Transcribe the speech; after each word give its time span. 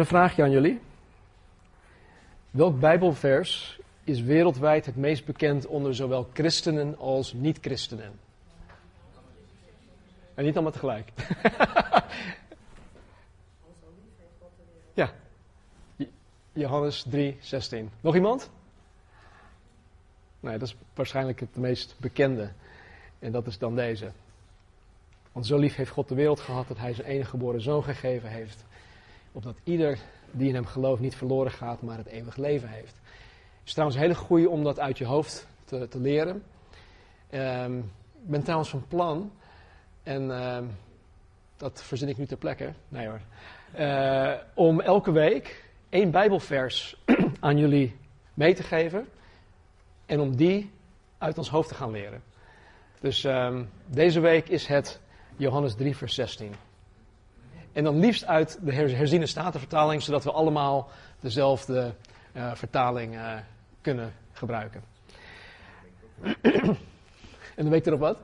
een 0.00 0.06
vraagje 0.06 0.42
aan 0.42 0.50
jullie. 0.50 0.80
Welk 2.50 2.80
Bijbelvers 2.80 3.80
is 4.04 4.20
wereldwijd 4.20 4.86
het 4.86 4.96
meest 4.96 5.24
bekend 5.24 5.66
onder 5.66 5.94
zowel 5.94 6.28
christenen 6.32 6.98
als 6.98 7.32
niet-christenen? 7.32 8.12
En 10.34 10.44
niet 10.44 10.54
allemaal 10.54 10.72
tegelijk. 10.72 11.10
ja. 15.00 15.12
Johannes 16.52 17.04
3, 17.08 17.36
16. 17.40 17.90
Nog 18.00 18.14
iemand? 18.14 18.50
Nee, 20.40 20.58
dat 20.58 20.68
is 20.68 20.76
waarschijnlijk 20.94 21.40
het 21.40 21.56
meest 21.56 21.96
bekende. 21.98 22.50
En 23.18 23.32
dat 23.32 23.46
is 23.46 23.58
dan 23.58 23.74
deze. 23.74 24.12
Want 25.32 25.46
zo 25.46 25.58
lief 25.58 25.74
heeft 25.74 25.90
God 25.90 26.08
de 26.08 26.14
wereld 26.14 26.40
gehad 26.40 26.68
dat 26.68 26.78
hij 26.78 26.94
zijn 26.94 27.06
enige 27.06 27.30
geboren 27.30 27.60
zoon 27.60 27.82
gegeven 27.82 28.28
heeft. 28.28 28.64
Opdat 29.32 29.56
ieder 29.64 29.98
die 30.30 30.48
in 30.48 30.54
hem 30.54 30.66
gelooft 30.66 31.00
niet 31.00 31.16
verloren 31.16 31.52
gaat, 31.52 31.82
maar 31.82 31.96
het 31.96 32.06
eeuwig 32.06 32.36
leven 32.36 32.68
heeft. 32.68 32.94
Het 33.58 33.66
is 33.68 33.72
trouwens 33.72 33.98
een 33.98 34.04
hele 34.06 34.18
goede 34.18 34.48
om 34.48 34.64
dat 34.64 34.80
uit 34.80 34.98
je 34.98 35.04
hoofd 35.04 35.46
te, 35.64 35.88
te 35.88 36.00
leren. 36.00 36.42
Um, 37.34 37.78
ik 38.22 38.30
ben 38.30 38.42
trouwens 38.42 38.70
van 38.70 38.84
plan, 38.88 39.32
en 40.02 40.22
uh, 40.22 40.58
dat 41.56 41.82
verzin 41.82 42.08
ik 42.08 42.16
nu 42.16 42.26
ter 42.26 42.36
plekke, 42.36 42.72
nee 42.88 43.06
hoor, 43.06 43.20
uh, 43.78 44.32
om 44.54 44.80
elke 44.80 45.12
week 45.12 45.64
één 45.88 46.10
Bijbelvers 46.10 46.96
aan 47.40 47.58
jullie 47.58 47.96
mee 48.34 48.54
te 48.54 48.62
geven 48.62 49.08
en 50.06 50.20
om 50.20 50.36
die 50.36 50.70
uit 51.18 51.38
ons 51.38 51.50
hoofd 51.50 51.68
te 51.68 51.74
gaan 51.74 51.90
leren. 51.90 52.22
Dus 53.00 53.24
um, 53.24 53.70
deze 53.86 54.20
week 54.20 54.48
is 54.48 54.66
het 54.66 55.00
Johannes 55.36 55.74
3, 55.74 55.96
vers 55.96 56.14
16. 56.14 56.54
En 57.72 57.84
dan 57.84 57.98
liefst 57.98 58.24
uit 58.24 58.58
de 58.62 58.72
herziene 58.72 59.26
statenvertaling, 59.26 60.02
zodat 60.02 60.24
we 60.24 60.32
allemaal 60.32 60.88
dezelfde 61.20 61.94
uh, 62.36 62.54
vertaling 62.54 63.14
uh, 63.14 63.32
kunnen 63.80 64.12
gebruiken. 64.32 64.82
en 67.56 67.64
de 67.64 67.68
week 67.68 67.86
erop 67.86 68.00
wat? 68.00 68.18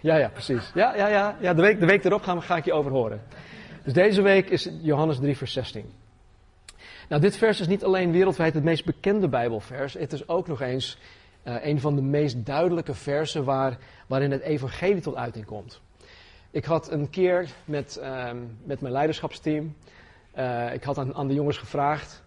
Ja, 0.00 0.16
ja, 0.16 0.28
precies. 0.28 0.70
Ja, 0.74 0.96
ja, 0.96 1.06
ja. 1.06 1.36
ja 1.40 1.54
de, 1.54 1.62
week, 1.62 1.80
de 1.80 1.86
week 1.86 2.04
erop 2.04 2.22
gaan, 2.22 2.42
ga 2.42 2.56
ik 2.56 2.64
je 2.64 2.72
over 2.72 2.90
horen. 2.90 3.22
Dus 3.84 3.92
deze 3.92 4.22
week 4.22 4.50
is 4.50 4.68
Johannes 4.80 5.18
3, 5.18 5.36
vers 5.36 5.52
16. 5.52 5.92
Nou, 7.08 7.20
dit 7.20 7.36
vers 7.36 7.60
is 7.60 7.66
niet 7.66 7.84
alleen 7.84 8.12
wereldwijd 8.12 8.54
het 8.54 8.64
meest 8.64 8.84
bekende 8.84 9.28
Bijbelvers. 9.28 9.94
Het 9.94 10.12
is 10.12 10.28
ook 10.28 10.46
nog 10.46 10.60
eens 10.60 10.98
uh, 11.44 11.64
een 11.64 11.80
van 11.80 11.94
de 11.94 12.02
meest 12.02 12.46
duidelijke 12.46 12.94
versen 12.94 13.44
waar, 13.44 13.78
waarin 14.06 14.30
het 14.30 14.42
evangelie 14.42 15.00
tot 15.00 15.14
uiting 15.14 15.44
komt. 15.44 15.80
Ik 16.52 16.64
had 16.64 16.90
een 16.90 17.10
keer 17.10 17.48
met, 17.64 17.98
uh, 18.02 18.30
met 18.64 18.80
mijn 18.80 18.92
leiderschapsteam, 18.92 19.76
uh, 20.38 20.74
ik 20.74 20.82
had 20.82 20.98
aan, 20.98 21.14
aan 21.14 21.28
de 21.28 21.34
jongens 21.34 21.58
gevraagd, 21.58 22.22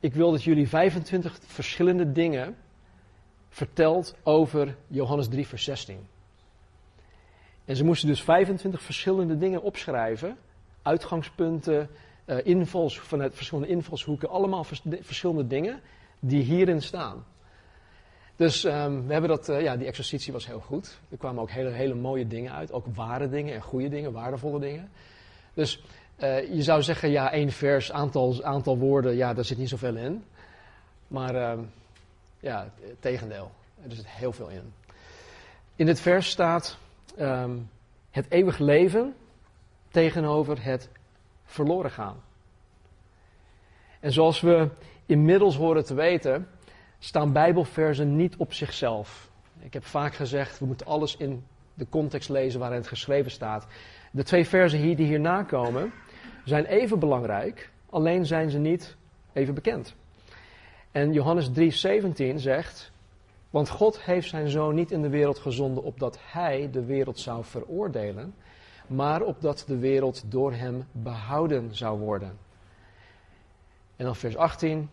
ik 0.00 0.14
wil 0.14 0.30
dat 0.30 0.44
jullie 0.44 0.68
25 0.68 1.38
verschillende 1.46 2.12
dingen 2.12 2.56
vertelt 3.48 4.14
over 4.22 4.76
Johannes 4.86 5.28
3, 5.28 5.46
vers 5.46 5.64
16. 5.64 6.06
En 7.64 7.76
ze 7.76 7.84
moesten 7.84 8.08
dus 8.08 8.22
25 8.22 8.82
verschillende 8.82 9.38
dingen 9.38 9.62
opschrijven, 9.62 10.36
uitgangspunten, 10.82 11.88
uh, 12.26 12.36
invals, 12.46 13.00
vanuit 13.00 13.34
verschillende 13.34 13.70
invalshoeken, 13.70 14.28
allemaal 14.28 14.64
vers, 14.64 14.82
verschillende 15.00 15.46
dingen 15.46 15.80
die 16.20 16.42
hierin 16.42 16.82
staan. 16.82 17.24
Dus 18.38 18.64
um, 18.64 19.06
we 19.06 19.12
hebben 19.12 19.30
dat, 19.30 19.48
uh, 19.48 19.60
ja, 19.60 19.76
die 19.76 19.86
exercitie 19.86 20.32
was 20.32 20.46
heel 20.46 20.60
goed. 20.60 20.98
Er 21.10 21.16
kwamen 21.16 21.42
ook 21.42 21.50
hele, 21.50 21.70
hele 21.70 21.94
mooie 21.94 22.26
dingen 22.26 22.52
uit, 22.52 22.72
ook 22.72 22.86
ware 22.94 23.28
dingen 23.28 23.54
en 23.54 23.62
goede 23.62 23.88
dingen, 23.88 24.12
waardevolle 24.12 24.60
dingen. 24.60 24.90
Dus 25.54 25.82
uh, 26.18 26.54
je 26.54 26.62
zou 26.62 26.82
zeggen, 26.82 27.10
ja, 27.10 27.32
één 27.32 27.50
vers, 27.50 27.92
aantal, 27.92 28.44
aantal 28.44 28.78
woorden, 28.78 29.16
ja, 29.16 29.34
daar 29.34 29.44
zit 29.44 29.58
niet 29.58 29.68
zoveel 29.68 29.96
in. 29.96 30.24
Maar 31.08 31.34
uh, 31.34 31.64
ja, 32.40 32.70
het 32.80 32.96
tegendeel, 33.00 33.50
er 33.88 33.94
zit 33.94 34.08
heel 34.08 34.32
veel 34.32 34.48
in. 34.48 34.72
In 35.76 35.86
dit 35.86 36.00
vers 36.00 36.30
staat 36.30 36.78
um, 37.18 37.70
het 38.10 38.26
eeuwig 38.28 38.58
leven 38.58 39.14
tegenover 39.88 40.64
het 40.64 40.88
verloren 41.44 41.90
gaan. 41.90 42.16
En 44.00 44.12
zoals 44.12 44.40
we 44.40 44.68
inmiddels 45.06 45.56
horen 45.56 45.84
te 45.84 45.94
weten, 45.94 46.48
staan 46.98 47.32
Bijbelversen 47.32 48.16
niet 48.16 48.36
op 48.36 48.52
zichzelf. 48.52 49.30
Ik 49.58 49.72
heb 49.72 49.84
vaak 49.84 50.14
gezegd, 50.14 50.58
we 50.58 50.66
moeten 50.66 50.86
alles 50.86 51.16
in 51.16 51.44
de 51.74 51.86
context 51.88 52.28
lezen 52.28 52.60
waarin 52.60 52.78
het 52.78 52.88
geschreven 52.88 53.30
staat. 53.30 53.66
De 54.10 54.22
twee 54.22 54.46
versen 54.46 54.78
hier 54.78 54.96
die 54.96 55.06
hierna 55.06 55.42
komen, 55.42 55.92
zijn 56.44 56.64
even 56.64 56.98
belangrijk, 56.98 57.70
alleen 57.90 58.26
zijn 58.26 58.50
ze 58.50 58.58
niet 58.58 58.96
even 59.32 59.54
bekend. 59.54 59.94
En 60.90 61.12
Johannes 61.12 61.48
3:17 61.48 62.34
zegt, 62.34 62.92
want 63.50 63.68
God 63.68 64.02
heeft 64.02 64.28
zijn 64.28 64.48
zoon 64.48 64.74
niet 64.74 64.90
in 64.90 65.02
de 65.02 65.08
wereld 65.08 65.38
gezonden 65.38 65.82
opdat 65.82 66.18
hij 66.22 66.68
de 66.72 66.84
wereld 66.84 67.18
zou 67.18 67.44
veroordelen, 67.44 68.34
maar 68.86 69.22
opdat 69.22 69.64
de 69.66 69.78
wereld 69.78 70.24
door 70.26 70.52
hem 70.52 70.84
behouden 70.92 71.74
zou 71.74 71.98
worden. 71.98 72.38
En 73.96 74.04
dan 74.04 74.16
vers 74.16 74.36
18. 74.36 74.90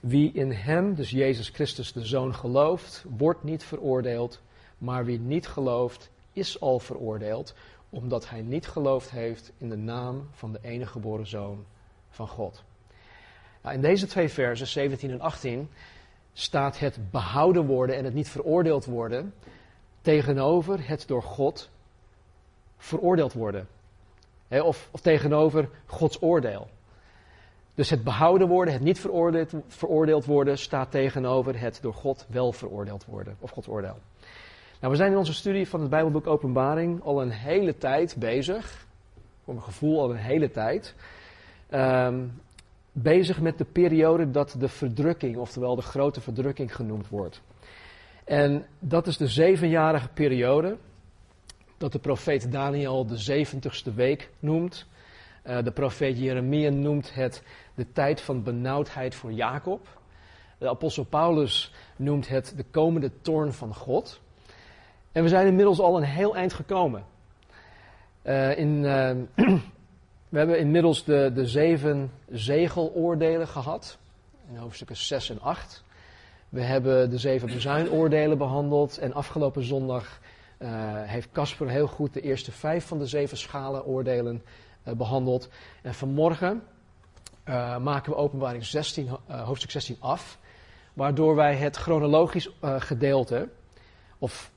Wie 0.00 0.32
in 0.32 0.52
hem, 0.52 0.94
dus 0.94 1.10
Jezus 1.10 1.48
Christus 1.48 1.92
de 1.92 2.04
Zoon, 2.04 2.34
gelooft, 2.34 3.04
wordt 3.08 3.42
niet 3.42 3.64
veroordeeld, 3.64 4.40
maar 4.78 5.04
wie 5.04 5.18
niet 5.18 5.46
gelooft, 5.46 6.10
is 6.32 6.60
al 6.60 6.78
veroordeeld, 6.78 7.54
omdat 7.90 8.28
hij 8.28 8.42
niet 8.42 8.68
geloofd 8.68 9.10
heeft 9.10 9.52
in 9.58 9.68
de 9.68 9.76
naam 9.76 10.28
van 10.32 10.52
de 10.52 10.58
enige 10.62 10.92
geboren 10.92 11.26
Zoon 11.26 11.64
van 12.10 12.28
God. 12.28 12.62
Nou, 13.62 13.74
in 13.74 13.80
deze 13.80 14.06
twee 14.06 14.28
versen, 14.28 14.66
17 14.66 15.10
en 15.10 15.20
18, 15.20 15.68
staat 16.32 16.78
het 16.78 17.10
behouden 17.10 17.66
worden 17.66 17.96
en 17.96 18.04
het 18.04 18.14
niet 18.14 18.28
veroordeeld 18.28 18.84
worden 18.84 19.34
tegenover 20.00 20.88
het 20.88 21.04
door 21.06 21.22
God 21.22 21.70
veroordeeld 22.76 23.32
worden. 23.32 23.68
of, 24.48 24.88
of 24.90 25.00
tegenover 25.00 25.68
Gods 25.86 26.22
oordeel. 26.22 26.68
Dus 27.80 27.90
het 27.90 28.04
behouden 28.04 28.48
worden, 28.48 28.74
het 28.74 28.82
niet 28.82 29.06
veroordeeld, 29.68 30.24
worden, 30.24 30.58
staat 30.58 30.90
tegenover 30.90 31.60
het 31.60 31.78
door 31.82 31.94
God 31.94 32.26
wel 32.28 32.52
veroordeeld 32.52 33.04
worden, 33.04 33.36
of 33.38 33.50
Gods 33.50 33.68
oordeel. 33.68 33.98
Nou, 34.80 34.92
we 34.92 34.96
zijn 34.96 35.12
in 35.12 35.18
onze 35.18 35.34
studie 35.34 35.68
van 35.68 35.80
het 35.80 35.90
Bijbelboek 35.90 36.26
Openbaring 36.26 37.02
al 37.02 37.22
een 37.22 37.30
hele 37.30 37.78
tijd 37.78 38.16
bezig, 38.18 38.86
voor 39.44 39.54
mijn 39.54 39.66
gevoel 39.66 40.00
al 40.00 40.10
een 40.10 40.16
hele 40.16 40.50
tijd, 40.50 40.94
um, 41.70 42.40
bezig 42.92 43.40
met 43.40 43.58
de 43.58 43.64
periode 43.64 44.30
dat 44.30 44.56
de 44.58 44.68
verdrukking, 44.68 45.36
oftewel 45.36 45.76
de 45.76 45.82
grote 45.82 46.20
verdrukking 46.20 46.74
genoemd 46.74 47.08
wordt. 47.08 47.42
En 48.24 48.66
dat 48.78 49.06
is 49.06 49.16
de 49.16 49.28
zevenjarige 49.28 50.08
periode 50.08 50.76
dat 51.76 51.92
de 51.92 51.98
profeet 51.98 52.52
Daniel 52.52 53.06
de 53.06 53.16
zeventigste 53.16 53.92
week 53.92 54.30
noemt. 54.38 54.86
Uh, 55.46 55.62
de 55.62 55.70
profeet 55.70 56.18
Jeremia 56.18 56.70
noemt 56.70 57.14
het 57.14 57.42
de 57.74 57.92
tijd 57.92 58.20
van 58.20 58.42
benauwdheid 58.42 59.14
voor 59.14 59.32
Jacob. 59.32 59.98
De 60.58 60.68
apostel 60.68 61.04
Paulus 61.04 61.74
noemt 61.96 62.28
het 62.28 62.52
de 62.56 62.64
komende 62.70 63.10
toorn 63.20 63.52
van 63.52 63.74
God. 63.74 64.20
En 65.12 65.22
we 65.22 65.28
zijn 65.28 65.46
inmiddels 65.46 65.80
al 65.80 65.96
een 65.96 66.02
heel 66.02 66.36
eind 66.36 66.52
gekomen. 66.52 67.04
Uh, 68.22 68.58
in, 68.58 68.68
uh, 68.68 69.10
we 70.28 70.38
hebben 70.38 70.58
inmiddels 70.58 71.04
de, 71.04 71.30
de 71.34 71.46
zeven 71.46 72.10
zegeloordelen 72.28 73.48
gehad. 73.48 73.98
In 74.50 74.56
hoofdstukken 74.56 74.96
6 74.96 75.30
en 75.30 75.40
8. 75.40 75.84
We 76.48 76.60
hebben 76.60 77.10
de 77.10 77.18
zeven 77.18 77.48
bezuinoordelen 77.48 78.38
behandeld. 78.38 78.98
En 78.98 79.12
afgelopen 79.12 79.64
zondag 79.64 80.20
heeft 81.04 81.32
Casper 81.32 81.68
heel 81.68 81.86
goed 81.86 82.14
de 82.14 82.20
eerste 82.20 82.52
vijf 82.52 82.86
van 82.86 82.98
de 82.98 83.06
zeven 83.06 83.36
schalenoordelen 83.36 84.34
uh, 84.34 84.69
behandeld. 84.82 85.48
En 85.82 85.94
vanmorgen 85.94 86.62
uh, 87.44 87.78
maken 87.78 88.12
we 88.12 88.18
openbaring 88.18 88.64
16, 88.64 89.08
hoofdstuk 89.26 89.70
16 89.70 89.96
af. 89.98 90.38
Waardoor 90.92 91.34
wij 91.34 91.56
het 91.56 91.76
chronologisch 91.76 92.50
gedeelte, 92.62 93.48
of 94.18 94.50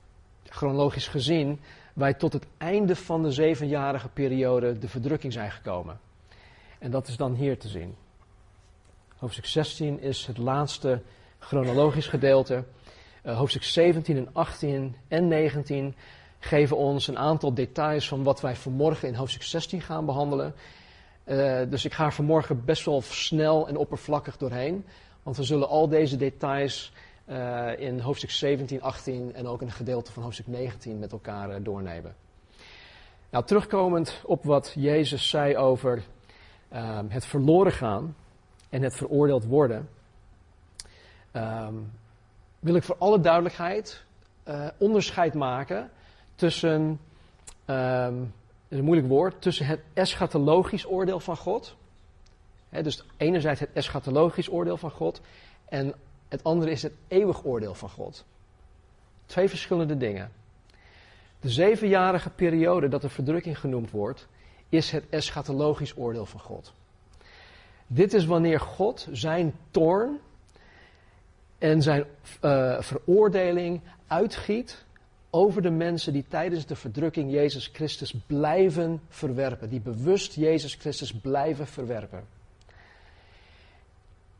chronologisch 0.43 1.07
gezien, 1.07 1.59
wij 1.93 2.13
tot 2.13 2.33
het 2.33 2.45
einde 2.57 2.95
van 2.95 3.23
de 3.23 3.31
zevenjarige 3.31 4.09
periode 4.09 4.79
de 4.79 4.87
verdrukking 4.87 5.33
zijn 5.33 5.51
gekomen. 5.51 5.99
En 6.79 6.91
dat 6.91 7.07
is 7.07 7.17
dan 7.17 7.33
hier 7.33 7.59
te 7.59 7.67
zien. 7.67 7.95
Hoofdstuk 9.17 9.45
16 9.45 10.01
is 10.01 10.25
het 10.25 10.37
laatste 10.37 11.01
chronologisch 11.39 12.07
gedeelte. 12.07 12.63
Hoofdstuk 13.23 13.63
17 13.63 14.17
en 14.17 14.29
18 14.33 14.95
en 15.07 15.27
19 15.27 15.95
geven 16.43 16.77
ons 16.77 17.07
een 17.07 17.17
aantal 17.17 17.53
details 17.53 18.07
van 18.07 18.23
wat 18.23 18.41
wij 18.41 18.55
vanmorgen 18.55 19.07
in 19.07 19.15
hoofdstuk 19.15 19.43
16 19.43 19.81
gaan 19.81 20.05
behandelen. 20.05 20.53
Uh, 21.25 21.61
dus 21.69 21.85
ik 21.85 21.93
ga 21.93 22.05
er 22.05 22.13
vanmorgen 22.13 22.65
best 22.65 22.85
wel 22.85 23.01
snel 23.01 23.67
en 23.67 23.77
oppervlakkig 23.77 24.37
doorheen. 24.37 24.85
Want 25.23 25.37
we 25.37 25.43
zullen 25.43 25.67
al 25.67 25.87
deze 25.87 26.15
details 26.17 26.93
uh, 27.27 27.79
in 27.79 27.99
hoofdstuk 27.99 28.31
17, 28.31 28.81
18 28.81 29.33
en 29.33 29.47
ook 29.47 29.61
een 29.61 29.71
gedeelte 29.71 30.11
van 30.11 30.23
hoofdstuk 30.23 30.47
19 30.47 30.99
met 30.99 31.11
elkaar 31.11 31.49
uh, 31.49 31.55
doornemen. 31.61 32.15
Nou, 33.29 33.45
terugkomend 33.45 34.21
op 34.25 34.43
wat 34.43 34.73
Jezus 34.75 35.29
zei 35.29 35.57
over 35.57 36.03
ehm, 36.69 37.05
het 37.09 37.25
verloren 37.25 37.71
gaan 37.71 38.15
en 38.69 38.81
het 38.81 38.95
veroordeeld 38.95 39.45
worden, 39.45 39.89
ehm, 41.31 41.73
wil 42.59 42.75
ik 42.75 42.83
voor 42.83 42.97
alle 42.97 43.19
duidelijkheid 43.19 44.03
onderscheid 44.77 45.33
maken 45.33 45.91
tussen, 46.35 46.99
um, 47.65 48.33
is 48.67 48.77
een 48.77 48.83
moeilijk 48.83 49.07
woord, 49.07 49.41
tussen 49.41 49.65
het 49.65 49.79
eschatologisch 49.93 50.87
oordeel 50.87 51.19
van 51.19 51.37
God. 51.37 51.75
dus 52.69 53.03
enerzijds 53.17 53.59
het 53.59 53.69
eschatologisch 53.73 54.51
oordeel 54.51 54.77
van 54.77 54.91
God 54.91 55.21
en 55.65 55.93
het 56.29 56.43
andere 56.43 56.71
is 56.71 56.83
het 56.83 56.93
eeuwig 57.07 57.45
oordeel 57.45 57.73
van 57.73 57.89
God. 57.89 58.25
Twee 59.25 59.49
verschillende 59.49 59.97
dingen. 59.97 60.31
De 61.39 61.49
zevenjarige 61.49 62.29
periode 62.29 62.87
dat 62.87 63.01
de 63.01 63.09
verdrukking 63.09 63.59
genoemd 63.59 63.91
wordt, 63.91 64.27
is 64.69 64.91
het 64.91 65.03
eschatologisch 65.09 65.97
oordeel 65.97 66.25
van 66.25 66.39
God. 66.39 66.73
Dit 67.87 68.13
is 68.13 68.25
wanneer 68.25 68.59
God 68.59 69.07
zijn 69.11 69.55
toorn 69.71 70.19
en 71.57 71.81
zijn 71.81 72.05
uh, 72.41 72.81
veroordeling 72.81 73.81
uitgiet 74.07 74.85
over 75.35 75.61
de 75.61 75.69
mensen 75.69 76.13
die 76.13 76.25
tijdens 76.27 76.65
de 76.65 76.75
verdrukking 76.75 77.31
Jezus 77.31 77.69
Christus 77.73 78.15
blijven 78.25 79.01
verwerpen, 79.09 79.69
die 79.69 79.81
bewust 79.81 80.35
Jezus 80.35 80.75
Christus 80.75 81.13
blijven 81.13 81.67
verwerpen. 81.67 82.23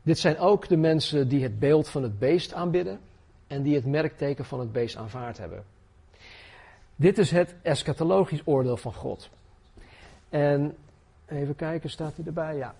Dit 0.02 0.18
zijn 0.18 0.38
ook 0.38 0.68
de 0.68 0.76
mensen 0.76 1.28
die 1.28 1.42
het 1.42 1.58
beeld 1.58 1.88
van 1.88 2.02
het 2.02 2.18
beest 2.18 2.52
aanbidden 2.52 3.00
en 3.46 3.62
die 3.62 3.74
het 3.74 3.86
merkteken 3.86 4.44
van 4.44 4.60
het 4.60 4.72
beest 4.72 4.96
aanvaard 4.96 5.38
hebben. 5.38 5.64
Dit 6.96 7.18
is 7.18 7.30
het 7.30 7.54
eschatologisch 7.62 8.42
oordeel 8.44 8.76
van 8.76 8.94
God. 8.94 9.30
En 10.28 10.76
even 11.26 11.56
kijken, 11.56 11.90
staat 11.90 12.16
hij 12.16 12.24
erbij? 12.26 12.56
Ja. 12.56 12.74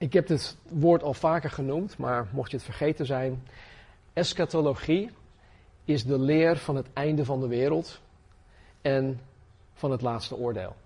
Ik 0.00 0.12
heb 0.12 0.26
dit 0.26 0.56
woord 0.68 1.02
al 1.02 1.14
vaker 1.14 1.50
genoemd, 1.50 1.96
maar 1.98 2.28
mocht 2.32 2.50
je 2.50 2.56
het 2.56 2.66
vergeten 2.66 3.06
zijn, 3.06 3.42
eschatologie 4.12 5.10
is 5.84 6.04
de 6.04 6.18
leer 6.18 6.56
van 6.56 6.76
het 6.76 6.86
einde 6.92 7.24
van 7.24 7.40
de 7.40 7.46
wereld 7.46 8.00
en 8.80 9.20
van 9.72 9.90
het 9.90 10.02
laatste 10.02 10.36
oordeel. 10.36 10.76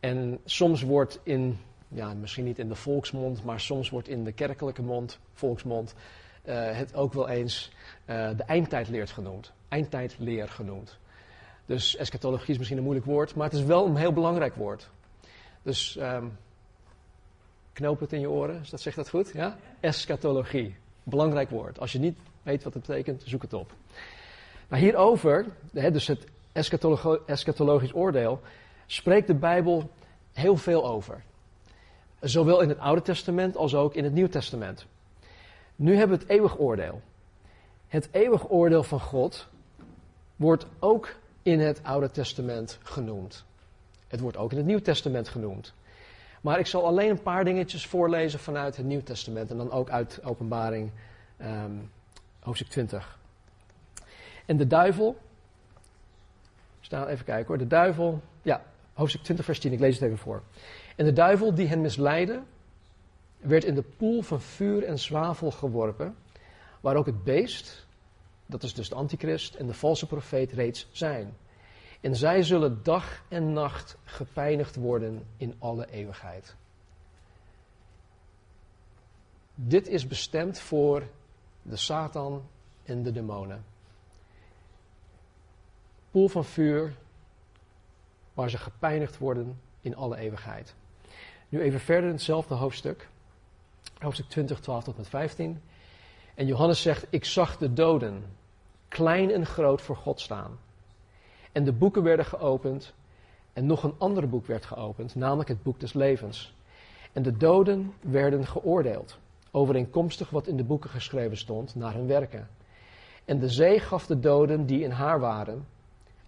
En 0.00 0.38
soms 0.44 0.82
wordt 0.82 1.20
in, 1.22 1.58
ja, 1.88 2.14
misschien 2.14 2.44
niet 2.44 2.58
in 2.58 2.68
de 2.68 2.74
volksmond, 2.74 3.44
maar 3.44 3.60
soms 3.60 3.90
wordt 3.90 4.08
in 4.08 4.24
de 4.24 4.32
kerkelijke 4.32 4.82
mond, 4.82 5.18
volksmond, 5.32 5.94
uh, 6.44 6.70
het 6.72 6.94
ook 6.94 7.12
wel 7.12 7.28
eens 7.28 7.70
uh, 8.06 8.30
de 8.36 8.42
eindtijdleer 8.42 9.08
genoemd. 9.08 9.52
Eindtijdleer 9.68 10.48
genoemd. 10.48 10.98
Dus 11.66 11.96
eschatologie 11.96 12.50
is 12.50 12.56
misschien 12.56 12.78
een 12.78 12.84
moeilijk 12.84 13.06
woord, 13.06 13.34
maar 13.34 13.44
het 13.50 13.58
is 13.58 13.64
wel 13.64 13.86
een 13.86 13.96
heel 13.96 14.12
belangrijk 14.12 14.54
woord. 14.54 14.90
Dus 15.62 15.96
um, 16.00 16.38
knoop 17.76 18.00
het 18.00 18.12
in 18.12 18.20
je 18.20 18.30
oren, 18.30 18.62
dat 18.70 18.80
zegt 18.80 18.96
dat 18.96 19.08
goed? 19.08 19.30
Ja? 19.32 19.56
Eschatologie. 19.80 20.76
Belangrijk 21.02 21.50
woord. 21.50 21.80
Als 21.80 21.92
je 21.92 21.98
niet 21.98 22.18
weet 22.42 22.62
wat 22.62 22.74
het 22.74 22.86
betekent, 22.86 23.22
zoek 23.24 23.42
het 23.42 23.52
op. 23.52 23.72
Maar 24.68 24.78
hierover, 24.78 25.46
dus 25.72 26.06
het 26.06 26.26
eschatologisch 27.26 27.94
oordeel, 27.94 28.40
spreekt 28.86 29.26
de 29.26 29.34
Bijbel 29.34 29.90
heel 30.32 30.56
veel 30.56 30.86
over. 30.86 31.22
Zowel 32.20 32.60
in 32.60 32.68
het 32.68 32.78
Oude 32.78 33.02
Testament 33.02 33.56
als 33.56 33.74
ook 33.74 33.94
in 33.94 34.04
het 34.04 34.12
Nieuw 34.12 34.28
Testament. 34.28 34.86
Nu 35.76 35.96
hebben 35.96 36.16
we 36.16 36.22
het 36.22 36.32
eeuwig 36.32 36.58
oordeel. 36.58 37.00
Het 37.86 38.08
eeuwig 38.10 38.50
oordeel 38.50 38.82
van 38.82 39.00
God 39.00 39.48
wordt 40.36 40.66
ook 40.78 41.16
in 41.42 41.60
het 41.60 41.80
Oude 41.82 42.10
Testament 42.10 42.78
genoemd. 42.82 43.44
Het 44.08 44.20
wordt 44.20 44.36
ook 44.36 44.50
in 44.50 44.56
het 44.56 44.66
Nieuw 44.66 44.80
Testament 44.80 45.28
genoemd. 45.28 45.74
Maar 46.46 46.58
ik 46.58 46.66
zal 46.66 46.86
alleen 46.86 47.10
een 47.10 47.22
paar 47.22 47.44
dingetjes 47.44 47.86
voorlezen 47.86 48.38
vanuit 48.38 48.76
het 48.76 48.86
Nieuw 48.86 49.02
Testament 49.02 49.50
en 49.50 49.56
dan 49.56 49.70
ook 49.70 49.90
uit 49.90 50.20
Openbaring 50.24 50.90
um, 51.42 51.90
hoofdstuk 52.40 52.68
20. 52.68 53.18
En 54.44 54.56
de 54.56 54.66
duivel, 54.66 55.18
staan 56.80 57.06
even 57.06 57.24
kijken 57.24 57.46
hoor, 57.46 57.58
de 57.58 57.66
duivel, 57.66 58.20
ja, 58.42 58.64
hoofdstuk 58.92 59.22
20 59.22 59.44
vers 59.44 59.58
10, 59.58 59.72
ik 59.72 59.80
lees 59.80 59.94
het 59.94 60.04
even 60.04 60.18
voor. 60.18 60.42
En 60.96 61.04
de 61.04 61.12
duivel 61.12 61.54
die 61.54 61.66
hen 61.66 61.80
misleidde, 61.80 62.42
werd 63.36 63.64
in 63.64 63.74
de 63.74 63.84
poel 63.96 64.22
van 64.22 64.40
vuur 64.40 64.84
en 64.84 64.98
zwavel 64.98 65.50
geworpen, 65.50 66.16
waar 66.80 66.96
ook 66.96 67.06
het 67.06 67.24
beest, 67.24 67.86
dat 68.46 68.62
is 68.62 68.74
dus 68.74 68.88
de 68.88 68.94
antichrist 68.94 69.54
en 69.54 69.66
de 69.66 69.74
valse 69.74 70.06
profeet 70.06 70.52
reeds 70.52 70.88
zijn. 70.92 71.36
En 72.06 72.16
zij 72.16 72.42
zullen 72.42 72.82
dag 72.82 73.22
en 73.28 73.52
nacht 73.52 73.96
gepijnigd 74.04 74.76
worden 74.76 75.26
in 75.36 75.54
alle 75.58 75.90
eeuwigheid. 75.90 76.56
Dit 79.54 79.88
is 79.88 80.06
bestemd 80.06 80.58
voor 80.58 81.02
de 81.62 81.76
Satan 81.76 82.48
en 82.84 83.02
de 83.02 83.12
demonen. 83.12 83.64
Poel 86.10 86.28
van 86.28 86.44
vuur, 86.44 86.94
waar 88.34 88.50
ze 88.50 88.58
gepijnigd 88.58 89.18
worden 89.18 89.60
in 89.80 89.96
alle 89.96 90.16
eeuwigheid. 90.16 90.74
Nu 91.48 91.60
even 91.60 91.80
verder 91.80 92.08
in 92.08 92.14
hetzelfde 92.14 92.54
hoofdstuk 92.54 93.08
hoofdstuk 93.98 94.28
20, 94.28 94.60
12 94.60 94.84
tot 94.84 94.96
met 94.96 95.08
15. 95.08 95.62
En 96.34 96.46
Johannes 96.46 96.82
zegt: 96.82 97.06
Ik 97.10 97.24
zag 97.24 97.56
de 97.56 97.72
doden, 97.72 98.36
klein 98.88 99.30
en 99.30 99.46
groot, 99.46 99.82
voor 99.82 99.96
God 99.96 100.20
staan. 100.20 100.58
En 101.56 101.64
de 101.64 101.72
boeken 101.72 102.02
werden 102.02 102.26
geopend. 102.26 102.94
En 103.52 103.66
nog 103.66 103.82
een 103.82 103.94
ander 103.98 104.28
boek 104.28 104.46
werd 104.46 104.64
geopend, 104.64 105.14
namelijk 105.14 105.48
het 105.48 105.62
boek 105.62 105.80
des 105.80 105.92
levens. 105.92 106.54
En 107.12 107.22
de 107.22 107.36
doden 107.36 107.92
werden 108.00 108.46
geoordeeld, 108.46 109.18
overeenkomstig 109.50 110.30
wat 110.30 110.46
in 110.46 110.56
de 110.56 110.64
boeken 110.64 110.90
geschreven 110.90 111.36
stond, 111.36 111.74
naar 111.74 111.94
hun 111.94 112.06
werken. 112.06 112.48
En 113.24 113.38
de 113.38 113.48
zee 113.48 113.80
gaf 113.80 114.06
de 114.06 114.20
doden 114.20 114.66
die 114.66 114.82
in 114.82 114.90
haar 114.90 115.20
waren. 115.20 115.66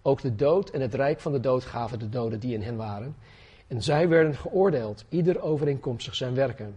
Ook 0.01 0.21
de 0.21 0.35
dood 0.35 0.69
en 0.69 0.81
het 0.81 0.93
rijk 0.93 1.19
van 1.19 1.31
de 1.31 1.39
dood 1.39 1.63
gaven 1.63 1.99
de 1.99 2.09
doden 2.09 2.39
die 2.39 2.53
in 2.53 2.61
hen 2.61 2.75
waren. 2.75 3.15
En 3.67 3.83
zij 3.83 4.07
werden 4.07 4.35
geoordeeld, 4.35 5.05
ieder 5.09 5.41
overeenkomstig 5.41 6.15
zijn 6.15 6.33
werken. 6.33 6.75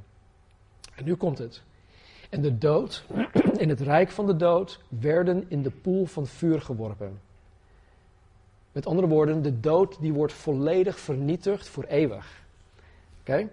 En 0.95 1.05
nu 1.05 1.15
komt 1.15 1.39
het. 1.39 1.63
En 2.31 2.43
de 2.43 2.59
dood 2.59 3.05
en 3.63 3.69
het 3.69 3.81
rijk 3.81 4.11
van 4.11 4.27
de 4.27 4.37
dood 4.37 4.81
werden 4.89 5.45
in 5.49 5.63
de 5.63 5.71
poel 5.71 6.07
van 6.07 6.27
vuur 6.27 6.61
geworpen. 6.61 7.31
Met 8.73 8.87
andere 8.87 9.09
woorden, 9.09 9.43
de 9.43 9.61
dood 9.61 10.01
die 10.01 10.13
wordt 10.13 10.33
volledig 10.33 10.99
vernietigd 10.99 11.69
voor 11.69 11.85
eeuwig. 11.85 12.43
Oké? 13.21 13.49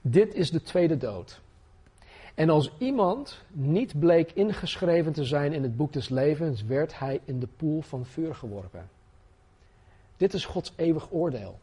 Dit 0.00 0.34
is 0.34 0.50
de 0.50 0.62
tweede 0.62 0.96
dood. 0.96 1.40
En 2.34 2.50
als 2.50 2.72
iemand 2.78 3.42
niet 3.52 3.98
bleek 3.98 4.32
ingeschreven 4.32 5.12
te 5.12 5.24
zijn 5.24 5.52
in 5.52 5.62
het 5.62 5.76
boek 5.76 5.92
des 5.92 6.08
levens, 6.08 6.64
werd 6.64 6.98
hij 6.98 7.20
in 7.24 7.40
de 7.40 7.48
poel 7.56 7.80
van 7.80 8.06
vuur 8.06 8.34
geworpen. 8.34 8.88
Dit 10.16 10.34
is 10.34 10.44
Gods 10.44 10.72
eeuwig 10.76 11.06
oordeel. 11.10 11.58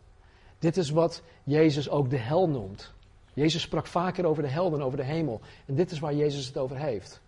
Dit 0.59 0.77
is 0.77 0.89
wat 0.89 1.21
Jezus 1.43 1.89
ook 1.89 2.09
de 2.09 2.17
hel 2.17 2.49
noemt. 2.49 2.91
Jezus 3.33 3.61
sprak 3.61 3.87
vaker 3.87 4.25
over 4.25 4.43
de 4.43 4.49
hel 4.49 4.69
dan 4.69 4.83
over 4.83 4.97
de 4.97 5.03
hemel. 5.03 5.41
En 5.65 5.75
dit 5.75 5.91
is 5.91 5.99
waar 5.99 6.13
Jezus 6.13 6.45
het 6.45 6.57
over 6.57 6.77
heeft. 6.77 7.21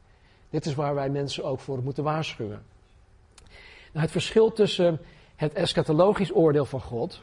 Dit 0.50 0.66
is 0.66 0.76
waar 0.76 0.96
wij 0.96 1.10
mensen 1.10 1.44
ook 1.44 1.60
voor 1.60 1.84
moeten 1.84 2.04
waarschuwen. 2.04 2.64
Nou, 3.92 4.06
het 4.06 4.12
verschil 4.12 4.52
tussen 4.52 5.00
het 5.44 5.54
eschatologisch 5.54 6.36
oordeel 6.36 6.66
van 6.66 6.82
God 6.82 7.22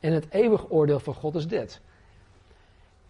en 0.00 0.12
het 0.12 0.26
eeuwig 0.30 0.70
oordeel 0.70 1.00
van 1.00 1.14
God 1.14 1.34
is 1.34 1.46
dit. 1.46 1.80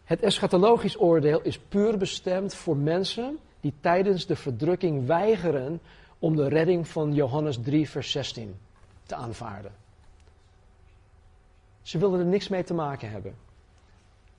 Het 0.04 0.20
eschatologisch 0.20 1.00
oordeel 1.00 1.40
is 1.40 1.59
puur 1.59 1.99
bestemd 1.99 2.54
voor 2.54 2.76
mensen 2.76 3.38
die 3.61 3.73
tijdens 3.80 4.26
de 4.26 4.37
verdrukking 4.37 5.06
weigeren 5.06 5.80
om 6.18 6.37
de 6.37 6.49
redding 6.49 6.88
van 6.88 7.14
Johannes 7.14 7.59
3, 7.62 7.88
vers 7.88 8.11
16 8.11 8.56
te 9.06 9.14
aanvaarden. 9.14 9.73
Ze 11.82 11.99
willen 11.99 12.18
er 12.18 12.26
niks 12.26 12.49
mee 12.49 12.64
te 12.64 12.75
maken 12.75 13.11
hebben. 13.11 13.35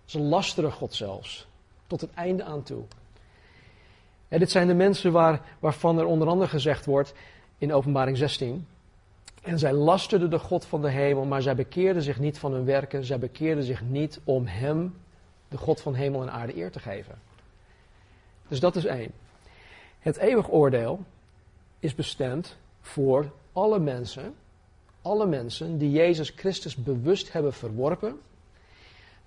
Ze 0.06 0.20
lasteren 0.20 0.72
God 0.72 0.94
zelfs, 0.94 1.48
tot 1.88 2.02
het 2.02 2.14
einde 2.14 2.44
aan 2.44 2.64
toe. 2.64 2.84
En 4.28 4.40
dit 4.40 4.52
zijn 4.52 4.68
de 4.68 4.74
mensen 4.74 5.12
waar, 5.12 5.42
waarvan 5.60 6.00
er 6.00 6.06
onder 6.06 6.28
andere 6.28 6.50
gezegd 6.50 6.86
wordt 6.86 7.14
in 7.58 7.74
Openbaring 7.74 8.18
16. 8.18 8.68
En 9.42 9.60
zij 9.60 9.74
lasterden 9.74 10.30
de 10.30 10.40
God 10.40 10.66
van 10.66 10.82
de 10.82 10.90
hemel, 10.90 11.26
maar 11.26 11.42
zij 11.42 11.56
bekeerden 11.56 12.04
zich 12.04 12.20
niet 12.20 12.40
van 12.40 12.54
hun 12.54 12.66
werken. 12.66 13.06
Zij 13.06 13.20
bekeerden 13.20 13.64
zich 13.64 13.82
niet 13.82 14.20
om 14.24 14.46
Hem, 14.46 14.96
de 15.48 15.58
God 15.58 15.82
van 15.82 15.94
hemel 15.94 16.22
en 16.22 16.32
aarde, 16.32 16.58
eer 16.58 16.72
te 16.72 16.80
geven. 16.80 17.20
Dus 18.48 18.60
dat 18.60 18.76
is 18.76 18.86
één. 18.86 19.12
Het 20.00 20.18
eeuwig 20.18 20.52
oordeel 20.52 21.00
is 21.80 21.96
bestemd 21.96 22.58
voor 22.82 23.32
alle 23.54 23.80
mensen, 23.80 24.36
alle 25.02 25.26
mensen 25.26 25.78
die 25.78 25.92
Jezus 25.92 26.30
Christus 26.36 26.76
bewust 26.76 27.34
hebben 27.34 27.54
verworpen 27.54 28.20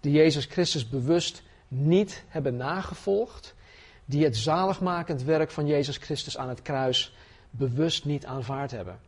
die 0.04 0.12
Jezus 0.12 0.44
Christus 0.44 0.88
bewust 0.88 1.42
niet 1.68 2.24
hebben 2.28 2.56
nagevolgd, 2.56 3.54
die 4.04 4.24
het 4.24 4.36
zaligmakend 4.36 5.22
werk 5.22 5.50
van 5.50 5.66
Jezus 5.66 5.96
Christus 5.96 6.38
aan 6.38 6.48
het 6.48 6.62
kruis 6.62 7.14
bewust 7.50 8.04
niet 8.04 8.26
aanvaard 8.26 8.70
hebben. 8.70 8.98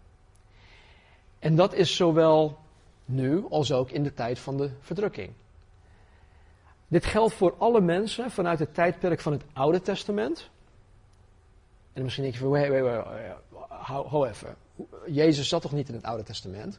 En 1.47 1.57
dat 1.57 1.75
is 1.75 1.97
zowel 1.97 2.59
Nu 3.05 3.47
als 3.49 3.73
ook 3.73 3.91
in 3.91 4.03
de 4.03 4.15
tijd 4.15 4.39
van 4.39 4.57
de 4.57 4.71
verdrukking. 4.81 5.33
Dit 6.89 7.05
geldt 7.05 7.35
voor 7.35 7.55
alle 7.59 7.81
mensen 7.81 8.31
vanuit 8.31 8.59
het 8.59 8.75
tijdperk 8.75 9.21
van 9.21 9.33
het 9.33 9.43
Oude 9.53 9.81
Testament. 9.81 10.51
En 11.93 12.03
misschien 12.03 12.23
denk 12.23 12.35
je 12.35 12.41
van, 12.41 12.51
wait, 12.51 13.05
hou, 13.69 14.29
even. 14.29 14.57
Jezus 15.07 15.49
zat 15.49 15.63
toch 15.63 15.73
niet 15.73 15.89
in 15.89 15.95
het 15.95 16.05
Oude 16.05 16.23
Testament? 16.23 16.79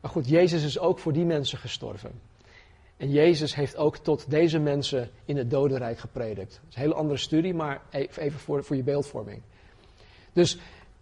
Maar 0.00 0.10
goed, 0.10 0.28
Jezus 0.28 0.64
is 0.64 0.78
ook 0.78 0.98
voor 0.98 1.12
die 1.12 1.24
mensen 1.24 1.58
gestorven. 1.58 2.20
En 2.96 3.10
Jezus 3.10 3.54
heeft 3.54 3.76
ook 3.76 3.96
tot 3.96 4.30
deze 4.30 4.58
mensen 4.58 5.10
in 5.24 5.36
het 5.36 5.50
dodenrijk 5.50 5.98
gepredikt. 5.98 6.52
Dat 6.52 6.68
is 6.68 6.74
een 6.74 6.82
hele 6.82 6.94
andere 6.94 7.18
studie, 7.18 7.54
maar 7.54 7.82
e-, 7.90 8.08
even 8.16 8.40
voor, 8.40 8.64
voor 8.64 8.76
je 8.76 8.82
beeldvorming. 8.82 9.42
Dus 10.32 10.58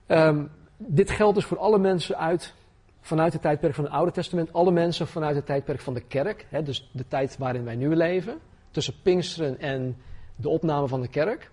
um, 0.08 0.50
dit 0.76 1.10
geldt 1.10 1.34
dus 1.34 1.44
voor 1.44 1.58
alle 1.58 1.78
mensen 1.78 2.18
uit, 2.18 2.54
vanuit 3.02 3.32
het 3.32 3.42
tijdperk 3.42 3.74
van 3.74 3.84
het 3.84 3.92
Oude 3.92 4.12
Testament. 4.12 4.52
Alle 4.52 4.70
mensen 4.70 5.06
vanuit 5.06 5.36
het 5.36 5.46
tijdperk 5.46 5.80
van 5.80 5.94
de 5.94 6.00
kerk. 6.00 6.46
Hè, 6.48 6.62
dus 6.62 6.90
de 6.92 7.08
tijd 7.08 7.38
waarin 7.38 7.64
wij 7.64 7.76
nu 7.76 7.96
leven. 7.96 8.38
Tussen 8.70 8.94
Pinksteren 9.02 9.58
en 9.58 9.96
de 10.36 10.48
opname 10.48 10.88
van 10.88 11.00
de 11.00 11.08
kerk. 11.08 11.50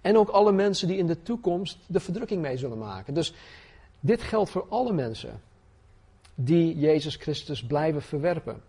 En 0.00 0.16
ook 0.16 0.28
alle 0.28 0.52
mensen 0.52 0.88
die 0.88 0.96
in 0.96 1.06
de 1.06 1.22
toekomst 1.22 1.78
de 1.86 2.00
verdrukking 2.00 2.42
mee 2.42 2.56
zullen 2.56 2.78
maken. 2.78 3.14
Dus 3.14 3.34
dit 4.00 4.22
geldt 4.22 4.50
voor 4.50 4.66
alle 4.68 4.92
mensen 4.92 5.40
die 6.34 6.78
Jezus 6.78 7.16
Christus 7.16 7.66
blijven 7.66 8.02
verwerpen. 8.02 8.62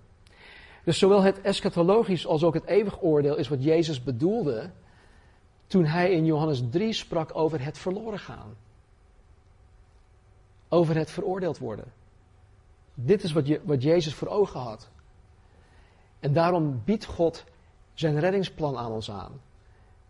Dus 0.83 0.99
zowel 0.99 1.21
het 1.21 1.41
eschatologisch 1.41 2.27
als 2.27 2.43
ook 2.43 2.53
het 2.53 2.65
eeuwig 2.65 3.01
oordeel 3.01 3.35
is 3.35 3.47
wat 3.47 3.63
Jezus 3.63 4.03
bedoelde 4.03 4.69
toen 5.67 5.85
hij 5.85 6.11
in 6.11 6.25
Johannes 6.25 6.63
3 6.69 6.93
sprak 6.93 7.35
over 7.35 7.63
het 7.63 7.77
verloren 7.77 8.19
gaan. 8.19 8.55
Over 10.69 10.95
het 10.95 11.11
veroordeeld 11.11 11.57
worden. 11.57 11.85
Dit 13.05 13.23
is 13.23 13.31
wat, 13.31 13.47
je, 13.47 13.61
wat 13.63 13.83
Jezus 13.83 14.13
voor 14.13 14.27
ogen 14.27 14.59
had. 14.59 14.89
En 16.19 16.33
daarom 16.33 16.81
biedt 16.85 17.05
God 17.05 17.43
zijn 17.93 18.19
reddingsplan 18.19 18.77
aan 18.77 18.91
ons 18.91 19.11
aan. 19.11 19.41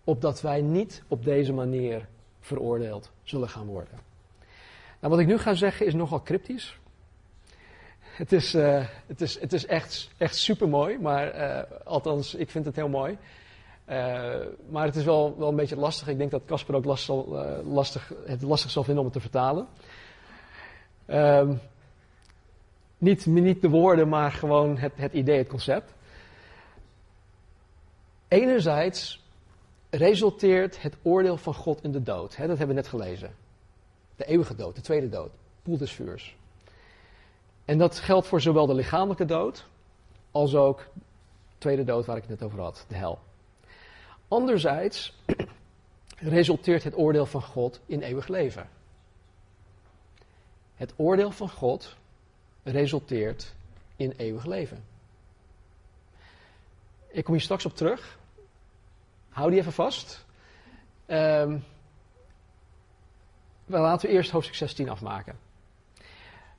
Opdat 0.03 0.41
wij 0.41 0.61
niet 0.61 1.03
op 1.07 1.23
deze 1.23 1.53
manier 1.53 2.07
veroordeeld 2.39 3.11
zullen 3.23 3.49
gaan 3.49 3.65
worden. 3.65 3.99
Nou, 4.99 5.13
wat 5.13 5.19
ik 5.19 5.27
nu 5.27 5.37
ga 5.37 5.53
zeggen 5.53 5.85
is 5.85 5.93
nogal 5.93 6.21
cryptisch. 6.21 6.79
Het 7.99 8.31
is, 8.31 8.55
uh, 8.55 8.85
het 9.07 9.21
is, 9.21 9.39
het 9.39 9.53
is 9.53 9.65
echt, 9.65 10.09
echt 10.17 10.35
super 10.35 10.69
mooi, 10.69 10.99
maar 10.99 11.35
uh, 11.35 11.61
althans, 11.83 12.35
ik 12.35 12.49
vind 12.49 12.65
het 12.65 12.75
heel 12.75 12.89
mooi. 12.89 13.17
Uh, 13.89 14.35
maar 14.69 14.85
het 14.85 14.95
is 14.95 15.03
wel, 15.03 15.35
wel 15.37 15.49
een 15.49 15.55
beetje 15.55 15.75
lastig. 15.75 16.07
Ik 16.07 16.17
denk 16.17 16.31
dat 16.31 16.45
Casper 16.45 16.75
ook 16.75 16.85
last 16.85 17.07
lastig, 17.63 18.13
het 18.25 18.41
lastig 18.41 18.71
zal 18.71 18.83
vinden 18.83 19.03
om 19.03 19.09
het 19.09 19.21
te 19.21 19.29
vertalen. 19.29 19.67
Ehm, 21.05 21.53
niet, 23.01 23.25
niet 23.25 23.61
de 23.61 23.69
woorden, 23.69 24.07
maar 24.07 24.31
gewoon 24.31 24.77
het, 24.77 24.91
het 24.95 25.13
idee, 25.13 25.37
het 25.37 25.47
concept. 25.47 25.93
Enerzijds 28.27 29.23
resulteert 29.89 30.81
het 30.81 30.95
oordeel 31.01 31.37
van 31.37 31.53
God 31.53 31.83
in 31.83 31.91
de 31.91 32.03
dood. 32.03 32.35
Hè, 32.35 32.47
dat 32.47 32.57
hebben 32.57 32.75
we 32.75 32.81
net 32.81 32.91
gelezen. 32.91 33.35
De 34.15 34.25
eeuwige 34.25 34.55
dood, 34.55 34.75
de 34.75 34.81
tweede 34.81 35.09
dood. 35.09 35.31
Poel 35.61 35.77
des 35.77 35.91
vuurs. 35.91 36.35
En 37.65 37.77
dat 37.77 37.99
geldt 37.99 38.27
voor 38.27 38.41
zowel 38.41 38.65
de 38.65 38.73
lichamelijke 38.73 39.25
dood 39.25 39.65
als 40.31 40.55
ook 40.55 40.77
de 40.77 41.57
tweede 41.57 41.83
dood 41.83 42.05
waar 42.05 42.15
ik 42.15 42.21
het 42.21 42.31
net 42.31 42.43
over 42.43 42.59
had, 42.59 42.85
de 42.87 42.95
hel. 42.95 43.19
Anderzijds 44.27 45.13
resulteert 46.17 46.83
het 46.83 46.97
oordeel 46.97 47.25
van 47.25 47.41
God 47.41 47.79
in 47.85 48.01
eeuwig 48.01 48.27
leven. 48.27 48.69
Het 50.75 50.93
oordeel 50.95 51.31
van 51.31 51.49
God 51.49 51.95
resulteert 52.63 53.53
in 53.95 54.13
eeuwig 54.17 54.45
leven. 54.45 54.83
Ik 57.07 57.23
kom 57.23 57.33
hier 57.33 57.43
straks 57.43 57.65
op 57.65 57.75
terug. 57.75 58.17
Hou 59.29 59.49
die 59.49 59.59
even 59.59 59.73
vast. 59.73 60.25
Um, 61.07 61.63
laten 63.65 64.09
we 64.09 64.15
eerst 64.15 64.31
hoofdstuk 64.31 64.55
16 64.55 64.89
afmaken. 64.89 65.35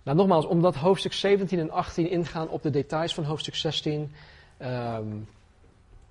Nou, 0.03 0.17
nogmaals, 0.17 0.47
omdat 0.47 0.75
hoofdstuk 0.75 1.13
17 1.13 1.59
en 1.59 1.71
18 1.71 2.11
ingaan 2.11 2.49
op 2.49 2.63
de 2.63 2.71
details 2.71 3.15
van 3.15 3.25
hoofdstuk 3.25 3.55
16, 3.55 4.13
um, 4.63 5.29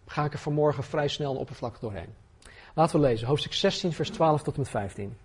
ga 0.06 0.26
ik 0.26 0.34
er 0.34 0.40
vanmorgen 0.40 0.84
vrij 0.84 1.08
snel 1.08 1.34
en 1.34 1.40
oppervlakkig 1.40 1.80
doorheen. 1.80 2.14
Laten 2.74 3.00
we 3.00 3.08
lezen, 3.08 3.28
hoofdstuk 3.28 3.54
16, 3.54 3.94
vers 3.94 4.10
12 4.10 4.44
tot 4.44 4.54
en 4.54 4.60
met 4.60 4.70
15. 4.70 5.18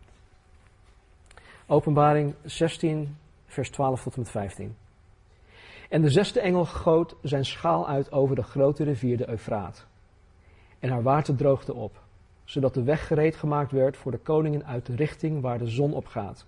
Openbaring 1.66 2.34
16, 2.44 3.16
vers 3.56 3.70
12 3.70 4.02
tot 4.02 4.14
en 4.14 4.20
met 4.20 4.30
15. 4.30 4.76
En 5.88 6.02
de 6.02 6.10
zesde 6.10 6.40
engel 6.40 6.64
goot 6.64 7.16
zijn 7.22 7.44
schaal 7.44 7.88
uit 7.88 8.12
over 8.12 8.36
de 8.36 8.42
grote 8.42 8.84
rivier 8.84 9.16
de 9.16 9.28
Eufraat. 9.28 9.86
En 10.78 10.90
haar 10.90 11.02
water 11.02 11.34
droogde 11.34 11.74
op, 11.74 12.02
zodat 12.44 12.74
de 12.74 12.82
weg 12.82 13.06
gereed 13.06 13.36
gemaakt 13.36 13.72
werd 13.72 13.96
voor 13.96 14.12
de 14.12 14.18
koningen 14.18 14.66
uit 14.66 14.86
de 14.86 14.96
richting 14.96 15.40
waar 15.40 15.58
de 15.58 15.66
zon 15.66 15.94
op 15.94 16.06
gaat. 16.06 16.46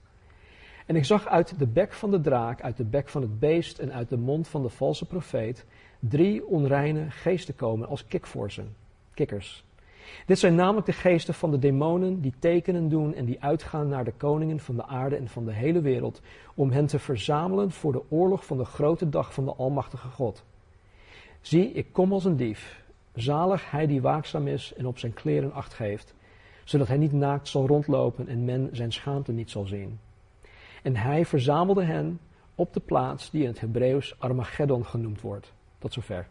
En 0.87 0.97
ik 0.97 1.05
zag 1.05 1.27
uit 1.27 1.59
de 1.59 1.67
bek 1.67 1.93
van 1.93 2.11
de 2.11 2.21
draak, 2.21 2.62
uit 2.62 2.77
de 2.77 2.85
bek 2.85 3.09
van 3.09 3.23
het 3.23 3.38
beest 3.38 3.79
en 3.79 3.93
uit 3.93 4.09
de 4.09 4.19
mond 4.19 4.49
van 4.49 4.62
de 4.62 4.69
valse 4.69 5.07
profeet 5.07 5.67
drie 5.99 6.47
onreine 6.47 7.11
geesten 7.11 7.55
komen 7.55 7.88
als 7.88 8.07
kikvorsen, 8.07 8.77
kikkers. 9.15 9.65
Dit 10.27 10.38
zijn 10.38 10.55
namelijk 10.55 10.87
de 10.87 10.93
geesten 10.93 11.35
van 11.35 11.50
de 11.50 11.59
demonen 11.59 12.21
die 12.21 12.35
tekenen 12.38 12.88
doen 12.88 13.15
en 13.15 13.25
die 13.25 13.43
uitgaan 13.43 13.88
naar 13.88 14.05
de 14.05 14.12
koningen 14.17 14.61
van 14.61 14.77
de 14.77 14.87
aarde 14.87 15.17
en 15.17 15.29
van 15.29 15.45
de 15.45 15.53
hele 15.53 15.81
wereld, 15.81 16.21
om 16.55 16.71
hen 16.71 16.87
te 16.87 16.99
verzamelen 16.99 17.71
voor 17.71 17.93
de 17.93 18.03
oorlog 18.09 18.47
van 18.47 18.57
de 18.57 18.65
grote 18.65 19.09
dag 19.09 19.35
van 19.35 19.45
de 19.45 19.55
Almachtige 19.55 20.09
God. 20.09 20.45
Zie, 21.41 21.73
ik 21.73 21.93
kom 21.93 22.12
als 22.12 22.25
een 22.25 22.37
dief. 22.37 22.85
Zalig 23.15 23.71
hij 23.71 23.87
die 23.87 24.00
waakzaam 24.00 24.47
is 24.47 24.73
en 24.77 24.87
op 24.87 24.99
zijn 24.99 25.15
kleren 25.15 25.53
acht 25.53 25.75
geeft, 25.75 26.15
zodat 26.65 26.88
hij 26.88 26.97
niet 26.97 27.12
naakt 27.12 27.49
zal 27.49 27.67
rondlopen 27.67 28.29
en 28.29 28.45
men 28.45 28.69
zijn 28.73 28.93
schaamte 28.93 29.33
niet 29.33 29.50
zal 29.50 29.67
zien. 29.67 29.99
En 30.83 30.97
hij 30.97 31.27
verzamelde 31.27 31.85
hen 31.85 32.21
op 32.55 32.73
de 32.73 32.81
plaats 32.81 33.31
die 33.31 33.43
in 33.43 33.49
het 33.49 33.61
Hebreeuws 33.61 34.15
Armageddon 34.19 34.85
genoemd 34.85 35.21
wordt. 35.21 35.53
Tot 35.79 35.93
zover. 35.93 36.27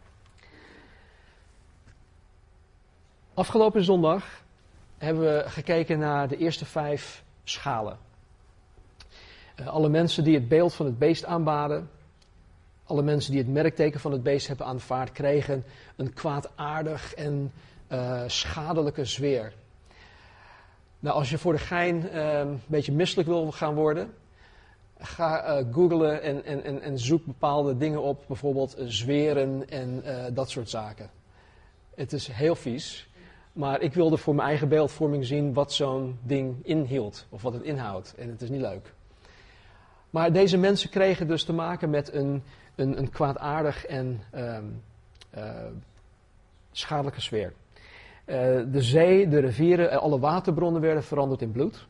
Afgelopen 3.38 3.84
zondag 3.84 4.42
hebben 4.96 5.22
we 5.22 5.44
gekeken 5.46 5.98
naar 5.98 6.28
de 6.28 6.36
eerste 6.36 6.64
vijf 6.64 7.24
schalen. 7.44 7.98
Uh, 9.60 9.66
alle 9.66 9.88
mensen 9.88 10.24
die 10.24 10.34
het 10.34 10.48
beeld 10.48 10.74
van 10.74 10.86
het 10.86 10.98
beest 10.98 11.24
aanbaden, 11.24 11.90
alle 12.84 13.02
mensen 13.02 13.30
die 13.30 13.40
het 13.40 13.50
merkteken 13.52 14.00
van 14.00 14.12
het 14.12 14.22
beest 14.22 14.46
hebben 14.46 14.66
aanvaard, 14.66 15.12
kregen 15.12 15.64
een 15.96 16.12
kwaadaardig 16.12 17.14
en 17.14 17.52
uh, 17.92 18.22
schadelijke 18.26 19.04
zweer. 19.04 19.52
Nou, 21.00 21.16
als 21.16 21.30
je 21.30 21.38
voor 21.38 21.52
de 21.52 21.58
gein 21.58 22.06
uh, 22.14 22.38
een 22.38 22.60
beetje 22.66 22.92
misselijk 22.92 23.28
wil 23.28 23.52
gaan 23.52 23.74
worden, 23.74 24.14
ga 24.98 25.60
uh, 25.60 25.66
googlen 25.72 26.22
en, 26.22 26.44
en, 26.44 26.64
en, 26.64 26.82
en, 26.82 26.98
zoek 26.98 27.24
bepaalde 27.24 27.76
dingen 27.76 28.02
op, 28.02 28.24
bijvoorbeeld 28.26 28.76
zweren 28.86 29.68
en 29.68 30.02
dat 30.34 30.50
soort 30.50 30.70
zaken. 30.70 31.10
Het 31.94 32.12
is 32.12 32.26
heel 32.28 32.54
vies, 32.54 33.07
maar 33.58 33.80
ik 33.80 33.94
wilde 33.94 34.16
voor 34.16 34.34
mijn 34.34 34.48
eigen 34.48 34.68
beeldvorming 34.68 35.26
zien 35.26 35.52
wat 35.52 35.72
zo'n 35.72 36.18
ding 36.22 36.56
inhield, 36.62 37.26
of 37.28 37.42
wat 37.42 37.52
het 37.52 37.62
inhoudt. 37.62 38.14
En 38.14 38.28
het 38.28 38.40
is 38.40 38.48
niet 38.48 38.60
leuk. 38.60 38.92
Maar 40.10 40.32
deze 40.32 40.58
mensen 40.58 40.90
kregen 40.90 41.28
dus 41.28 41.44
te 41.44 41.52
maken 41.52 41.90
met 41.90 42.12
een, 42.12 42.42
een, 42.74 42.98
een 42.98 43.10
kwaadaardig 43.10 43.86
en 43.86 44.22
um, 44.34 44.82
schadelijke 46.72 47.20
sfeer. 47.20 47.52
de 48.24 48.82
zee, 48.82 49.28
de 49.28 49.38
rivieren, 49.38 50.00
alle 50.00 50.18
waterbronnen 50.18 50.80
werden 50.80 51.04
veranderd 51.04 51.42
in 51.42 51.52
bloed. 51.52 51.86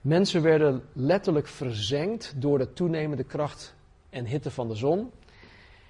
Mensen 0.00 0.42
werden 0.42 0.82
letterlijk 0.92 1.46
verzengd 1.46 2.34
door 2.36 2.58
de 2.58 2.72
toenemende 2.72 3.24
kracht 3.24 3.74
en 4.10 4.24
hitte 4.24 4.50
van 4.50 4.68
de 4.68 4.74
zon. 4.74 5.10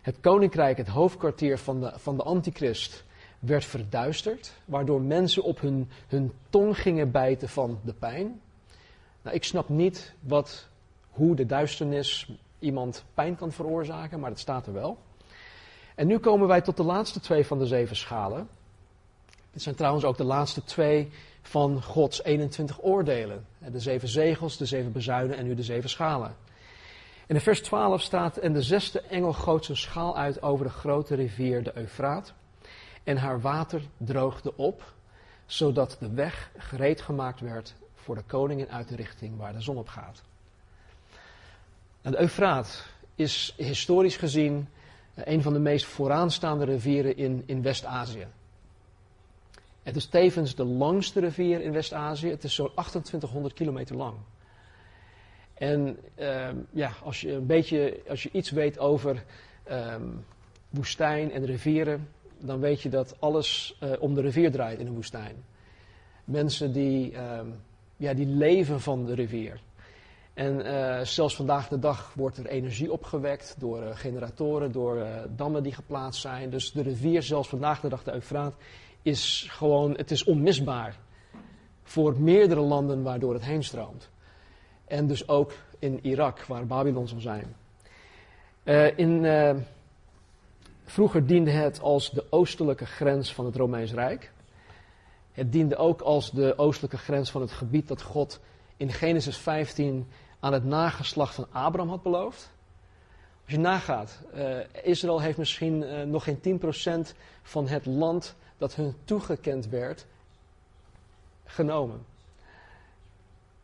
Het 0.03 0.21
koninkrijk, 0.21 0.77
het 0.77 0.89
hoofdkwartier 0.89 1.59
van 1.59 1.81
de, 1.81 1.93
van 1.97 2.17
de 2.17 2.23
antichrist, 2.23 3.05
werd 3.47 3.65
verduisterd, 3.65 4.53
waardoor 4.65 5.01
mensen 5.01 5.43
op 5.43 5.61
hun, 5.61 5.91
hun 6.09 6.33
tong 6.51 6.79
gingen 6.79 7.11
bijten 7.11 7.49
van 7.49 7.81
de 7.85 7.93
pijn. 7.93 8.41
Nou, 9.23 9.37
ik 9.37 9.45
snap 9.45 9.69
niet 9.69 10.15
wat, 10.21 10.69
hoe 11.11 11.37
de 11.37 11.47
duisternis 11.47 12.31
iemand 12.59 13.05
pijn 13.15 13.37
kan 13.37 13.53
veroorzaken, 13.53 14.21
maar 14.21 14.31
dat 14.31 14.39
staat 14.39 14.67
er 14.67 14.73
wel. 14.73 14.99
En 15.95 16.07
nu 16.07 16.19
komen 16.19 16.49
wij 16.49 16.61
tot 16.61 16.77
de 16.77 16.83
laatste 16.83 17.21
twee 17.21 17.47
van 17.47 17.59
de 17.59 17.67
zeven 17.67 17.97
schalen. 17.97 18.49
Dit 19.51 19.63
zijn 19.63 19.75
trouwens 19.75 20.05
ook 20.05 20.17
de 20.17 20.25
laatste 20.25 20.65
twee 20.65 21.11
van 21.43 21.83
Gods 21.83 22.23
21 22.23 22.83
oordelen. 22.83 23.47
De 23.59 23.81
zeven 23.81 24.09
zegels, 24.09 24.57
de 24.57 24.67
zeven 24.67 24.93
bezuinen 24.93 25.37
en 25.37 25.45
nu 25.45 25.55
de 25.55 25.63
zeven 25.63 25.91
schalen. 25.91 26.37
In 27.27 27.41
vers 27.41 27.63
12 27.63 28.01
staat, 28.01 28.37
en 28.37 28.53
de 28.53 28.63
zesde 28.63 29.01
engel 29.01 29.33
goot 29.33 29.65
zijn 29.65 29.79
schaal 29.79 30.17
uit 30.17 30.43
over 30.43 30.65
de 30.65 30.73
grote 30.73 31.15
rivier 31.15 31.63
de 31.63 31.73
Eufraat. 31.79 32.35
En 33.05 33.17
haar 33.17 33.41
water 33.41 33.83
droogde 33.97 34.57
op, 34.57 34.93
zodat 35.47 35.97
de 36.01 36.11
weg 36.11 36.51
gereed 36.57 37.01
gemaakt 37.01 37.41
werd 37.41 37.75
voor 37.95 38.15
de 38.15 38.23
koningen 38.23 38.69
uit 38.69 38.89
de 38.89 38.97
richting 38.97 39.37
waar 39.37 39.53
de 39.53 39.61
zon 39.61 39.77
op 39.77 39.89
gaat. 39.89 40.23
Nou, 42.03 42.17
de 42.17 42.23
Eufraat 42.23 42.87
is 43.15 43.55
historisch 43.57 44.17
gezien 44.17 44.69
een 45.15 45.43
van 45.43 45.53
de 45.53 45.59
meest 45.59 45.87
vooraanstaande 45.87 46.65
rivieren 46.65 47.17
in, 47.17 47.43
in 47.47 47.63
West-Azië. 47.63 48.27
Het 49.83 49.97
is 49.97 50.07
tevens 50.07 50.55
de 50.55 50.65
langste 50.65 51.21
rivier 51.21 51.61
in 51.61 51.73
West-Azië. 51.73 52.29
Het 52.29 52.45
is 52.45 52.55
zo'n 52.55 52.71
2800 52.75 53.55
kilometer 53.55 53.97
lang. 53.97 54.17
En 55.55 55.99
ehm, 56.15 56.57
ja, 56.71 56.93
als 57.03 57.21
je 57.21 57.33
een 57.33 57.47
beetje, 57.47 58.03
als 58.09 58.23
je 58.23 58.31
iets 58.33 58.51
weet 58.51 58.79
over 58.79 59.25
ehm, 59.63 60.09
woestijn 60.69 61.33
en 61.33 61.45
rivieren, 61.45 62.09
dan 62.47 62.61
weet 62.61 62.81
je 62.81 62.89
dat 62.89 63.17
alles 63.19 63.79
uh, 63.83 63.91
om 63.99 64.15
de 64.15 64.21
rivier 64.21 64.51
draait 64.51 64.79
in 64.79 64.87
een 64.87 64.95
woestijn. 64.95 65.45
Mensen 66.25 66.73
die, 66.73 67.13
ehm, 67.13 67.47
ja, 67.97 68.15
die 68.15 68.27
leven 68.27 68.81
van 68.81 69.07
de 69.07 69.15
rivier. 69.15 69.61
En 70.35 70.67
uh, 70.67 71.01
zelfs 71.01 71.37
vandaag 71.37 71.69
de 71.69 71.79
dag 71.79 72.13
wordt 72.15 72.37
er 72.37 72.47
energie 72.47 72.93
opgewekt 72.93 73.55
door 73.59 73.83
uh, 73.83 73.97
generatoren, 73.97 74.73
door 74.73 75.07
dammen 75.37 75.63
die 75.63 75.73
geplaatst 75.73 76.21
zijn. 76.21 76.51
Dus 76.51 76.73
de 76.73 76.83
rivier, 76.83 77.23
zelfs 77.23 77.49
vandaag 77.49 77.81
de 77.81 77.89
dag 77.89 78.03
de 78.03 78.13
Eufraat, 78.13 78.55
is 79.03 79.47
gewoon, 79.51 79.97
het 79.97 80.11
is 80.11 80.25
onmisbaar 80.25 80.97
voor 81.83 82.21
meerdere 82.21 82.61
landen 82.61 83.03
waardoor 83.03 83.35
het 83.35 83.45
heen 83.45 83.65
stroomt. 83.65 84.11
En 84.85 85.07
dus 85.07 85.29
ook 85.29 85.53
in 85.79 85.99
Irak, 86.03 86.45
waar 86.45 86.67
Babylon 86.67 87.09
zal 87.09 87.21
zijn. 87.21 87.57
In, 88.97 89.25
vroeger 90.85 91.27
diende 91.27 91.51
het 91.51 91.81
als 91.81 92.11
de 92.11 92.25
oostelijke 92.31 92.87
grens 92.87 93.35
van 93.35 93.45
het 93.45 93.57
Romeins 93.57 93.93
Rijk. 93.93 94.33
Het 95.33 95.53
diende 95.53 95.77
ook 95.77 96.01
als 96.01 96.31
de 96.31 96.59
oostelijke 96.59 96.99
grens 96.99 97.31
van 97.31 97.41
het 97.41 97.53
gebied 97.53 97.89
dat 97.89 98.03
God 98.03 98.41
in 98.77 98.93
Genesis 98.93 99.37
15 99.37 100.09
aan 100.41 100.53
het 100.53 100.65
nageslacht 100.65 101.35
van 101.35 101.47
Abraham 101.51 101.91
had 101.91 102.03
beloofd. 102.03 102.53
Als 103.45 103.53
je 103.53 103.59
nagaat, 103.59 104.21
uh, 104.35 104.59
Israël 104.83 105.21
heeft 105.21 105.39
misschien 105.39 106.11
nog 106.11 106.25
geen 106.25 106.41
10% 106.41 107.15
van 107.43 107.69
het 107.69 107.87
land 107.87 108.35
dat 108.59 108.75
hun 108.75 108.95
toegekend 109.05 109.69
werd, 109.69 110.07
genomen. 111.45 112.05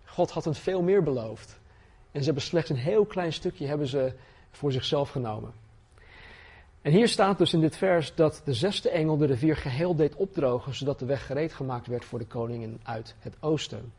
God 0.05 0.31
had 0.31 0.45
hen 0.45 0.55
veel 0.55 0.83
meer 0.83 1.03
beloofd. 1.03 1.59
En 2.13 2.19
ze 2.19 2.25
hebben 2.25 2.43
slechts 2.43 2.71
een 2.71 2.77
heel 2.77 3.05
klein 3.05 3.33
stukje 3.33 3.67
hebben 3.67 3.87
ze 3.87 4.13
voor 4.51 4.73
zichzelf 4.73 5.11
genomen. 5.11 5.53
En 6.83 6.93
hier 6.93 7.09
staat 7.09 7.39
dus 7.39 7.53
in 7.53 7.61
dit 7.61 7.77
vers 7.77 8.15
dat 8.15 8.43
de 8.45 8.55
zesde 8.55 8.91
engel 8.91 9.17
de 9.17 9.27
rivier 9.27 9.57
geheel 9.57 9.97
deed 9.97 10.15
opdrogen, 10.15 10.75
zodat 10.75 10.99
de 10.99 11.05
weg 11.05 11.27
gereed 11.27 11.53
gemaakt 11.53 11.87
werd 11.87 12.05
voor 12.05 12.19
de 12.19 12.27
koningen 12.27 12.81
uit 12.83 13.15
het 13.19 13.37
oosten. 13.41 13.93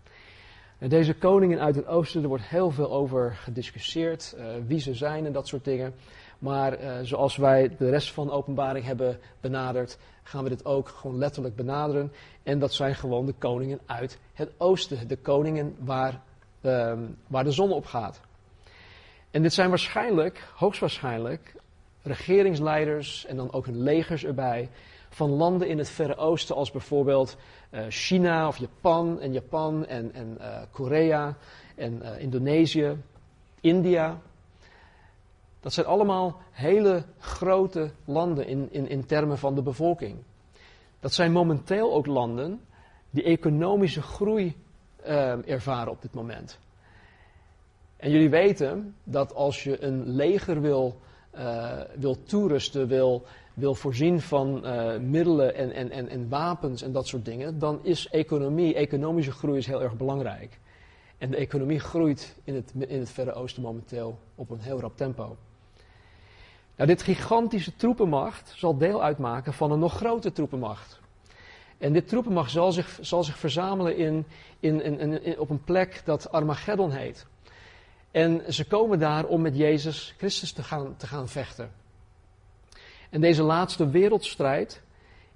En 0.77 0.89
deze 0.89 1.13
koningen 1.13 1.59
uit 1.59 1.75
het 1.75 1.87
oosten, 1.87 2.21
er 2.21 2.27
wordt 2.27 2.47
heel 2.47 2.71
veel 2.71 2.91
over 2.91 3.33
gediscussieerd, 3.35 4.35
uh, 4.37 4.45
wie 4.67 4.79
ze 4.79 4.93
zijn 4.93 5.25
en 5.25 5.31
dat 5.31 5.47
soort 5.47 5.63
dingen. 5.63 5.93
Maar 6.39 6.81
uh, 6.81 6.93
zoals 7.01 7.35
wij 7.35 7.75
de 7.77 7.89
rest 7.89 8.11
van 8.11 8.27
de 8.27 8.33
openbaring 8.33 8.85
hebben 8.85 9.19
benaderd, 9.41 9.97
gaan 10.23 10.43
we 10.43 10.49
dit 10.49 10.65
ook 10.65 10.87
gewoon 10.87 11.17
letterlijk 11.17 11.55
benaderen. 11.55 12.11
En 12.43 12.59
dat 12.59 12.73
zijn 12.73 12.95
gewoon 12.95 13.25
de 13.25 13.33
koningen 13.37 13.79
uit 13.85 14.19
het 14.33 14.51
oosten. 14.57 15.07
De 15.07 15.17
koningen 15.17 15.75
waar, 15.79 16.21
uh, 16.61 16.93
waar 17.27 17.43
de 17.43 17.51
zon 17.51 17.71
op 17.71 17.85
gaat. 17.85 18.21
En 19.31 19.41
dit 19.41 19.53
zijn 19.53 19.69
waarschijnlijk, 19.69 20.47
hoogstwaarschijnlijk, 20.55 21.53
regeringsleiders 22.03 23.25
en 23.25 23.35
dan 23.35 23.53
ook 23.53 23.65
hun 23.65 23.81
legers 23.81 24.25
erbij. 24.25 24.69
Van 25.09 25.29
landen 25.29 25.67
in 25.67 25.77
het 25.77 25.89
Verre 25.89 26.15
Oosten, 26.15 26.55
als 26.55 26.71
bijvoorbeeld 26.71 27.37
uh, 27.71 27.85
China 27.89 28.47
of 28.47 28.57
Japan 28.57 29.19
en 29.19 29.33
Japan 29.33 29.85
en, 29.85 30.13
en 30.13 30.37
uh, 30.39 30.61
Korea 30.71 31.37
en 31.75 31.99
uh, 32.03 32.19
Indonesië, 32.19 32.97
India. 33.61 34.21
Dat 35.59 35.73
zijn 35.73 35.85
allemaal 35.85 36.41
hele 36.51 37.03
grote 37.19 37.91
landen 38.05 38.47
in, 38.47 38.67
in, 38.71 38.89
in 38.89 39.05
termen 39.05 39.37
van 39.37 39.55
de 39.55 39.61
bevolking. 39.61 40.17
Dat 40.99 41.13
zijn 41.13 41.31
momenteel 41.31 41.93
ook 41.93 42.05
landen 42.05 42.61
die 43.09 43.23
economische 43.23 44.01
groei 44.01 44.55
uh, 45.07 45.49
ervaren 45.49 45.91
op 45.91 46.01
dit 46.01 46.13
moment. 46.13 46.59
En 47.97 48.11
jullie 48.11 48.29
weten 48.29 48.95
dat 49.03 49.33
als 49.33 49.63
je 49.63 49.83
een 49.83 50.09
leger 50.09 50.61
wil, 50.61 50.99
uh, 51.35 51.79
wil 51.95 52.23
toerusten, 52.23 52.87
wil, 52.87 53.25
wil 53.53 53.75
voorzien 53.75 54.21
van 54.21 54.61
uh, 54.63 54.97
middelen 54.97 55.55
en, 55.55 55.71
en, 55.71 55.91
en, 55.91 56.09
en 56.09 56.29
wapens 56.29 56.81
en 56.81 56.91
dat 56.91 57.07
soort 57.07 57.25
dingen, 57.25 57.59
dan 57.59 57.79
is 57.83 58.07
economie, 58.09 58.75
economische 58.75 59.31
groei 59.31 59.57
is 59.57 59.65
heel 59.65 59.81
erg 59.81 59.97
belangrijk. 59.97 60.59
En 61.17 61.31
de 61.31 61.37
economie 61.37 61.79
groeit 61.79 62.35
in 62.43 62.55
het, 62.55 62.73
in 62.77 62.99
het 62.99 63.09
Verre 63.09 63.33
Oosten 63.33 63.61
momenteel 63.61 64.19
op 64.35 64.49
een 64.49 64.59
heel 64.59 64.79
rap 64.79 64.97
tempo. 64.97 65.37
Nou, 66.75 66.89
dit 66.89 67.01
gigantische 67.01 67.75
troepenmacht 67.75 68.53
zal 68.55 68.77
deel 68.77 69.03
uitmaken 69.03 69.53
van 69.53 69.71
een 69.71 69.79
nog 69.79 69.95
grotere 69.95 70.33
troepenmacht. 70.33 70.99
En 71.77 71.93
dit 71.93 72.07
troepenmacht 72.07 72.51
zal 72.51 72.71
zich, 72.71 72.97
zal 73.01 73.23
zich 73.23 73.37
verzamelen 73.37 73.97
in, 73.97 74.25
in, 74.59 74.83
in, 74.83 75.23
in, 75.23 75.39
op 75.39 75.49
een 75.49 75.63
plek 75.63 76.01
dat 76.05 76.31
Armageddon 76.31 76.91
heet. 76.91 77.25
En 78.11 78.53
ze 78.53 78.65
komen 78.65 78.99
daar 78.99 79.25
om 79.25 79.41
met 79.41 79.57
Jezus 79.57 80.13
Christus 80.17 80.51
te 80.51 80.63
gaan, 80.63 80.95
te 80.97 81.07
gaan 81.07 81.29
vechten. 81.29 81.71
En 83.09 83.21
deze 83.21 83.43
laatste 83.43 83.89
wereldstrijd 83.89 84.81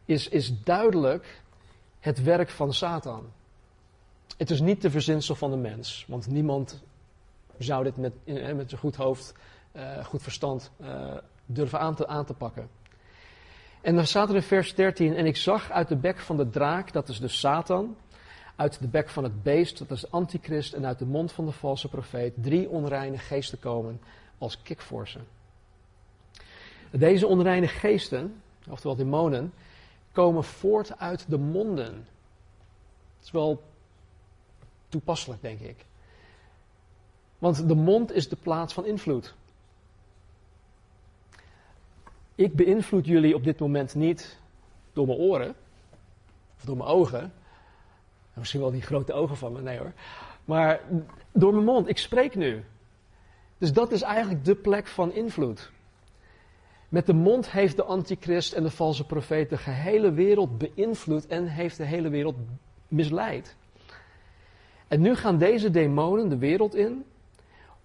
is, 0.06 0.30
is 0.30 0.64
duidelijk 0.64 1.42
het 2.00 2.24
werk 2.24 2.50
van 2.50 2.74
Satan. 2.74 3.32
Het 4.38 4.50
is 4.50 4.62
niet 4.62 4.82
de 4.82 4.90
verzinsel 4.90 5.36
van 5.36 5.52
de 5.52 5.58
mens, 5.58 6.06
want 6.08 6.28
niemand 6.28 6.84
zou 7.58 7.84
dit 7.84 7.98
met, 7.98 8.14
met 8.56 8.70
zijn 8.70 8.82
goed 8.82 8.96
hoofd, 8.96 9.34
uh, 9.76 10.06
goed 10.06 10.22
verstand 10.22 10.72
uh, 10.82 11.14
durven 11.46 11.80
aan 11.80 11.96
te, 11.96 12.08
aan 12.08 12.26
te 12.26 12.34
pakken. 12.34 12.70
En 13.82 13.96
dan 13.96 14.06
staat 14.06 14.30
er 14.30 14.36
in 14.36 14.42
vers 14.42 14.76
13, 14.76 15.16
en 15.16 15.26
ik 15.26 15.38
zag 15.38 15.72
uit 15.72 15.88
de 15.88 15.96
bek 15.96 16.20
van 16.20 16.38
de 16.38 16.50
draak, 16.50 16.92
dat 16.92 17.10
is 17.10 17.20
de 17.20 17.28
Satan, 17.28 17.96
uit 18.56 18.80
de 18.80 18.88
bek 18.88 19.10
van 19.10 19.24
het 19.24 19.44
beest, 19.44 19.78
dat 19.78 19.92
is 19.92 20.12
antichrist, 20.12 20.74
en 20.74 20.86
uit 20.86 21.00
de 21.00 21.06
mond 21.06 21.32
van 21.32 21.46
de 21.46 21.52
valse 21.52 21.90
profeet, 21.90 22.34
drie 22.36 22.70
onreine 22.70 23.18
geesten 23.18 23.60
komen 23.60 24.02
als 24.38 24.62
kikvorsen. 24.62 25.28
Deze 26.92 27.28
onreine 27.28 27.68
geesten, 27.68 28.42
oftewel 28.70 28.96
demonen, 28.96 29.54
komen 30.12 30.44
voort 30.44 30.98
uit 30.98 31.26
de 31.30 31.38
monden. 31.38 31.94
Dat 31.94 33.24
is 33.24 33.32
wel 33.32 33.64
toepasselijk, 34.90 35.42
denk 35.42 35.60
ik. 35.60 35.86
Want 37.38 37.68
de 37.68 37.76
mond 37.76 38.12
is 38.12 38.30
de 38.30 38.36
plaats 38.36 38.74
van 38.74 38.86
invloed. 38.86 39.34
Ik 42.36 42.56
beïnvloed 42.56 43.06
jullie 43.06 43.36
op 43.36 43.44
dit 43.44 43.60
moment 43.60 43.96
niet 43.96 44.38
door 44.94 45.08
mijn 45.08 45.20
oren 45.20 45.56
of 46.58 46.66
door 46.66 46.78
mijn 46.78 46.90
ogen. 46.90 47.34
Misschien 48.36 48.62
wel 48.62 48.72
die 48.72 48.82
grote 48.82 49.14
ogen 49.14 49.38
van 49.38 49.52
me, 49.52 49.62
nee 49.62 49.78
hoor. 49.78 49.94
Maar 50.46 50.80
door 51.32 51.54
mijn 51.54 51.66
mond, 51.66 51.90
ik 51.90 51.98
spreek 51.98 52.36
nu. 52.36 52.64
Dus 53.58 53.74
dat 53.74 53.92
is 53.92 54.02
eigenlijk 54.02 54.46
de 54.46 54.56
plek 54.56 54.88
van 54.88 55.14
invloed. 55.14 55.72
Met 56.90 57.06
de 57.06 57.14
mond 57.14 57.52
heeft 57.52 57.76
de 57.76 57.84
antichrist 57.84 58.54
en 58.54 58.64
de 58.64 58.70
valse 58.70 59.06
profeet 59.06 59.50
de 59.50 59.58
gehele 59.58 60.12
wereld 60.12 60.58
beïnvloed 60.58 61.28
en 61.28 61.48
heeft 61.48 61.78
de 61.78 61.86
hele 61.86 62.10
wereld 62.10 62.36
misleid. 62.88 63.56
En 64.88 65.02
nu 65.02 65.16
gaan 65.16 65.38
deze 65.38 65.70
demonen 65.70 66.30
de 66.30 66.38
wereld 66.38 66.76
in 66.76 67.06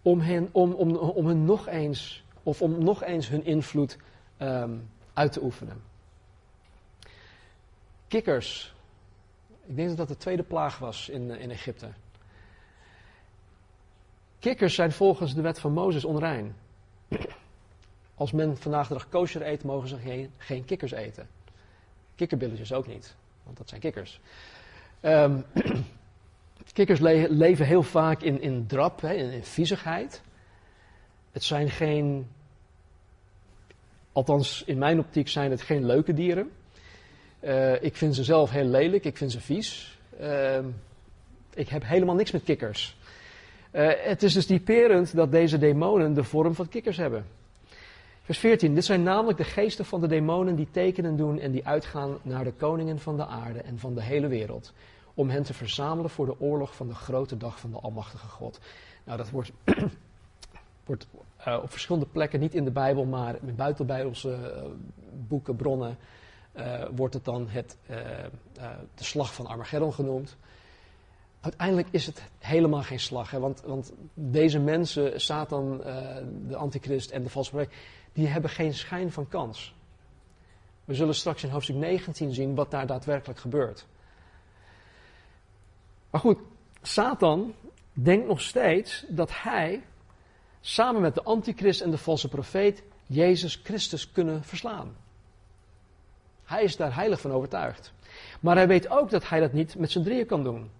om 0.02 0.20
hen, 0.20 0.48
om, 0.52 0.72
om, 0.72 0.96
om 0.96 1.26
hun 1.26 1.44
nog 1.44 1.68
eens, 1.68 2.24
of 2.42 2.62
om 2.62 2.84
nog 2.84 3.02
eens 3.02 3.28
hun 3.28 3.44
invloed 3.44 3.96
um, 4.38 4.88
uit 5.12 5.32
te 5.32 5.42
oefenen. 5.42 5.82
Kikkers. 8.08 8.74
Ik 9.70 9.76
denk 9.76 9.88
dat 9.88 9.96
dat 9.96 10.08
de 10.08 10.16
tweede 10.16 10.42
plaag 10.42 10.78
was 10.78 11.08
in, 11.08 11.30
in 11.30 11.50
Egypte. 11.50 11.88
Kikkers 14.38 14.74
zijn 14.74 14.92
volgens 14.92 15.34
de 15.34 15.40
wet 15.40 15.60
van 15.60 15.72
Mozes 15.72 16.04
onrein. 16.04 16.56
Als 18.14 18.32
men 18.32 18.56
vandaag 18.56 18.88
de 18.88 18.94
dag 18.94 19.08
kosher 19.08 19.46
eet, 19.46 19.64
mogen 19.64 19.88
ze 19.88 20.28
geen, 20.38 20.64
kikkers 20.64 20.92
eten. 20.92 21.28
Kikkerbilletjes 22.14 22.72
ook 22.72 22.86
niet, 22.86 23.16
want 23.42 23.56
dat 23.56 23.68
zijn 23.68 23.80
kikkers. 23.80 24.20
Um, 25.02 25.44
kikkers 26.72 27.00
le 27.00 27.26
leven 27.30 27.66
heel 27.66 27.82
vaak 27.82 28.22
in, 28.22 28.40
in 28.40 28.66
drap, 28.66 29.00
hè, 29.00 29.12
in, 29.12 29.30
in 29.30 29.44
viezigheid. 29.44 30.22
Het 31.32 31.44
zijn 31.44 31.70
geen 31.70 32.30
Althans, 34.12 34.62
in 34.64 34.78
mijn 34.78 34.98
optiek 34.98 35.28
zijn 35.28 35.50
het 35.50 35.62
geen 35.62 35.86
leuke 35.86 36.14
dieren. 36.14 36.50
Uh, 37.40 37.82
ik 37.82 37.96
vind 37.96 38.14
ze 38.14 38.24
zelf 38.24 38.50
heel 38.50 38.64
lelijk, 38.64 39.04
ik 39.04 39.16
vind 39.16 39.32
ze 39.32 39.40
vies. 39.40 39.98
Uh, 40.20 40.58
ik 41.54 41.68
heb 41.68 41.84
helemaal 41.84 42.14
niks 42.14 42.30
met 42.30 42.42
kikkers. 42.42 42.96
Uh, 43.72 43.90
het 43.96 44.22
is 44.22 44.32
dus 44.32 44.46
typerend 44.46 45.14
dat 45.14 45.30
deze 45.30 45.58
demonen 45.58 46.14
de 46.14 46.24
vorm 46.24 46.54
van 46.54 46.68
kikkers 46.68 46.96
hebben. 46.96 47.26
Vers 48.22 48.38
14. 48.38 48.74
Dit 48.74 48.84
zijn 48.84 49.02
namelijk 49.02 49.38
de 49.38 49.44
geesten 49.44 49.84
van 49.84 50.00
de 50.00 50.06
demonen 50.06 50.54
die 50.54 50.68
tekenen 50.70 51.16
doen 51.16 51.38
en 51.38 51.50
die 51.50 51.66
uitgaan 51.66 52.18
naar 52.22 52.44
de 52.44 52.52
koningen 52.52 52.98
van 52.98 53.16
de 53.16 53.26
aarde 53.26 53.60
en 53.60 53.78
van 53.78 53.94
de 53.94 54.02
hele 54.02 54.28
wereld. 54.28 54.72
Om 55.14 55.30
hen 55.30 55.42
te 55.42 55.54
verzamelen 55.54 56.10
voor 56.10 56.26
de 56.26 56.40
oorlog 56.40 56.74
van 56.76 56.88
de 56.88 56.94
grote 56.94 57.36
dag 57.36 57.60
van 57.60 57.70
de 57.70 57.78
Almachtige 57.78 58.26
God. 58.26 58.60
Nou, 59.04 59.18
dat 59.18 59.30
wordt 59.30 59.52
wordt 60.86 61.06
uh, 61.46 61.58
op 61.62 61.70
verschillende 61.70 62.06
plekken, 62.06 62.40
niet 62.40 62.54
in 62.54 62.64
de 62.64 62.70
Bijbel, 62.70 63.04
maar 63.04 63.36
in 63.46 63.54
buitenbijbelse 63.54 64.38
boeken, 65.28 65.56
bronnen, 65.56 65.96
uh, 66.56 66.84
wordt 66.94 67.14
het 67.14 67.24
dan 67.24 67.48
het, 67.48 67.76
de 68.94 69.04
slag 69.04 69.34
van 69.34 69.46
Armageddon 69.46 69.92
genoemd. 69.92 70.36
Uiteindelijk 71.40 71.88
is 71.90 72.06
het 72.06 72.22
helemaal 72.38 72.82
geen 72.82 73.00
slag, 73.00 73.30
hè, 73.30 73.38
want, 73.38 73.60
want, 73.60 73.92
deze 74.14 74.58
mensen, 74.58 75.20
Satan, 75.20 75.78
de 76.46 76.56
antichrist 76.56 77.10
en 77.10 77.22
de 77.22 77.28
valse 77.28 77.50
profeet, 77.50 77.72
die 78.12 78.26
hebben 78.26 78.50
geen 78.50 78.74
schijn 78.74 79.12
van 79.12 79.28
kans. 79.28 79.74
We 80.84 80.94
zullen 80.94 81.14
straks 81.14 81.42
in 81.42 81.50
hoofdstuk 81.50 81.76
19 81.76 82.34
zien 82.34 82.54
wat 82.54 82.70
daar 82.70 82.86
daadwerkelijk 82.86 83.38
gebeurt. 83.38 83.86
Maar 86.10 86.20
goed, 86.20 86.38
Satan 86.82 87.54
denkt 87.92 88.26
nog 88.26 88.40
steeds 88.40 89.04
dat 89.08 89.42
hij 89.42 89.82
samen 90.60 91.00
met 91.00 91.14
de 91.14 91.22
antichrist 91.22 91.80
en 91.80 91.90
de 91.90 91.98
valse 91.98 92.28
profeet 92.28 92.82
Jezus 93.06 93.60
Christus 93.62 94.12
kunnen 94.12 94.44
verslaan. 94.44 94.96
Hij 96.50 96.62
is 96.62 96.76
daar 96.76 96.94
heilig 96.94 97.20
van 97.20 97.32
overtuigd. 97.32 97.92
Maar 98.40 98.56
hij 98.56 98.68
weet 98.68 98.88
ook 98.88 99.10
dat 99.10 99.28
hij 99.28 99.40
dat 99.40 99.52
niet 99.52 99.78
met 99.78 99.90
z'n 99.90 100.02
drieën 100.02 100.26
kan 100.26 100.44
doen. 100.44 100.70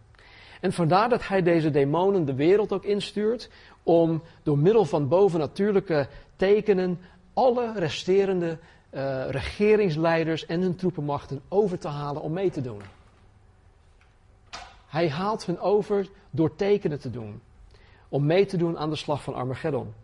En 0.61 0.73
vandaar 0.73 1.09
dat 1.09 1.29
hij 1.29 1.43
deze 1.43 1.71
demonen 1.71 2.25
de 2.25 2.35
wereld 2.35 2.73
ook 2.73 2.85
instuurt 2.85 3.51
om 3.83 4.23
door 4.43 4.59
middel 4.59 4.85
van 4.85 5.09
bovennatuurlijke 5.09 6.09
tekenen 6.37 7.01
alle 7.33 7.73
resterende 7.75 8.59
uh, 8.91 9.29
regeringsleiders 9.29 10.47
en 10.47 10.61
hun 10.61 10.77
troepenmachten 10.77 11.41
over 11.49 11.79
te 11.79 11.89
halen 11.89 12.23
om 12.23 12.33
mee 12.33 12.51
te 12.51 12.61
doen. 12.61 12.83
Hij 14.87 15.11
haalt 15.11 15.47
hen 15.47 15.61
over 15.61 16.09
door 16.31 16.57
tekenen 16.57 17.01
te 17.01 17.11
doen. 17.11 17.41
Om 18.09 18.27
mee 18.27 18.47
te 18.47 18.57
doen 18.57 18.79
aan 18.79 18.91
de 18.91 18.97
slag 18.97 19.23
van 19.23 19.35
Armageddon. 19.35 19.95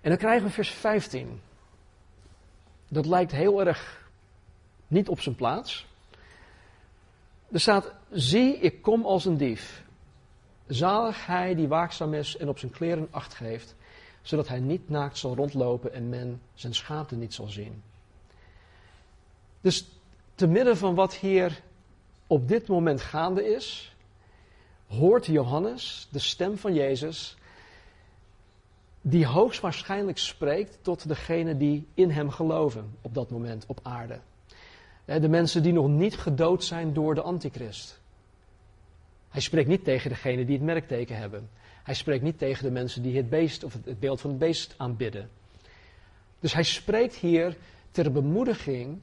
En 0.00 0.10
dan 0.10 0.18
krijgen 0.18 0.46
we 0.46 0.52
vers 0.52 0.70
15. 0.70 1.40
Dat 2.88 3.06
lijkt 3.06 3.32
heel 3.32 3.66
erg 3.66 4.02
niet 4.88 5.08
op 5.08 5.20
zijn 5.20 5.34
plaats. 5.34 5.86
Er 7.50 7.60
staat: 7.60 7.92
Zie, 8.10 8.58
ik 8.58 8.82
kom 8.82 9.04
als 9.04 9.24
een 9.24 9.36
dief. 9.36 9.82
Zalig 10.66 11.26
hij 11.26 11.54
die 11.54 11.68
waakzaam 11.68 12.14
is 12.14 12.36
en 12.36 12.48
op 12.48 12.58
zijn 12.58 12.72
kleren 12.72 13.08
acht 13.10 13.34
geeft, 13.34 13.74
zodat 14.22 14.48
hij 14.48 14.60
niet 14.60 14.88
naakt 14.88 15.18
zal 15.18 15.34
rondlopen 15.34 15.92
en 15.92 16.08
men 16.08 16.40
zijn 16.54 16.74
schaamte 16.74 17.16
niet 17.16 17.34
zal 17.34 17.46
zien. 17.46 17.82
Dus 19.60 19.86
te 20.34 20.46
midden 20.46 20.76
van 20.76 20.94
wat 20.94 21.14
hier 21.14 21.62
op 22.26 22.48
dit 22.48 22.68
moment 22.68 23.00
gaande 23.00 23.54
is, 23.54 23.96
hoort 24.86 25.26
Johannes 25.26 26.08
de 26.10 26.18
stem 26.18 26.58
van 26.58 26.74
Jezus, 26.74 27.36
die 29.00 29.26
hoogstwaarschijnlijk 29.26 30.18
spreekt 30.18 30.78
tot 30.82 31.08
degenen 31.08 31.58
die 31.58 31.86
in 31.94 32.10
hem 32.10 32.30
geloven 32.30 32.96
op 33.00 33.14
dat 33.14 33.30
moment 33.30 33.64
op 33.66 33.80
aarde. 33.82 34.20
De 35.04 35.28
mensen 35.28 35.62
die 35.62 35.72
nog 35.72 35.88
niet 35.88 36.16
gedood 36.16 36.64
zijn 36.64 36.92
door 36.92 37.14
de 37.14 37.22
antichrist. 37.22 38.00
Hij 39.28 39.40
spreekt 39.40 39.68
niet 39.68 39.84
tegen 39.84 40.10
degenen 40.10 40.46
die 40.46 40.56
het 40.56 40.64
merkteken 40.64 41.16
hebben. 41.16 41.48
Hij 41.82 41.94
spreekt 41.94 42.22
niet 42.22 42.38
tegen 42.38 42.64
de 42.64 42.70
mensen 42.70 43.02
die 43.02 43.16
het 43.16 43.28
beest 43.28 43.64
of 43.64 43.72
het 43.84 44.00
beeld 44.00 44.20
van 44.20 44.30
het 44.30 44.38
beest 44.38 44.74
aanbidden. 44.76 45.30
Dus 46.40 46.52
hij 46.52 46.62
spreekt 46.62 47.14
hier 47.14 47.56
ter 47.90 48.12
bemoediging 48.12 49.00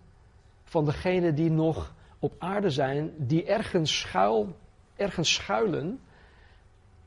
van 0.64 0.86
degenen 0.86 1.36
die 1.36 1.50
nog 1.50 1.94
op 2.20 2.34
aarde 2.38 2.70
zijn, 2.70 3.14
die 3.18 3.46
ergens, 3.46 4.00
schuil, 4.00 4.56
ergens 4.96 5.34
schuilen, 5.34 6.00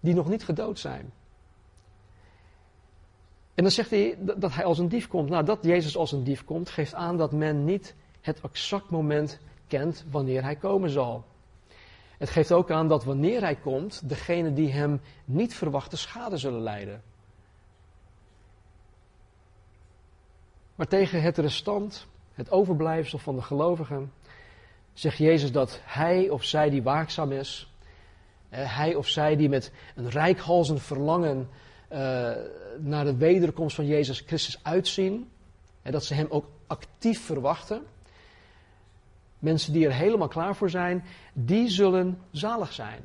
die 0.00 0.14
nog 0.14 0.28
niet 0.28 0.44
gedood 0.44 0.78
zijn. 0.78 1.12
En 3.54 3.62
dan 3.62 3.72
zegt 3.72 3.90
hij 3.90 4.18
dat 4.36 4.54
hij 4.54 4.64
als 4.64 4.78
een 4.78 4.88
dief 4.88 5.08
komt. 5.08 5.28
Nou, 5.28 5.44
dat 5.44 5.58
Jezus 5.62 5.96
als 5.96 6.12
een 6.12 6.24
dief 6.24 6.44
komt, 6.44 6.70
geeft 6.70 6.94
aan 6.94 7.16
dat 7.16 7.32
men 7.32 7.64
niet 7.64 7.94
het 8.24 8.40
exact 8.40 8.90
moment 8.90 9.38
kent 9.66 10.04
wanneer 10.10 10.42
hij 10.42 10.56
komen 10.56 10.90
zal. 10.90 11.24
Het 12.18 12.30
geeft 12.30 12.52
ook 12.52 12.70
aan 12.70 12.88
dat 12.88 13.04
wanneer 13.04 13.40
hij 13.40 13.54
komt, 13.54 14.08
degenen 14.08 14.54
die 14.54 14.72
hem 14.72 15.00
niet 15.24 15.54
verwachten 15.54 15.98
schade 15.98 16.36
zullen 16.36 16.60
lijden. 16.60 17.02
Maar 20.74 20.86
tegen 20.86 21.22
het 21.22 21.38
restant, 21.38 22.06
het 22.32 22.50
overblijfsel 22.50 23.18
van 23.18 23.34
de 23.34 23.42
gelovigen, 23.42 24.12
zegt 24.92 25.16
Jezus 25.16 25.52
dat 25.52 25.80
hij 25.82 26.28
of 26.28 26.44
zij 26.44 26.70
die 26.70 26.82
waakzaam 26.82 27.32
is, 27.32 27.72
hij 28.48 28.94
of 28.94 29.08
zij 29.08 29.36
die 29.36 29.48
met 29.48 29.72
een 29.94 30.10
rijkhalzend 30.10 30.82
verlangen 30.82 31.48
uh, 31.92 31.98
naar 32.78 33.04
de 33.04 33.16
wederkomst 33.16 33.76
van 33.76 33.86
Jezus 33.86 34.20
Christus 34.20 34.58
uitzien, 34.62 35.30
dat 35.82 36.04
ze 36.04 36.14
hem 36.14 36.26
ook 36.28 36.46
actief 36.66 37.24
verwachten, 37.24 37.82
mensen 39.44 39.72
die 39.72 39.86
er 39.86 39.92
helemaal 39.92 40.28
klaar 40.28 40.56
voor 40.56 40.70
zijn, 40.70 41.04
die 41.32 41.68
zullen 41.68 42.18
zalig 42.30 42.72
zijn. 42.72 43.00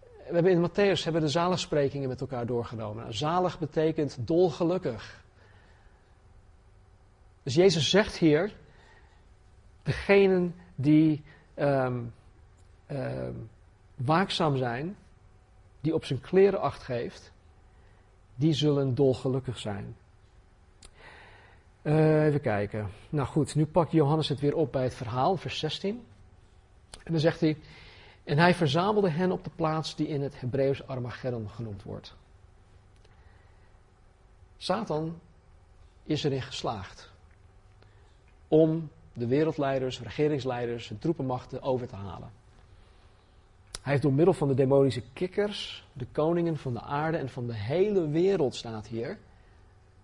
We 0.00 0.34
hebben 0.34 0.52
in 0.52 0.70
Matthäus 0.70 1.04
hebben 1.04 1.22
de 1.22 1.28
zaligsprekingen 1.28 2.08
met 2.08 2.20
elkaar 2.20 2.46
doorgenomen. 2.46 3.02
Nou, 3.02 3.12
zalig 3.14 3.58
betekent 3.58 4.16
dolgelukkig. 4.20 5.24
Dus 7.42 7.54
Jezus 7.54 7.90
zegt 7.90 8.16
hier, 8.16 8.52
degenen 9.82 10.54
die 10.74 11.22
um, 11.54 12.12
um, 12.90 13.48
waakzaam 13.94 14.56
zijn, 14.56 14.96
die 15.80 15.94
op 15.94 16.04
zijn 16.04 16.20
kleren 16.20 16.60
acht 16.60 16.82
geeft, 16.82 17.32
die 18.34 18.52
zullen 18.52 18.94
dolgelukkig 18.94 19.58
zijn. 19.58 19.96
Uh, 21.86 22.24
even 22.24 22.40
kijken. 22.40 22.90
Nou 23.08 23.26
goed, 23.26 23.54
nu 23.54 23.66
pakt 23.66 23.92
Johannes 23.92 24.28
het 24.28 24.40
weer 24.40 24.54
op 24.54 24.72
bij 24.72 24.82
het 24.82 24.94
verhaal, 24.94 25.36
vers 25.36 25.58
16. 25.58 26.06
En 27.04 27.12
dan 27.12 27.20
zegt 27.20 27.40
hij: 27.40 27.56
En 28.24 28.38
hij 28.38 28.54
verzamelde 28.54 29.10
hen 29.10 29.32
op 29.32 29.44
de 29.44 29.50
plaats 29.54 29.96
die 29.96 30.08
in 30.08 30.22
het 30.22 30.40
Hebreeuws 30.40 30.86
Armageddon 30.86 31.50
genoemd 31.50 31.82
wordt. 31.82 32.16
Satan 34.56 35.18
is 36.02 36.24
erin 36.24 36.42
geslaagd 36.42 37.10
om 38.48 38.90
de 39.12 39.26
wereldleiders, 39.26 40.00
regeringsleiders 40.00 40.90
en 40.90 40.98
troepenmachten 40.98 41.62
over 41.62 41.88
te 41.88 41.96
halen. 41.96 42.30
Hij 43.82 43.92
heeft 43.92 44.02
door 44.02 44.12
middel 44.12 44.34
van 44.34 44.48
de 44.48 44.54
demonische 44.54 45.02
kikkers, 45.12 45.86
de 45.92 46.06
koningen 46.12 46.56
van 46.56 46.72
de 46.72 46.80
aarde 46.80 47.16
en 47.16 47.28
van 47.28 47.46
de 47.46 47.54
hele 47.54 48.08
wereld 48.08 48.54
staat 48.54 48.86
hier, 48.86 49.18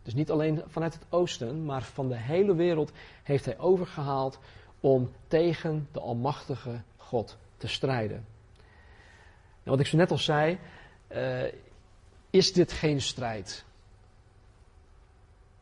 dus 0.03 0.15
niet 0.15 0.31
alleen 0.31 0.63
vanuit 0.67 0.95
het 0.95 1.05
oosten, 1.09 1.65
maar 1.65 1.83
van 1.83 2.09
de 2.09 2.17
hele 2.17 2.55
wereld 2.55 2.93
heeft 3.23 3.45
hij 3.45 3.59
overgehaald 3.59 4.39
om 4.81 5.11
tegen 5.29 5.89
de 5.93 6.01
Almachtige 6.01 6.81
God 6.97 7.37
te 7.57 7.69
strijden. 7.69 8.27
Nou, 9.65 9.77
wat 9.77 9.81
ik 9.81 9.87
zo 9.87 9.97
net 9.97 10.11
al 10.11 10.19
zei, 10.19 10.59
uh, 11.13 11.43
is 12.31 12.53
dit 12.53 12.73
geen 12.73 13.01
strijd? 13.01 13.65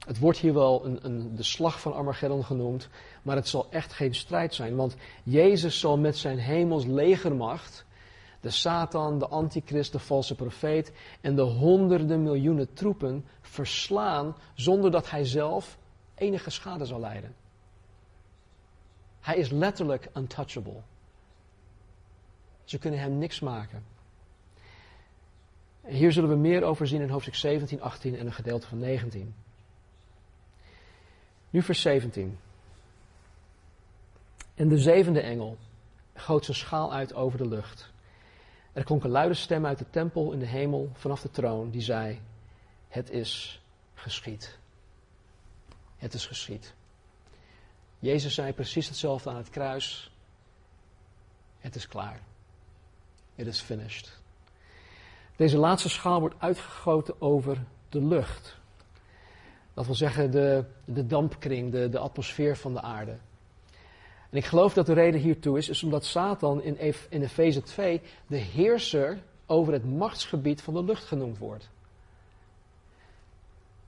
Het 0.06 0.18
wordt 0.18 0.38
hier 0.38 0.54
wel 0.54 0.84
een, 0.84 0.98
een, 1.02 1.36
de 1.36 1.42
slag 1.42 1.80
van 1.80 1.94
Armageddon 1.94 2.44
genoemd, 2.44 2.88
maar 3.22 3.36
het 3.36 3.48
zal 3.48 3.66
echt 3.70 3.92
geen 3.92 4.14
strijd 4.14 4.54
zijn. 4.54 4.76
Want 4.76 4.96
Jezus 5.22 5.80
zal 5.80 5.98
met 5.98 6.16
zijn 6.16 6.38
hemels 6.38 6.84
legermacht 6.84 7.84
de 8.40 8.50
Satan, 8.50 9.18
de 9.18 9.28
antichrist, 9.28 9.92
de 9.92 9.98
valse 9.98 10.34
profeet 10.34 10.92
en 11.20 11.34
de 11.34 11.42
honderden 11.42 12.22
miljoenen 12.22 12.72
troepen 12.72 13.24
verslaan 13.40 14.36
zonder 14.54 14.90
dat 14.90 15.10
hij 15.10 15.24
zelf 15.24 15.78
enige 16.14 16.50
schade 16.50 16.84
zal 16.84 17.00
lijden. 17.00 17.34
Hij 19.20 19.36
is 19.36 19.50
letterlijk 19.50 20.08
untouchable. 20.16 20.80
Ze 22.64 22.78
kunnen 22.78 23.00
hem 23.00 23.18
niks 23.18 23.40
maken. 23.40 23.84
En 25.80 25.94
hier 25.94 26.12
zullen 26.12 26.28
we 26.28 26.36
meer 26.36 26.62
over 26.62 26.86
zien 26.86 27.00
in 27.00 27.08
hoofdstuk 27.08 27.34
17, 27.34 27.82
18 27.82 28.16
en 28.16 28.26
een 28.26 28.32
gedeelte 28.32 28.66
van 28.66 28.78
19. 28.78 29.34
Nu 31.50 31.62
vers 31.62 31.80
17. 31.80 32.38
En 34.54 34.68
de 34.68 34.78
zevende 34.78 35.20
engel 35.20 35.56
goot 36.14 36.44
zijn 36.44 36.56
schaal 36.56 36.92
uit 36.92 37.14
over 37.14 37.38
de 37.38 37.48
lucht. 37.48 37.89
Er 38.72 38.84
klonk 38.84 39.04
een 39.04 39.10
luide 39.10 39.34
stem 39.34 39.66
uit 39.66 39.78
de 39.78 39.90
tempel 39.90 40.32
in 40.32 40.38
de 40.38 40.46
hemel 40.46 40.90
vanaf 40.94 41.20
de 41.20 41.30
troon 41.30 41.70
die 41.70 41.82
zei: 41.82 42.20
Het 42.88 43.10
is 43.10 43.62
geschied. 43.94 44.58
Het 45.96 46.14
is 46.14 46.26
geschied. 46.26 46.74
Jezus 47.98 48.34
zei 48.34 48.52
precies 48.52 48.88
hetzelfde 48.88 49.30
aan 49.30 49.36
het 49.36 49.50
kruis. 49.50 50.12
Het 51.58 51.74
is 51.74 51.88
klaar. 51.88 52.20
Het 53.34 53.46
is 53.46 53.60
finished. 53.60 54.18
Deze 55.36 55.56
laatste 55.56 55.88
schaal 55.88 56.20
wordt 56.20 56.34
uitgegoten 56.38 57.20
over 57.20 57.64
de 57.88 58.04
lucht. 58.04 58.58
Dat 59.74 59.86
wil 59.86 59.94
zeggen 59.94 60.30
de, 60.30 60.64
de 60.84 61.06
dampkring, 61.06 61.72
de, 61.72 61.88
de 61.88 61.98
atmosfeer 61.98 62.56
van 62.56 62.72
de 62.72 62.80
aarde. 62.80 63.16
En 64.30 64.36
ik 64.36 64.44
geloof 64.44 64.74
dat 64.74 64.86
de 64.86 64.92
reden 64.92 65.20
hiertoe 65.20 65.58
is, 65.58 65.68
is 65.68 65.82
omdat 65.82 66.04
Satan 66.04 66.62
in, 66.62 66.78
in 67.08 67.22
Efeze 67.22 67.62
2 67.62 68.00
de 68.26 68.36
heerser 68.36 69.18
over 69.46 69.72
het 69.72 69.84
machtsgebied 69.84 70.62
van 70.62 70.74
de 70.74 70.84
lucht 70.84 71.04
genoemd 71.04 71.38
wordt. 71.38 71.70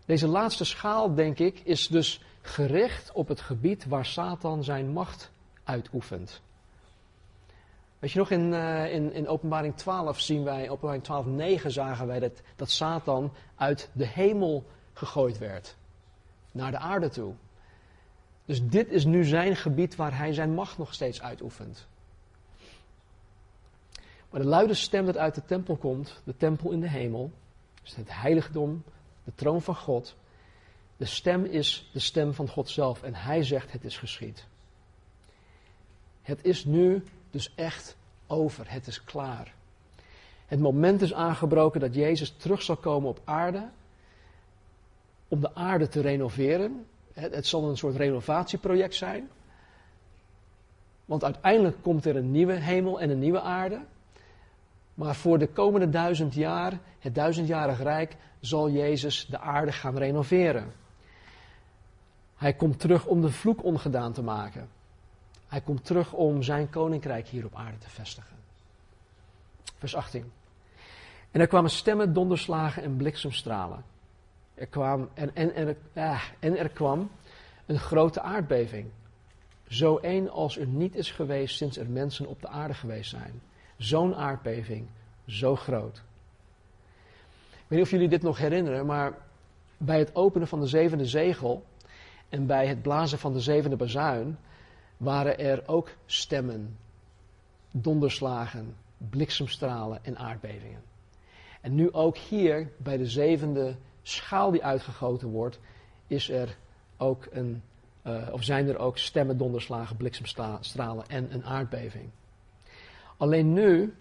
Deze 0.04 0.26
laatste 0.26 0.64
schaal, 0.64 1.14
denk 1.14 1.38
ik, 1.38 1.60
is 1.64 1.86
dus 1.86 2.20
gericht 2.40 3.12
op 3.12 3.28
het 3.28 3.40
gebied 3.40 3.86
waar 3.86 4.06
Satan 4.06 4.64
zijn 4.64 4.90
macht 4.90 5.30
uitoefent. 5.64 6.40
Weet 7.98 8.12
je 8.12 8.18
nog, 8.18 8.30
in, 8.30 8.52
uh, 8.52 8.94
in, 8.94 9.12
in 9.12 9.28
openbaring 9.28 9.76
12 9.76 10.20
zien 10.20 10.44
wij, 10.44 10.70
openbaring 10.70 11.04
12, 11.04 11.26
9 11.26 11.70
zagen 11.70 12.06
wij 12.06 12.20
dat, 12.20 12.40
dat 12.56 12.70
Satan 12.70 13.32
uit 13.56 13.90
de 13.92 14.06
hemel 14.06 14.64
gegooid 14.92 15.38
werd. 15.38 15.76
Naar 16.52 16.70
de 16.70 16.78
aarde 16.78 17.08
toe. 17.08 17.34
Dus 18.44 18.66
dit 18.66 18.90
is 18.90 19.04
nu 19.04 19.24
zijn 19.24 19.56
gebied 19.56 19.96
waar 19.96 20.16
hij 20.16 20.32
zijn 20.32 20.54
macht 20.54 20.78
nog 20.78 20.94
steeds 20.94 21.22
uitoefent. 21.22 21.86
Maar 24.30 24.40
de 24.40 24.46
luide 24.46 24.74
stem 24.74 25.06
dat 25.06 25.16
uit 25.16 25.34
de 25.34 25.44
tempel 25.44 25.76
komt, 25.76 26.20
de 26.24 26.36
tempel 26.36 26.70
in 26.70 26.80
de 26.80 26.88
hemel, 26.88 27.32
het 27.82 28.20
heiligdom, 28.20 28.82
de 29.24 29.32
troon 29.34 29.62
van 29.62 29.76
God. 29.76 30.16
De 30.96 31.04
stem 31.04 31.44
is 31.44 31.90
de 31.92 31.98
stem 31.98 32.34
van 32.34 32.48
God 32.48 32.68
zelf 32.68 33.02
en 33.02 33.14
hij 33.14 33.42
zegt 33.44 33.72
het 33.72 33.84
is 33.84 33.98
geschied. 33.98 34.46
Het 36.22 36.44
is 36.44 36.64
nu 36.64 37.04
dus 37.30 37.54
echt 37.54 37.96
over, 38.26 38.70
het 38.70 38.86
is 38.86 39.04
klaar. 39.04 39.54
Het 40.46 40.60
moment 40.60 41.02
is 41.02 41.14
aangebroken 41.14 41.80
dat 41.80 41.94
Jezus 41.94 42.30
terug 42.36 42.62
zal 42.62 42.76
komen 42.76 43.08
op 43.08 43.20
aarde 43.24 43.68
om 45.28 45.40
de 45.40 45.54
aarde 45.54 45.88
te 45.88 46.00
renoveren. 46.00 46.86
Het, 47.12 47.46
zal 47.46 47.68
een 47.68 47.76
soort 47.76 47.96
renovatieproject 47.96 48.94
zijn. 48.94 49.30
Want 51.04 51.24
uiteindelijk 51.24 51.76
komt 51.82 52.04
er 52.04 52.16
een 52.16 52.30
nieuwe 52.30 52.52
hemel 52.52 53.00
en 53.00 53.10
een 53.10 53.18
nieuwe 53.18 53.40
aarde. 53.40 53.80
Maar 54.94 55.14
voor 55.14 55.38
de 55.38 55.46
komende 55.46 55.88
duizend 55.88 56.34
jaar, 56.34 56.78
het 56.98 57.14
duizendjarig 57.14 57.82
rijk, 57.82 58.16
zal 58.40 58.70
Jezus 58.70 59.26
de 59.26 59.38
aarde 59.38 59.72
gaan 59.72 59.98
renoveren. 59.98 60.72
Hij 62.36 62.52
komt 62.52 62.80
terug 62.80 63.06
om 63.06 63.20
de 63.20 63.30
vloek 63.30 63.64
ongedaan 63.64 64.12
te 64.12 64.22
maken. 64.22 64.68
Hij 65.48 65.60
komt 65.60 65.84
terug 65.84 66.12
om 66.12 66.42
zijn 66.42 66.70
koninkrijk 66.70 67.28
hier 67.28 67.44
op 67.44 67.54
aarde 67.54 67.78
te 67.78 67.90
vestigen. 67.90 68.36
Vers 69.78 69.94
18. 69.94 70.32
En 71.30 71.40
er 71.40 71.46
kwamen 71.46 71.70
stemmen, 71.70 72.12
donderslagen 72.12 72.82
en 72.82 72.96
bliksemstralen. 72.96 73.84
Er 74.54 74.66
kwam, 74.66 75.08
en, 75.14 75.34
en, 75.34 75.54
en, 75.54 75.76
ah, 75.94 76.22
en 76.38 76.58
er 76.58 76.68
kwam 76.68 77.10
een 77.66 77.78
grote 77.78 78.20
aardbeving. 78.20 78.86
Zo 79.68 79.96
één 79.96 80.30
als 80.30 80.58
er 80.58 80.66
niet 80.66 80.94
is 80.94 81.10
geweest 81.10 81.56
sinds 81.56 81.76
er 81.76 81.90
mensen 81.90 82.26
op 82.26 82.40
de 82.40 82.48
aarde 82.48 82.74
geweest 82.74 83.10
zijn. 83.10 83.42
Zo'n 83.76 84.14
aardbeving, 84.14 84.86
zo 85.26 85.56
groot. 85.56 86.02
Ik 87.50 87.68
weet 87.68 87.78
niet 87.78 87.80
of 87.80 87.90
jullie 87.90 88.08
dit 88.08 88.22
nog 88.22 88.38
herinneren, 88.38 88.86
maar 88.86 89.12
bij 89.76 89.98
het 89.98 90.14
openen 90.14 90.48
van 90.48 90.60
de 90.60 90.66
zevende 90.66 91.06
zegel 91.06 91.64
en 92.28 92.46
bij 92.46 92.66
het 92.66 92.82
blazen 92.82 93.18
van 93.18 93.32
de 93.32 93.40
zevende 93.40 93.76
bazuin 93.76 94.38
waren 94.96 95.38
er 95.38 95.62
ook 95.66 95.90
stemmen, 96.06 96.76
donderslagen, 97.70 98.76
bliksemstralen 98.96 100.04
en 100.04 100.16
aardbevingen. 100.16 100.82
En 101.60 101.74
nu 101.74 101.92
ook 101.92 102.16
hier 102.16 102.70
bij 102.76 102.96
de 102.96 103.06
zevende 103.06 103.76
schaal 104.02 104.50
die 104.50 104.64
uitgegoten 104.64 105.28
wordt, 105.28 105.60
is 106.06 106.30
er 106.30 106.56
ook 106.96 107.26
een, 107.30 107.62
uh, 108.06 108.28
of 108.32 108.42
zijn 108.44 108.68
er 108.68 108.78
ook 108.78 108.98
stemmen, 108.98 109.38
donderslagen, 109.38 109.96
bliksemstralen 109.96 111.06
en 111.06 111.34
een 111.34 111.44
aardbeving. 111.44 112.10
Alleen 113.16 113.52
nu 113.52 113.94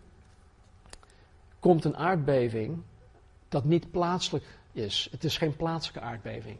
komt 1.60 1.86
een 1.86 1.98
aardbeving 1.98 2.84
dat 3.50 3.64
niet 3.64 3.92
plaatselijk 3.92 4.46
is. 4.72 5.08
Het 5.12 5.24
is 5.24 5.38
geen 5.38 5.56
plaatselijke 5.56 6.08
aardbeving. 6.08 6.58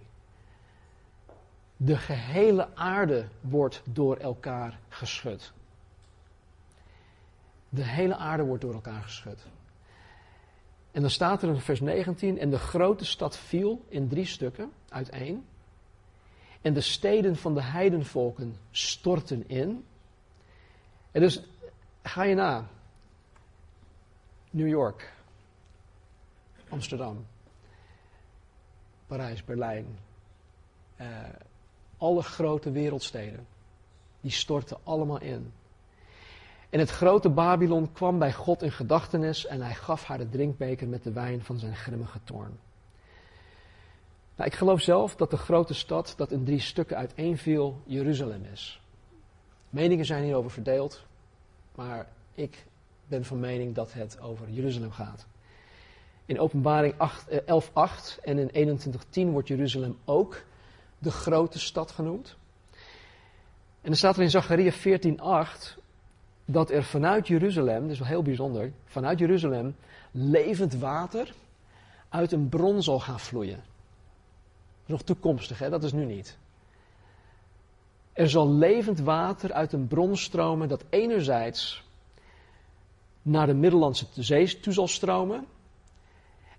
De 1.78 1.98
gehele 1.98 2.76
aarde 2.76 3.28
wordt 3.40 3.82
door 3.86 4.18
elkaar 4.18 4.80
geschud. 4.90 5.54
De 7.70 7.86
hele 7.86 8.16
aarde 8.16 8.44
wordt 8.44 8.62
door 8.62 8.74
elkaar 8.74 9.04
geschud. 9.04 9.46
En 10.92 11.02
dan 11.02 11.10
staat 11.10 11.42
er 11.42 11.50
in 11.50 11.60
vers 11.60 11.82
19: 11.82 12.40
En 12.40 12.50
de 12.50 12.58
grote 12.58 13.06
stad 13.06 13.38
viel 13.38 13.86
in 13.88 14.08
drie 14.08 14.26
stukken 14.26 14.72
uiteen. 14.90 15.46
En 16.62 16.74
de 16.74 16.82
steden 16.82 17.36
van 17.36 17.54
de 17.54 17.62
heidenvolken 17.62 18.56
stortten 18.72 19.50
in. 19.50 19.86
En 21.12 21.22
dus 21.22 21.44
ga 22.04 22.24
je 22.24 22.36
na. 22.36 22.68
New 24.50 24.68
York, 24.68 25.14
Amsterdam, 26.70 27.26
Parijs, 29.08 29.44
Berlijn. 29.44 30.00
Uh, 31.02 31.08
alle 31.98 32.24
grote 32.24 32.72
wereldsteden. 32.72 33.48
Die 34.22 34.32
stortten 34.32 34.78
allemaal 34.84 35.22
in. 35.22 35.54
En 36.72 36.80
het 36.80 36.90
grote 36.90 37.30
Babylon 37.30 37.92
kwam 37.92 38.20
bij 38.20 38.34
God 38.34 38.62
in 38.62 38.72
gedachtenis 38.72 39.46
en 39.46 39.62
hij 39.62 39.74
gaf 39.74 40.04
haar 40.04 40.18
de 40.18 40.30
drinkbeker 40.30 40.88
met 40.88 41.04
de 41.04 41.12
wijn 41.12 41.44
van 41.44 41.58
zijn 41.58 41.76
grimmige 41.76 42.20
toorn. 42.24 42.60
Nou, 44.36 44.50
ik 44.50 44.56
geloof 44.56 44.82
zelf 44.82 45.16
dat 45.16 45.30
de 45.32 45.38
grote 45.38 45.74
stad 45.74 46.14
dat 46.18 46.32
in 46.32 46.44
drie 46.44 46.60
stukken 46.60 46.98
uiteenviel 46.98 47.82
Jeruzalem 47.86 48.46
is. 48.52 48.82
Meningen 49.70 50.06
zijn 50.06 50.24
hierover 50.24 50.52
verdeeld, 50.52 51.04
maar 51.76 52.08
ik 52.34 52.66
ben 53.08 53.26
van 53.26 53.40
mening 53.40 53.76
dat 53.76 53.94
het 53.94 54.20
over 54.22 54.50
Jeruzalem 54.50 54.92
gaat. 54.92 55.26
In 56.26 56.40
openbaring 56.40 56.94
11.8 56.94 56.98
eh, 57.44 57.86
en 58.22 58.54
in 58.54 58.80
21.10 59.28 59.32
wordt 59.32 59.48
Jeruzalem 59.48 59.98
ook 60.06 60.44
de 60.98 61.12
grote 61.12 61.60
stad 61.60 61.92
genoemd. 61.92 62.36
En 63.82 63.88
dan 63.88 63.96
staat 63.96 64.16
er 64.16 64.24
in 64.24 64.30
Zachariah 64.30 64.74
14.8 64.74 65.81
dat 66.52 66.72
er 66.72 66.84
vanuit 66.84 67.28
Jeruzalem, 67.28 67.82
dat 67.82 67.92
is 67.92 68.00
wel 68.00 68.08
heel 68.08 68.22
bijzonder, 68.22 68.72
vanuit 68.86 69.20
Jeruzalem 69.20 69.76
levend 70.12 70.74
water 70.74 71.34
uit 72.10 72.32
een 72.32 72.50
bron 72.50 72.84
zal 72.84 73.00
gaan 73.00 73.20
vloeien. 73.20 73.56
Dat 73.56 74.84
is 74.86 74.92
nog 74.92 75.02
toekomstig, 75.02 75.60
hè? 75.60 75.70
dat 75.70 75.84
is 75.84 75.92
nu 75.92 76.06
niet. 76.06 76.38
Er 78.14 78.30
zal 78.30 78.50
levend 78.50 79.00
water 79.00 79.54
uit 79.54 79.74
een 79.74 79.88
bron 79.88 80.18
stromen 80.18 80.68
dat 80.68 80.84
enerzijds 80.90 81.84
naar 83.22 83.48
de 83.48 83.54
Middellandse 83.54 84.06
Zee 84.14 84.60
toe 84.60 84.74
zal 84.74 84.88
stromen 84.88 85.46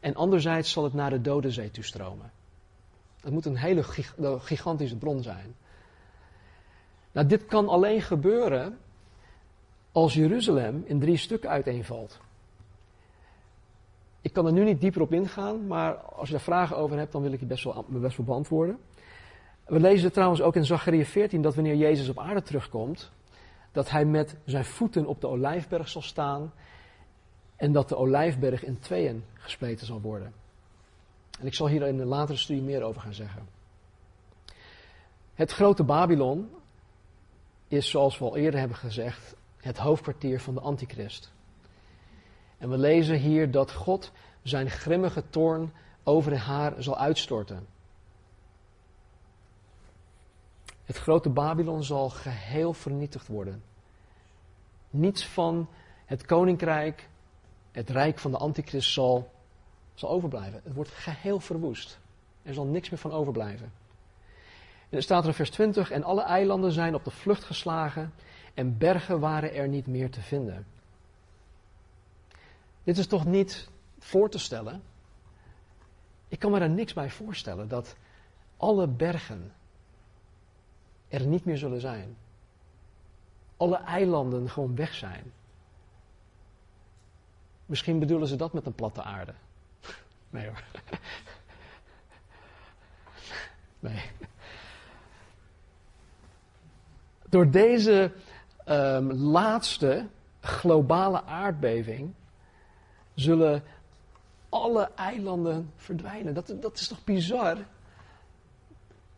en 0.01 0.15
anderzijds 0.15 0.71
zal 0.71 0.85
het 0.85 0.93
naar 0.93 1.11
de 1.11 1.21
Dode 1.21 1.51
Zee 1.51 1.71
toe 1.71 1.85
stromen. 1.85 2.31
Dat 3.21 3.33
moet 3.33 3.47
een 3.47 3.57
hele 3.57 3.83
gigantische 4.39 4.97
bron 4.97 5.23
zijn. 5.23 5.55
Nou, 7.13 7.27
dit 7.27 7.47
kan 7.47 7.69
alleen 7.69 8.03
gebeuren 8.03 8.79
als 9.93 10.15
Jeruzalem 10.15 10.83
in 10.87 11.01
drie 11.01 11.17
stukken 11.17 11.51
uiteenvalt. 11.51 12.21
Ik 14.21 14.33
kan 14.33 14.47
er 14.47 14.53
nu 14.53 14.65
niet 14.65 14.81
dieper 14.81 15.03
op 15.03 15.13
ingaan, 15.13 15.67
maar 15.67 15.95
als 15.95 16.29
je 16.29 16.35
daar 16.35 16.43
vragen 16.43 16.77
over 16.77 16.99
hebt, 16.99 17.13
dan 17.13 17.23
wil 17.23 17.33
ik 17.33 17.41
je 17.41 17.47
best 17.47 17.65
wel, 17.65 17.85
best 17.89 18.25
beantwoorden. 18.25 18.79
We 19.65 19.81
lezen 19.81 20.13
trouwens 20.13 20.41
ook 20.41 20.57
in 20.57 20.65
Zachariah 20.65 21.07
14 21.07 21.43
dat 21.43 21.55
wanneer 21.55 21.75
Jezus 21.75 22.09
op 22.09 22.19
aarde 22.19 22.43
terugkomt, 22.43 23.11
dat 23.73 23.91
hij 23.91 24.05
met 24.05 24.37
zijn 24.45 24.65
voeten 24.65 25.07
op 25.07 25.21
de 25.21 25.29
olijfberg 25.29 25.89
zal 25.89 26.03
staan 26.03 26.53
en 27.57 27.73
dat 27.73 27.89
de 27.89 27.97
olijfberg 27.97 28.65
in 28.65 28.79
tweeën 28.79 29.25
gespleten 29.35 29.87
zal 29.87 30.01
worden. 30.01 30.33
En 31.41 31.47
ik 31.47 31.55
zal 31.55 31.69
hier 31.69 31.83
in 31.83 31.99
een 31.99 32.07
latere 32.07 32.39
studie 32.39 32.63
meer 32.63 32.83
over 32.83 33.01
gaan 33.01 33.15
zeggen. 33.15 33.49
Het 35.35 35.53
grote 35.53 35.85
Babylon 35.85 36.51
is, 37.69 37.91
zoals 37.91 38.19
we 38.19 38.25
al 38.25 38.37
eerder 38.37 38.61
hebben 38.61 38.77
gezegd, 38.77 39.35
het 39.63 39.79
hoofdkwartier 39.79 40.41
van 40.41 40.55
de 40.55 40.61
Antichrist. 40.61 41.33
En 42.59 42.71
we 42.71 42.79
lezen 42.79 43.17
hier 43.17 43.51
dat 43.51 43.73
God 43.73 44.13
zijn 44.43 44.71
grimmige 44.71 45.29
toorn 45.31 45.73
over 46.03 46.37
haar 46.37 46.83
zal 46.83 46.99
uitstorten. 46.99 47.67
Het 50.85 50.97
grote 50.97 51.29
Babylon 51.29 51.85
zal 51.85 52.11
geheel 52.11 52.73
vernietigd 52.73 53.27
worden. 53.27 53.63
Niets 54.91 55.27
van 55.27 55.69
het 56.05 56.27
koninkrijk, 56.27 57.09
het 57.71 57.91
rijk 57.91 58.19
van 58.19 58.31
de 58.31 58.39
Antichrist 58.39 58.93
zal 58.93 59.31
zal 59.95 60.11
overblijven. 60.11 60.61
Het 60.65 60.75
wordt 60.75 60.91
geheel 60.91 61.41
verwoest. 61.41 61.99
Er 62.43 62.55
zal 62.55 62.65
niks 62.65 62.91
meer 62.91 62.99
van 62.99 63.13
overblijven. 63.13 63.73
En 64.89 64.97
er 64.97 65.03
staat 65.03 65.23
er 65.23 65.29
in 65.29 65.35
vers 65.35 65.51
20: 65.51 65.91
En 65.91 66.03
alle 66.03 66.23
eilanden 66.23 66.73
zijn 66.73 66.95
op 66.95 67.05
de 67.05 67.11
vlucht 67.11 67.45
geslagen, 67.45 68.13
en 68.55 68.79
bergen 68.79 69.21
waren 69.21 69.55
er 69.55 69.69
niet 69.69 69.87
meer 69.87 70.11
te 70.11 70.21
vinden. 70.21 70.67
Dit 72.85 72.99
is 72.99 73.07
toch 73.07 73.25
niet 73.25 73.69
voor 73.99 74.31
te 74.31 74.39
stellen? 74.39 74.83
Ik 76.29 76.39
kan 76.39 76.51
me 76.51 76.59
daar 76.59 76.71
niks 76.71 76.93
bij 76.93 77.11
voorstellen 77.11 77.69
dat 77.69 77.97
alle 78.57 78.87
bergen 78.87 79.53
er 81.09 81.27
niet 81.27 81.45
meer 81.45 81.59
zullen 81.59 81.81
zijn. 81.81 82.17
Alle 83.57 83.77
eilanden 83.77 84.51
gewoon 84.51 84.77
weg 84.77 84.95
zijn. 84.95 85.33
Misschien 87.67 87.99
bedoelen 87.99 88.29
ze 88.29 88.37
dat 88.37 88.53
met 88.53 88.67
een 88.67 88.75
platte 88.75 89.03
aarde. 89.03 89.35
Nee 90.31 90.47
hoor. 90.47 90.63
Nee. 93.81 94.11
Door 97.29 97.51
deze 97.51 98.13
um, 98.69 99.13
laatste 99.13 100.07
globale 100.41 101.25
aardbeving 101.25 102.13
zullen 103.15 103.63
alle 104.49 104.91
eilanden 104.95 105.73
verdwijnen. 105.77 106.35
Dat, 106.35 106.55
dat 106.61 106.79
is 106.79 106.89
toch 106.89 107.05
bizar? 107.05 107.57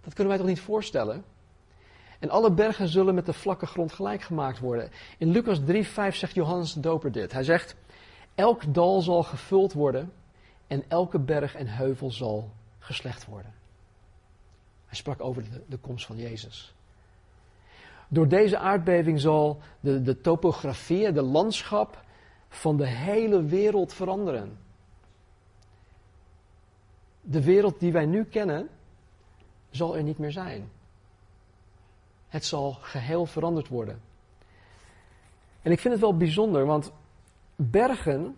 Dat 0.00 0.14
kunnen 0.14 0.28
wij 0.28 0.38
toch 0.38 0.46
niet 0.46 0.60
voorstellen? 0.60 1.24
En 2.18 2.30
alle 2.30 2.50
bergen 2.50 2.88
zullen 2.88 3.14
met 3.14 3.26
de 3.26 3.32
vlakke 3.32 3.66
grond 3.66 3.92
gelijk 3.92 4.22
gemaakt 4.22 4.58
worden. 4.58 4.90
In 5.18 5.30
Lucas 5.30 5.60
3, 5.64 5.86
5 5.86 6.16
zegt 6.16 6.34
Johannes 6.34 6.72
de 6.72 6.80
Doper 6.80 7.12
dit. 7.12 7.32
Hij 7.32 7.42
zegt, 7.42 7.76
elk 8.34 8.74
dal 8.74 9.00
zal 9.00 9.22
gevuld 9.22 9.72
worden 9.72 10.12
en 10.66 10.84
elke 10.88 11.18
berg 11.18 11.54
en 11.54 11.66
heuvel 11.66 12.10
zal 12.10 12.50
geslecht 12.78 13.26
worden. 13.26 13.54
Hij 14.86 14.96
sprak 14.96 15.20
over 15.20 15.44
de 15.66 15.76
komst 15.76 16.06
van 16.06 16.16
Jezus. 16.16 16.74
Door 18.08 18.28
deze 18.28 18.58
aardbeving 18.58 19.20
zal 19.20 19.60
de, 19.80 20.02
de 20.02 20.20
topografie, 20.20 21.12
de 21.12 21.22
landschap 21.22 22.02
van 22.48 22.76
de 22.76 22.86
hele 22.86 23.44
wereld 23.44 23.92
veranderen. 23.92 24.58
De 27.20 27.42
wereld 27.42 27.80
die 27.80 27.92
wij 27.92 28.06
nu 28.06 28.24
kennen, 28.24 28.68
zal 29.70 29.96
er 29.96 30.02
niet 30.02 30.18
meer 30.18 30.32
zijn. 30.32 30.70
Het 32.28 32.44
zal 32.44 32.72
geheel 32.72 33.26
veranderd 33.26 33.68
worden. 33.68 34.00
En 35.62 35.72
ik 35.72 35.80
vind 35.80 35.92
het 35.92 36.02
wel 36.02 36.16
bijzonder, 36.16 36.66
want 36.66 36.92
bergen 37.56 38.36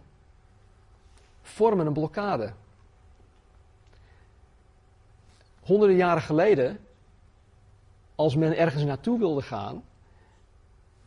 vormen 1.42 1.87
een 1.87 1.92
blokkade. 1.92 2.52
Honderden 5.61 5.96
jaren 5.96 6.22
geleden, 6.22 6.86
als 8.16 8.37
men 8.37 8.57
ergens 8.57 8.85
naartoe 8.85 9.18
wilde 9.18 9.42
gaan 9.42 9.83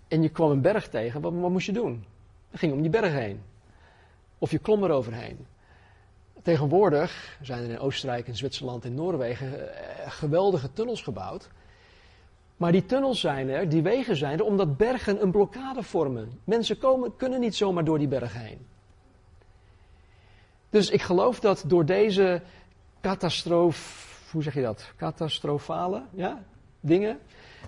en 0.07 0.21
je 0.21 0.29
kwam 0.29 0.51
een 0.51 0.61
berg 0.61 0.89
tegen, 0.89 1.21
wat, 1.21 1.31
moest 1.31 1.65
je 1.65 1.71
doen? 1.71 2.05
Dan 2.49 2.59
ging 2.59 2.71
je 2.71 2.77
om 2.77 2.81
die 2.81 3.01
berg 3.01 3.13
heen. 3.13 3.41
Of 4.37 4.51
je 4.51 4.57
klom 4.57 4.83
er 4.83 4.91
overheen. 4.91 5.45
Tegenwoordig 6.41 7.37
zijn 7.41 7.63
er 7.63 7.69
in 7.69 7.79
Oostenrijk, 7.79 8.27
in 8.27 8.35
Zwitserland, 8.35 8.85
in 8.85 8.93
Noorwegen 8.93 9.75
eh, 9.75 10.11
geweldige 10.11 10.73
tunnels 10.73 11.01
gebouwd. 11.01 11.49
Maar 12.57 12.71
die 12.71 12.85
tunnels 12.85 13.19
zijn 13.19 13.49
er, 13.49 13.69
die 13.69 13.81
wegen 13.81 14.15
zijn 14.15 14.39
er, 14.39 14.45
omdat 14.45 14.77
bergen 14.77 15.21
een 15.21 15.31
blokkade 15.31 15.83
vormen. 15.83 16.39
Mensen 16.43 16.77
komen, 16.77 17.15
kunnen 17.15 17.39
niet 17.39 17.55
zomaar 17.55 17.83
door 17.83 17.97
die 17.97 18.07
berg 18.07 18.33
heen. 18.33 18.67
Dus 20.69 20.89
ik 20.89 21.01
geloof 21.01 21.39
dat 21.39 21.63
door 21.67 21.85
deze 21.85 22.41
catastrofe, 23.01 24.07
hoe 24.31 24.43
zeg 24.43 24.53
je 24.53 24.61
dat? 24.61 24.91
Catastrofale 24.97 26.03
ja? 26.11 26.43
Dingen, 26.79 27.19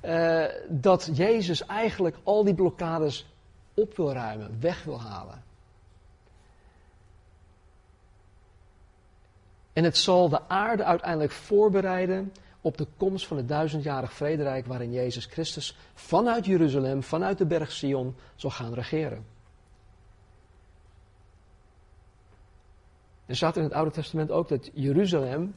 uh, 0.05 0.45
dat 0.69 1.09
Jezus 1.13 1.65
eigenlijk 1.65 2.17
al 2.23 2.43
die 2.43 2.53
blokkades 2.53 3.25
op 3.73 3.95
wil 3.95 4.13
ruimen, 4.13 4.57
weg 4.59 4.83
wil 4.83 5.01
halen. 5.01 5.43
En 9.73 9.83
het 9.83 9.97
zal 9.97 10.29
de 10.29 10.47
aarde 10.47 10.83
uiteindelijk 10.83 11.31
voorbereiden 11.31 12.31
op 12.61 12.77
de 12.77 12.87
komst 12.97 13.27
van 13.27 13.37
het 13.37 13.47
duizendjarig 13.47 14.13
vrederijk 14.13 14.65
waarin 14.65 14.91
Jezus 14.91 15.25
Christus 15.25 15.77
vanuit 15.93 16.45
Jeruzalem, 16.45 17.03
vanuit 17.03 17.37
de 17.37 17.45
berg 17.45 17.71
Sion, 17.71 18.15
zal 18.35 18.49
gaan 18.49 18.73
regeren. 18.73 19.25
Er 23.25 23.35
staat 23.35 23.57
in 23.57 23.63
het 23.63 23.73
Oude 23.73 23.91
Testament 23.91 24.31
ook 24.31 24.47
dat 24.47 24.69
Jeruzalem, 24.73 25.55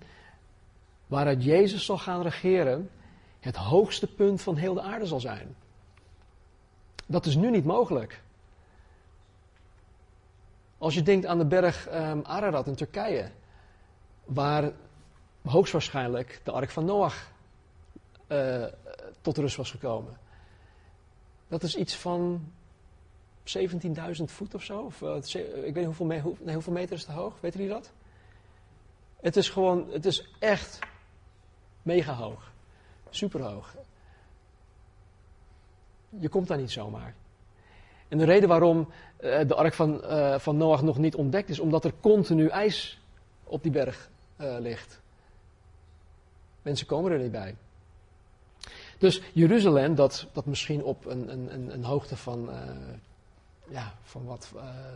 waaruit 1.07 1.45
Jezus 1.45 1.85
zal 1.85 1.99
gaan 1.99 2.23
regeren, 2.23 2.91
het 3.45 3.57
hoogste 3.57 4.07
punt 4.07 4.43
van 4.43 4.57
heel 4.57 4.75
de 4.75 4.81
aarde 4.81 5.07
zal 5.07 5.21
zijn. 5.21 5.57
Dat 7.07 7.27
is 7.27 7.37
nu 7.37 7.51
niet 7.51 7.65
mogelijk. 7.65 8.23
Als 10.79 10.95
je 10.95 11.03
denkt 11.03 11.27
aan 11.27 11.39
de 11.39 11.47
berg 11.47 11.89
um, 11.93 12.23
Ararat 12.25 12.67
in 12.67 12.75
Turkije, 12.75 13.31
waar 14.25 14.73
hoogstwaarschijnlijk 15.43 16.41
de 16.45 16.51
ark 16.51 16.71
van 16.71 16.85
Noach 16.85 17.31
uh, 18.29 18.65
tot 19.21 19.39
rust 19.39 19.57
was 19.57 19.71
gekomen. 19.71 20.17
Dat 21.49 21.63
is 21.63 21.77
iets 21.77 21.97
van 21.97 22.53
17.000 23.59 24.25
voet 24.25 24.55
of 24.55 24.63
zo. 24.63 24.81
Of, 24.81 25.01
uh, 25.01 25.17
ik 25.17 25.75
weet 25.75 25.87
niet 25.87 25.97
hoeveel, 25.97 26.37
hoeveel 26.53 26.73
meter 26.73 26.97
is 26.97 27.07
het 27.07 27.17
hoog. 27.17 27.41
Weten 27.41 27.61
jullie 27.61 27.75
dat? 27.75 27.93
Het 29.21 29.37
is 29.37 29.49
gewoon, 29.49 29.91
het 29.91 30.07
is 30.07 30.29
echt 30.39 30.79
mega 31.83 32.15
hoog. 32.15 32.53
Super 33.15 33.43
hoog. 33.43 33.77
Je 36.19 36.29
komt 36.29 36.49
daar 36.49 36.59
niet 36.59 36.71
zomaar. 36.71 37.15
En 38.09 38.19
de 38.19 38.25
reden 38.25 38.49
waarom 38.49 38.79
uh, 39.21 39.41
de 39.47 39.55
ark 39.55 39.75
van, 39.75 40.01
van 40.41 40.57
Noach 40.57 40.83
nog 40.83 40.99
niet 40.99 41.15
ontdekt 41.15 41.49
is, 41.49 41.59
omdat 41.59 41.85
er 41.85 41.93
continu 42.01 42.47
ijs 42.47 43.01
op 43.45 43.63
die 43.63 43.73
berg 43.73 44.11
ligt. 44.37 45.01
Mensen 46.63 46.87
komen 46.87 47.13
er 47.13 47.19
niet 47.19 47.31
bij. 47.31 47.57
Dus 48.99 49.23
Jeruzalem, 49.33 49.95
dat, 49.95 50.27
dat 50.33 50.47
misschien 50.47 50.83
op 50.83 51.07
een, 51.07 51.33
een, 51.33 51.75
een 51.75 51.85
hoogte 51.85 52.17
van, 52.17 52.51
ja, 53.69 53.95
van 54.03 54.25
wat 54.25 54.53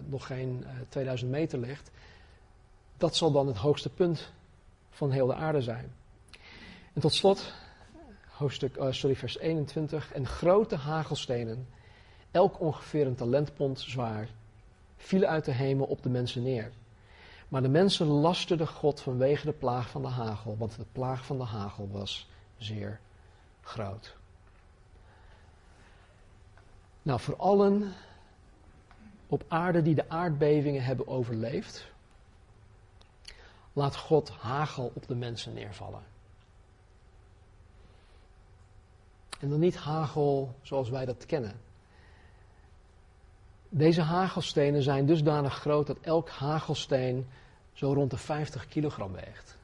nog 0.07 0.27
geen 0.27 0.65
uh, 0.65 0.71
eh, 0.71 0.77
2000 0.89 1.31
meter 1.31 1.59
ligt, 1.59 1.91
dat 2.97 3.17
zal 3.17 3.33
dan 3.33 3.47
het 3.47 3.57
hoogste 3.57 3.89
punt 3.89 4.33
van 4.91 5.11
heel 5.11 5.27
de 5.27 5.35
aarde 5.35 5.63
zijn. 5.63 5.93
En 6.93 7.01
tot 7.01 7.15
slot, 7.15 7.53
hoofdstuk, 8.39 8.77
sorry, 8.91 9.17
vers 9.17 9.39
21. 9.39 10.13
En 10.13 10.27
grote 10.27 10.77
hagelstenen, 10.77 11.69
elk 12.31 12.61
ongeveer 12.61 13.07
een 13.07 13.15
talentpond 13.15 13.81
zwaar, 13.81 14.29
vielen 14.97 15.29
uit 15.29 15.45
de 15.45 15.53
hemel 15.53 15.87
op 15.87 16.03
de 16.03 16.09
mensen 16.09 16.43
neer. 16.43 16.71
Maar 17.49 17.63
de 17.63 17.69
mensen 17.69 18.07
lasterden 18.07 18.69
God 18.69 19.01
vanwege 19.01 19.47
de 19.47 19.53
plaag 19.53 19.91
van 19.91 20.03
de 20.03 20.09
hagel, 20.09 20.57
want 20.57 20.77
de 20.77 20.87
plaag 20.93 21.25
van 21.25 21.39
de 21.39 21.45
hagel 21.45 21.89
was 21.91 22.29
zeer 22.59 23.01
groot. 23.63 24.17
Nou, 27.03 27.21
voor 27.21 27.37
allen 27.37 27.93
op 29.27 29.45
aarde 29.49 29.83
die 29.83 29.95
de 29.95 30.09
aardbevingen 30.09 30.85
hebben 30.85 31.09
overleefd, 31.09 31.87
laat 33.73 33.97
God 33.97 34.31
hagel 34.31 34.93
op 34.95 35.07
de 35.07 35.15
mensen 35.15 35.55
neervallen. 35.55 36.03
En 39.39 39.49
dan 39.49 39.61
niet 39.61 39.77
hagel 39.77 40.55
zoals 40.63 40.89
wij 40.89 41.05
dat 41.05 41.27
kennen. 41.27 41.61
Deze 43.69 44.03
hagelstenen 44.03 44.83
zijn 44.83 45.07
dusdanig 45.07 45.55
groot 45.55 45.87
dat 45.87 45.99
elk 46.01 46.29
hagelsteen 46.29 47.27
zo 47.73 47.93
rond 47.93 48.11
de 48.11 48.17
50 48.17 48.69
kilogram 48.69 49.13
weegt. 49.13 49.57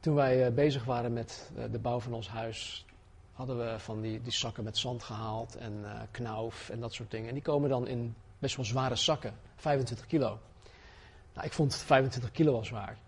Toen 0.00 0.14
wij 0.14 0.46
eh, 0.46 0.52
bezig 0.52 0.84
waren 0.84 1.12
met 1.12 1.50
eh, 1.56 1.64
de 1.70 1.78
bouw 1.78 2.00
van 2.00 2.12
ons 2.12 2.28
huis, 2.28 2.86
hadden 3.32 3.58
we 3.58 3.78
van 3.78 4.00
die, 4.00 4.20
die 4.22 4.32
zakken 4.32 4.64
met 4.64 4.78
zand 4.78 5.02
gehaald 5.02 5.56
en 5.56 5.72
uh, 5.82 6.00
knauf 6.10 6.68
en 6.68 6.80
dat 6.80 6.92
soort 6.92 7.10
dingen. 7.10 7.28
En 7.28 7.34
die 7.34 7.42
komen 7.42 7.68
dan 7.68 7.86
in 7.86 8.14
best 8.38 8.56
wel 8.56 8.64
zware 8.64 8.96
zakken, 8.96 9.34
25 9.56 10.06
kilo. 10.06 10.38
Nou, 11.34 11.46
ik 11.46 11.52
vond 11.52 11.76
25 11.76 12.30
kilo 12.30 12.52
wel 12.52 12.64
zwaar. 12.64 12.98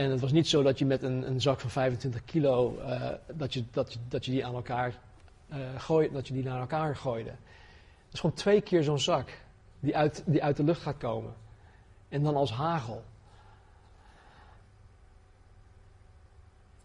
En 0.00 0.10
het 0.10 0.20
was 0.20 0.32
niet 0.32 0.48
zo 0.48 0.62
dat 0.62 0.78
je 0.78 0.86
met 0.86 1.02
een, 1.02 1.26
een 1.30 1.40
zak 1.40 1.60
van 1.60 1.70
25 1.70 2.24
kilo, 2.24 2.78
uh, 2.78 3.08
dat, 3.34 3.54
je, 3.54 3.64
dat, 3.70 3.92
je, 3.92 3.98
dat 4.08 4.24
je 4.24 4.30
die 4.30 4.46
aan 4.46 4.54
elkaar 4.54 4.98
uh, 5.90 6.12
dat 6.12 6.28
je 6.28 6.34
die 6.34 6.42
naar 6.42 6.60
elkaar 6.60 6.96
gooide. 6.96 7.30
Dat 7.30 8.12
is 8.12 8.20
gewoon 8.20 8.36
twee 8.36 8.60
keer 8.60 8.82
zo'n 8.82 8.98
zak 8.98 9.28
die 9.80 9.96
uit, 9.96 10.22
die 10.26 10.42
uit 10.42 10.56
de 10.56 10.64
lucht 10.64 10.82
gaat 10.82 10.96
komen. 10.96 11.34
En 12.08 12.22
dan 12.22 12.36
als 12.36 12.52
hagel. 12.52 13.02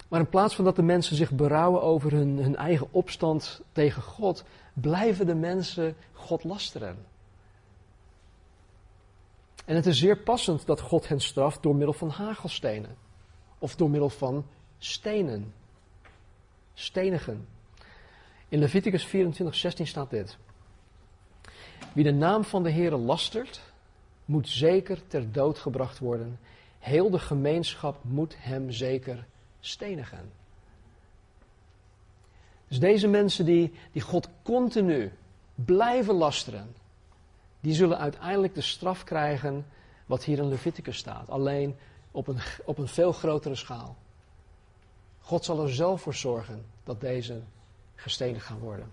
Maar 0.08 0.20
in 0.20 0.30
plaats 0.30 0.56
van 0.56 0.66
dat 0.66 0.76
de 0.76 0.84
mensen 0.84 1.16
zich 1.16 1.32
berouwen 1.32 1.82
over 1.82 2.12
hun, 2.12 2.38
hun 2.38 2.56
eigen 2.56 2.88
opstand 2.92 3.62
tegen 3.72 4.02
God, 4.02 4.44
blijven 4.74 5.26
de 5.26 5.36
mensen 5.36 5.96
God 6.14 6.44
lasteren. 6.44 6.98
En 9.66 9.76
het 9.76 9.86
is 9.86 10.00
zeer 10.00 10.18
passend 10.18 10.66
dat 10.66 10.82
God 10.82 11.08
hen 11.08 11.22
straft 11.22 11.64
door 11.64 11.76
middel 11.76 11.94
van 11.94 12.10
hagelstenen. 12.10 13.05
Of 13.66 13.76
door 13.76 13.90
middel 13.90 14.10
van 14.10 14.46
stenen. 14.78 15.54
Stenigen. 16.74 17.48
In 18.50 18.60
Leviticus 18.60 19.06
24, 19.06 19.56
16 19.56 19.88
staat 19.88 20.10
dit. 20.10 20.38
Wie 21.94 22.04
de 22.04 22.12
naam 22.12 22.44
van 22.44 22.64
de 22.64 22.72
Heere 22.72 22.98
lastert, 22.98 23.62
moet 24.26 24.50
zeker 24.50 25.08
ter 25.08 25.32
dood 25.32 25.60
gebracht 25.60 26.00
worden. 26.00 26.40
Heel 26.80 27.10
de 27.10 27.20
gemeenschap 27.20 28.04
moet 28.04 28.36
hem 28.38 28.72
zeker 28.72 29.26
stenigen. 29.60 30.32
Dus 32.68 32.80
deze 32.80 33.08
mensen 33.08 33.46
die, 33.46 33.74
die 33.92 34.02
God 34.02 34.30
continu 34.44 35.12
blijven 35.56 36.14
lasteren, 36.14 36.76
die 37.60 37.74
zullen 37.74 37.98
uiteindelijk 37.98 38.56
de 38.56 38.62
straf 38.62 39.04
krijgen 39.04 39.66
wat 40.06 40.24
hier 40.24 40.38
in 40.38 40.50
Leviticus 40.50 40.98
staat, 40.98 41.30
alleen 41.30 41.76
op 42.16 42.28
een, 42.28 42.40
op 42.66 42.78
een 42.78 42.88
veel 42.88 43.12
grotere 43.12 43.56
schaal. 43.56 43.96
God 45.20 45.46
zal 45.46 45.64
er 45.64 45.74
zelf 45.74 46.02
voor 46.02 46.14
zorgen 46.14 46.66
dat 46.84 47.02
deze 47.02 47.42
gestenigd 47.96 48.46
gaan 48.46 48.60
worden. 48.60 48.92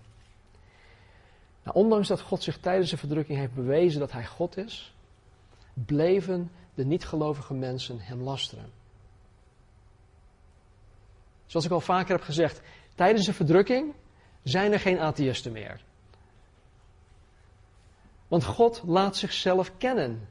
Nou, 1.63 1.77
ondanks 1.77 2.07
dat 2.07 2.21
God 2.21 2.43
zich 2.43 2.57
tijdens 2.57 2.89
de 2.89 2.97
verdrukking 2.97 3.37
heeft 3.37 3.53
bewezen 3.53 3.99
dat 3.99 4.11
hij 4.11 4.25
God 4.25 4.57
is, 4.57 4.93
bleven 5.73 6.51
de 6.73 6.85
niet-gelovige 6.85 7.53
mensen 7.53 7.99
hem 7.99 8.21
lasteren. 8.21 8.71
Zoals 11.45 11.65
ik 11.65 11.71
al 11.71 11.81
vaker 11.81 12.15
heb 12.15 12.23
gezegd, 12.23 12.61
tijdens 12.95 13.25
de 13.25 13.33
verdrukking 13.33 13.93
zijn 14.43 14.71
er 14.71 14.79
geen 14.79 14.99
atheïsten 14.99 15.51
meer. 15.51 15.83
Want 18.27 18.43
God 18.43 18.81
laat 18.85 19.17
zichzelf 19.17 19.77
kennen. 19.77 20.27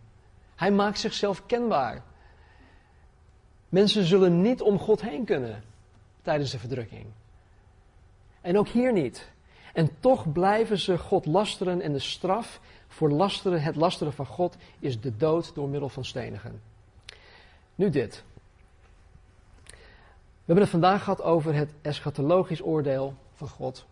Hij 0.54 0.70
maakt 0.70 0.98
zichzelf 0.98 1.46
kenbaar. 1.46 2.02
Mensen 3.72 4.04
zullen 4.04 4.42
niet 4.42 4.62
om 4.62 4.78
God 4.78 5.00
heen 5.00 5.24
kunnen 5.24 5.62
tijdens 6.22 6.50
de 6.50 6.58
verdrukking. 6.58 7.06
En 8.40 8.58
ook 8.58 8.68
hier 8.68 8.92
niet. 8.92 9.28
En 9.72 9.90
toch 10.00 10.32
blijven 10.32 10.78
ze 10.78 10.98
God 10.98 11.26
lasteren 11.26 11.80
en 11.80 11.92
de 11.92 11.98
straf 11.98 12.60
voor 12.88 13.10
lasteren, 13.10 13.62
het 13.62 13.76
lasteren 13.76 14.12
van 14.12 14.26
God 14.26 14.56
is 14.78 15.00
de 15.00 15.16
dood 15.16 15.54
door 15.54 15.68
middel 15.68 15.88
van 15.88 16.04
stenigen. 16.04 16.62
Nu 17.74 17.90
dit. 17.90 18.24
We 19.64 19.74
hebben 20.44 20.64
het 20.64 20.72
vandaag 20.72 21.02
gehad 21.02 21.22
over 21.22 21.54
het 21.54 21.70
eschatologisch 21.82 22.62
oordeel 22.62 23.14
van 23.34 23.48
God. 23.48 23.84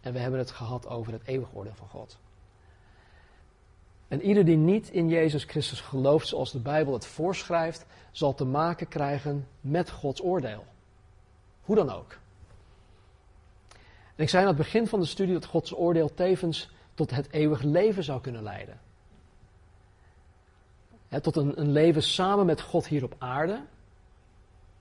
En 0.00 0.12
we 0.12 0.18
hebben 0.18 0.40
het 0.40 0.50
gehad 0.50 0.88
over 0.88 1.12
het 1.12 1.22
eeuwig 1.24 1.48
oordeel 1.52 1.74
van 1.74 1.88
God. 1.88 2.18
En 4.08 4.22
ieder 4.22 4.44
die 4.44 4.56
niet 4.56 4.90
in 4.90 5.08
Jezus 5.08 5.44
Christus 5.44 5.80
gelooft 5.80 6.26
zoals 6.26 6.52
de 6.52 6.58
Bijbel 6.58 6.92
het 6.92 7.06
voorschrijft, 7.06 7.86
zal 8.10 8.34
te 8.34 8.44
maken 8.44 8.88
krijgen 8.88 9.48
met 9.60 9.90
Gods 9.90 10.22
oordeel. 10.22 10.64
Hoe 11.60 11.76
dan 11.76 11.90
ook. 11.90 12.18
Ik 14.14 14.28
zei 14.28 14.42
aan 14.42 14.48
het 14.48 14.58
begin 14.58 14.86
van 14.86 15.00
de 15.00 15.06
studie 15.06 15.34
dat 15.34 15.44
Gods 15.44 15.74
oordeel 15.74 16.14
tevens 16.14 16.70
tot 16.94 17.10
het 17.10 17.32
eeuwig 17.32 17.62
leven 17.62 18.04
zou 18.04 18.20
kunnen 18.20 18.42
leiden. 18.42 18.80
tot 21.22 21.36
een, 21.36 21.60
een 21.60 21.72
leven 21.72 22.02
samen 22.02 22.46
met 22.46 22.60
God 22.60 22.86
hier 22.86 23.04
op 23.04 23.14
aarde, 23.18 23.60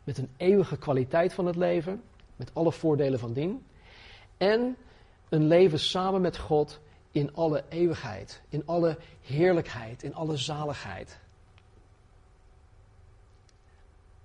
met 0.04 0.18
een 0.18 0.30
eeuwige 0.38 0.78
kwaliteit 0.78 1.34
van 1.34 1.46
het 1.46 1.56
leven, 1.56 2.04
met 2.36 2.52
alle 2.54 2.72
voordelen 2.72 3.20
van 3.20 3.34
dien. 3.34 3.66
En 4.38 4.78
een 5.30 5.48
leven 5.48 5.80
samen 5.80 6.22
met 6.22 6.38
God 6.38 6.80
in 7.16 7.36
alle 7.36 7.64
eeuwigheid, 7.70 8.42
in 8.50 8.64
alle 8.66 8.98
heerlijkheid, 9.22 10.04
in 10.04 10.16
alle 10.16 10.38
zaligheid. 10.38 11.20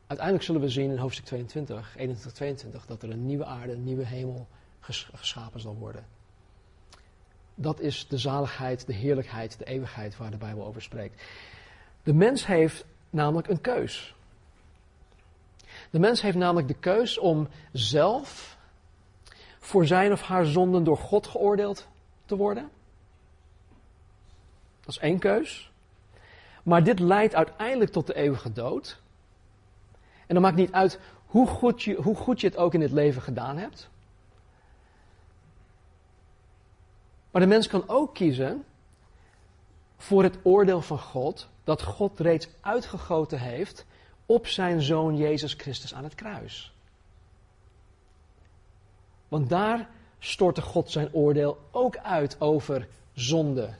Uiteindelijk 0.06 0.46
zullen 0.46 0.60
we 0.60 0.68
zien 0.68 0.90
in 0.90 0.96
hoofdstuk 0.96 1.24
22, 1.24 1.96
21, 1.96 2.32
22, 2.32 2.86
dat 2.86 3.02
er 3.02 3.10
een 3.10 3.26
nieuwe 3.26 3.44
aarde, 3.44 3.72
een 3.72 3.84
nieuwe 3.84 4.06
hemel 4.06 4.46
geschapen 5.12 5.60
zal 5.60 5.76
worden. 5.76 6.06
Dat 7.54 7.80
is 7.80 8.06
de 8.08 8.18
zaligheid, 8.18 8.86
de 8.86 8.92
heerlijkheid, 8.92 9.58
de 9.58 9.64
eeuwigheid 9.64 10.16
waar 10.16 10.30
de 10.30 10.36
Bijbel 10.36 10.64
over 10.64 10.82
spreekt. 10.82 11.22
De 12.02 12.14
mens 12.14 12.46
heeft 12.46 12.84
namelijk 13.10 13.48
een 13.48 13.60
keus. 13.60 14.14
De 15.90 15.98
mens 15.98 16.22
heeft 16.22 16.36
namelijk 16.36 16.68
de 16.68 16.78
keus 16.78 17.18
om 17.18 17.48
zelf 17.72 18.58
voor 19.58 19.86
zijn 19.86 20.12
of 20.12 20.22
haar 20.22 20.46
zonden 20.46 20.84
door 20.84 20.98
God 20.98 21.26
geoordeeld 21.26 21.88
te 22.24 22.36
worden. 22.36 22.70
Dat 24.90 25.02
is 25.02 25.08
één 25.08 25.18
keus. 25.18 25.70
Maar 26.62 26.84
dit 26.84 26.98
leidt 26.98 27.34
uiteindelijk 27.34 27.90
tot 27.90 28.06
de 28.06 28.14
eeuwige 28.14 28.52
dood. 28.52 29.00
En 30.26 30.34
dan 30.34 30.42
maakt 30.42 30.56
niet 30.56 30.72
uit 30.72 31.00
hoe 31.26 31.46
goed 31.46 31.82
je, 31.82 31.94
hoe 31.94 32.16
goed 32.16 32.40
je 32.40 32.46
het 32.46 32.56
ook 32.56 32.74
in 32.74 32.80
dit 32.80 32.90
leven 32.90 33.22
gedaan 33.22 33.56
hebt. 33.56 33.88
Maar 37.30 37.42
de 37.42 37.48
mens 37.48 37.66
kan 37.66 37.88
ook 37.88 38.14
kiezen 38.14 38.64
voor 39.96 40.22
het 40.22 40.38
oordeel 40.42 40.82
van 40.82 40.98
God, 40.98 41.48
dat 41.64 41.82
God 41.82 42.20
reeds 42.20 42.48
uitgegoten 42.60 43.40
heeft 43.40 43.86
op 44.26 44.46
zijn 44.46 44.82
zoon 44.82 45.16
Jezus 45.16 45.54
Christus 45.54 45.94
aan 45.94 46.04
het 46.04 46.14
kruis. 46.14 46.72
Want 49.28 49.48
daar 49.48 49.88
stortte 50.18 50.62
God 50.62 50.90
zijn 50.90 51.12
oordeel 51.12 51.58
ook 51.70 51.96
uit 51.96 52.40
over 52.40 52.88
zonde. 53.12 53.74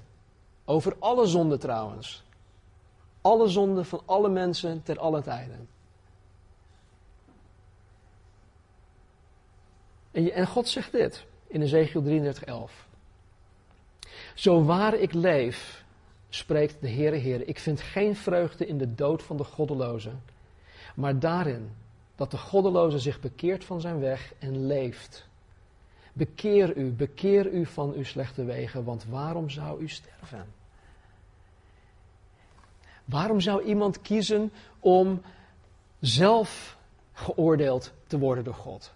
Over 0.70 0.96
alle 0.98 1.26
zonden 1.26 1.58
trouwens. 1.58 2.22
Alle 3.20 3.48
zonden 3.48 3.84
van 3.86 4.02
alle 4.04 4.28
mensen 4.28 4.82
ter 4.82 4.98
alle 4.98 5.22
tijden. 5.22 5.68
En, 10.10 10.46
God 10.46 10.68
zegt 10.68 10.92
dit 10.92 11.24
in 11.46 11.62
Ezekiel 11.62 12.02
33, 12.02 12.44
11. 12.44 12.86
Zo 14.34 14.64
waar 14.64 14.94
ik 14.94 15.12
leef, 15.12 15.84
spreekt 16.28 16.80
de 16.80 16.90
Heere 16.90 17.16
Heer, 17.16 17.48
ik 17.48 17.58
vind 17.58 17.80
geen 17.80 18.16
vreugde 18.16 18.66
in 18.66 18.78
de 18.78 18.94
dood 18.94 19.22
van 19.22 19.36
de 19.36 19.44
goddeloze, 19.44 20.12
maar 20.94 21.18
daarin 21.18 21.70
dat 22.14 22.30
de 22.30 22.38
goddeloze 22.38 22.98
zich 22.98 23.20
bekeert 23.20 23.64
van 23.64 23.80
zijn 23.80 24.00
weg 24.00 24.32
en 24.38 24.66
leeft. 24.66 25.26
Bekeer 26.12 26.76
u, 26.76 26.90
bekeer 26.92 27.52
u 27.52 27.66
van 27.66 27.92
uw 27.92 28.04
slechte 28.04 28.44
wegen, 28.44 28.84
want 28.84 29.04
waarom 29.04 29.50
zou 29.50 29.80
u 29.80 29.88
sterven? 29.88 30.58
Waarom 33.10 33.40
zou 33.40 33.62
iemand 33.62 34.00
kiezen 34.00 34.52
om 34.80 35.22
zelf 36.00 36.76
geoordeeld 37.12 37.92
te 38.06 38.18
worden 38.18 38.44
door 38.44 38.54
God? 38.54 38.92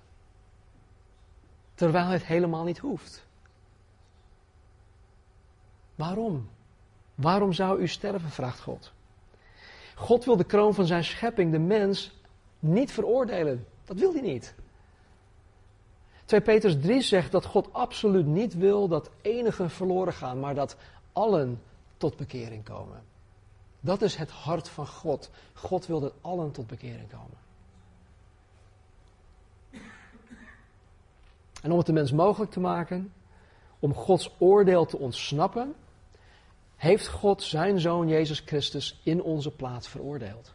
Terwijl 1.75 2.07
het 2.07 2.25
helemaal 2.25 2.65
niet 2.65 2.79
hoeft. 2.79 3.27
Waarom? 5.95 6.49
Waarom 7.15 7.53
zou 7.53 7.81
u 7.81 7.89
sterven, 7.89 8.31
vraagt 8.31 8.61
God. 8.61 8.93
God 9.95 10.25
wil 10.25 10.37
de 10.37 10.45
kroon 10.45 10.75
van 10.75 10.87
zijn 10.87 11.05
schepping, 11.05 11.53
de 11.53 11.59
mens, 11.59 12.21
niet 12.59 12.93
veroordelen. 12.93 13.67
Dat 13.85 13.99
wil 13.99 14.13
hij 14.13 14.23
niet. 14.23 14.55
2 16.25 16.41
Petrus 16.41 16.81
3 16.81 17.01
zegt 17.01 17.33
dat 17.33 17.45
God 17.45 17.73
absoluut 17.73 18.27
niet 18.27 18.55
wil 18.55 18.89
dat 18.89 19.11
enigen 19.23 19.71
verloren 19.71 20.13
gaan, 20.13 20.41
maar 20.41 20.55
dat 20.55 20.77
allen 21.13 21.63
tot 21.97 22.17
bekering 22.17 22.65
komen. 22.65 23.14
Dat 23.85 24.03
is 24.03 24.17
het 24.17 24.31
hart 24.31 24.69
van 24.69 24.87
God. 24.87 25.31
God 25.53 25.87
wil 25.87 26.01
dat 26.01 26.13
allen 26.21 26.51
tot 26.51 26.67
bekering 26.67 27.11
komen. 27.11 27.37
En 31.63 31.71
om 31.71 31.77
het 31.77 31.87
de 31.87 31.93
mens 31.93 32.13
mogelijk 32.13 32.51
te 32.51 32.61
maken, 32.61 33.13
om 33.79 33.95
Gods 33.95 34.31
oordeel 34.39 34.87
te 34.87 34.99
ontsnappen, 34.99 35.75
heeft 36.77 37.09
God 37.09 37.43
zijn 37.43 37.81
zoon 37.81 38.09
Jezus 38.09 38.41
Christus 38.41 39.01
in 39.03 39.23
onze 39.23 39.51
plaats 39.51 39.89
veroordeeld. 39.89 40.55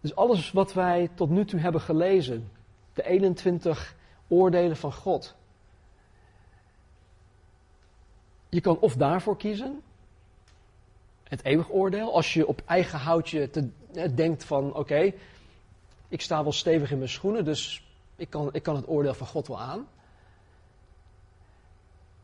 Dus 0.00 0.14
alles 0.14 0.52
wat 0.52 0.72
wij 0.72 1.10
tot 1.14 1.30
nu 1.30 1.44
toe 1.44 1.60
hebben 1.60 1.80
gelezen, 1.80 2.50
de 2.92 3.04
21 3.04 3.96
oordelen 4.28 4.76
van 4.76 4.92
God. 4.92 5.34
Je 8.48 8.60
kan 8.60 8.78
of 8.78 8.96
daarvoor 8.96 9.36
kiezen, 9.36 9.82
het 11.28 11.44
eeuwig 11.44 11.70
oordeel, 11.70 12.14
als 12.14 12.34
je 12.34 12.46
op 12.46 12.62
eigen 12.66 12.98
houtje 12.98 13.50
te, 13.50 13.68
denkt 14.14 14.44
van 14.44 14.74
oké, 14.74 15.12
ik 16.08 16.20
sta 16.20 16.42
wel 16.42 16.52
stevig 16.52 16.90
in 16.90 16.98
mijn 16.98 17.10
schoenen, 17.10 17.44
dus 17.44 17.86
ik 18.16 18.30
kan, 18.30 18.48
ik 18.52 18.62
kan 18.62 18.76
het 18.76 18.88
oordeel 18.88 19.14
van 19.14 19.26
God 19.26 19.46
wel 19.46 19.60
aan. 19.60 19.88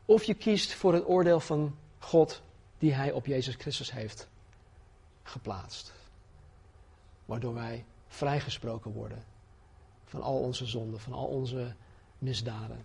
Of 0.05 0.25
je 0.25 0.35
kiest 0.35 0.75
voor 0.75 0.95
het 0.95 1.09
oordeel 1.09 1.41
van 1.41 1.77
God 1.99 2.43
die 2.79 2.95
Hij 2.95 3.13
op 3.13 3.27
Jezus 3.27 3.55
Christus 3.55 3.93
heeft 3.93 4.29
geplaatst. 5.23 5.93
Waardoor 7.25 7.55
wij 7.55 7.85
vrijgesproken 8.07 8.93
worden 8.93 9.25
van 10.05 10.23
al 10.23 10.39
onze 10.39 10.67
zonden, 10.67 11.01
van 11.01 11.13
al 11.13 11.27
onze 11.27 11.75
misdaden. 12.19 12.85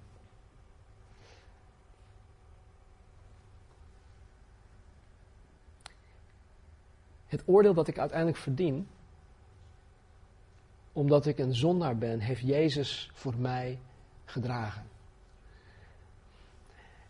Het 7.30 7.44
oordeel 7.46 7.74
dat 7.74 7.88
ik 7.88 8.00
uiteindelijk 8.00 8.38
verdien, 8.38 8.88
omdat 10.94 11.26
ik 11.26 11.38
een 11.38 11.56
zondaar 11.56 11.98
ben, 11.98 12.20
heeft 12.20 12.42
Jezus 12.42 13.10
voor 13.14 13.36
mij 13.38 13.80
gedragen. 14.26 14.84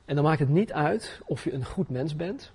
En 0.06 0.16
dan 0.16 0.24
maakt 0.24 0.40
het 0.40 0.50
niet 0.50 0.74
uit 0.74 1.22
of 1.26 1.44
je 1.44 1.54
een 1.54 1.66
goed 1.66 1.90
mens 1.90 2.16
bent. 2.16 2.52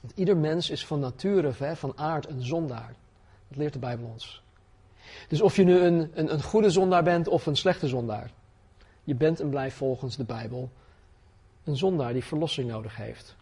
Want 0.00 0.12
ieder 0.18 0.36
mens 0.36 0.70
is 0.70 0.86
van 0.86 1.00
nature, 1.00 1.76
van 1.76 1.98
aard, 1.98 2.28
een 2.28 2.42
zondaar. 2.42 2.94
Dat 3.48 3.58
leert 3.58 3.72
de 3.72 3.78
Bijbel 3.78 4.06
ons. 4.06 4.42
Dus 5.28 5.40
of 5.40 5.56
je 5.56 5.64
nu 5.64 5.78
een, 5.78 6.10
een, 6.14 6.32
een 6.32 6.42
goede 6.42 6.70
zondaar 6.70 7.02
bent 7.02 7.28
of 7.28 7.46
een 7.46 7.56
slechte 7.56 7.88
zondaar. 7.88 8.30
Je 9.04 9.14
bent 9.14 9.40
en 9.40 9.50
blijft 9.50 9.76
volgens 9.76 10.16
de 10.16 10.24
Bijbel 10.24 10.70
een 11.64 11.76
zondaar 11.76 12.12
die 12.12 12.24
verlossing 12.24 12.68
nodig 12.68 12.96
heeft. 12.96 13.36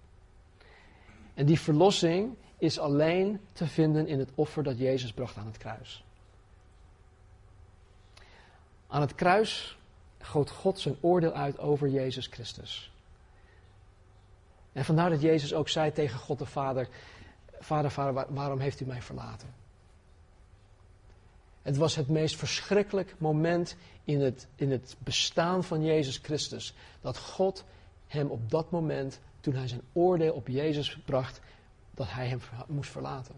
En 1.35 1.47
die 1.47 1.61
verlossing 1.61 2.35
is 2.63 2.79
alleen 2.79 3.41
te 3.53 3.67
vinden 3.67 4.07
in 4.07 4.19
het 4.19 4.31
offer 4.35 4.63
dat 4.63 4.79
Jezus 4.79 5.13
bracht 5.13 5.37
aan 5.37 5.47
het 5.47 5.59
kruis. 5.59 6.05
Aan 8.87 9.01
het 9.01 9.15
kruis 9.15 9.79
goot 10.19 10.51
God 10.51 10.79
zijn 10.79 10.97
oordeel 11.01 11.33
uit 11.33 11.59
over 11.59 11.89
Jezus 11.89 12.27
Christus. 12.27 12.93
En 14.73 14.85
vandaar 14.85 15.11
dat 15.11 15.21
Jezus 15.21 15.55
ook 15.55 15.69
zei 15.69 15.93
tegen 15.93 16.19
God 16.19 16.39
de 16.39 16.47
Vader: 16.47 16.89
Vader, 17.59 17.91
Vader, 17.91 18.35
waarom 18.35 18.59
heeft 18.59 18.81
u 18.81 18.85
mij 18.85 19.03
verlaten? 19.03 19.55
Het 21.63 21.77
was 21.77 21.97
het 21.97 22.09
meest 22.09 22.37
verschrikkelijk 22.37 23.15
moment 23.19 23.77
in 24.05 24.21
het, 24.21 24.47
in 24.55 24.71
het 24.71 24.97
bestaan 24.99 25.65
van 25.65 25.85
Jezus 25.85 26.17
Christus. 26.17 26.75
Dat 27.01 27.19
God 27.19 27.65
hem 28.07 28.27
op 28.27 28.51
dat 28.51 28.71
moment, 28.71 29.21
toen 29.41 29.55
hij 29.55 29.69
zijn 29.69 29.83
oordeel 29.93 30.33
op 30.33 30.49
Jezus 30.49 30.99
bracht, 31.05 31.41
dat 31.95 32.07
hij 32.11 32.27
hem 32.27 32.41
moest 32.67 32.91
verlaten. 32.91 33.35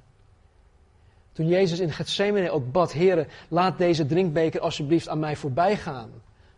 Toen 1.32 1.48
Jezus 1.48 1.80
in 1.80 1.92
Gethsemane 1.92 2.50
ook 2.50 2.72
bad, 2.72 2.92
Heer, 2.92 3.26
laat 3.48 3.78
deze 3.78 4.06
drinkbeker 4.06 4.60
alsjeblieft 4.60 5.08
aan 5.08 5.18
mij 5.18 5.36
voorbij 5.36 5.76
gaan. 5.76 6.10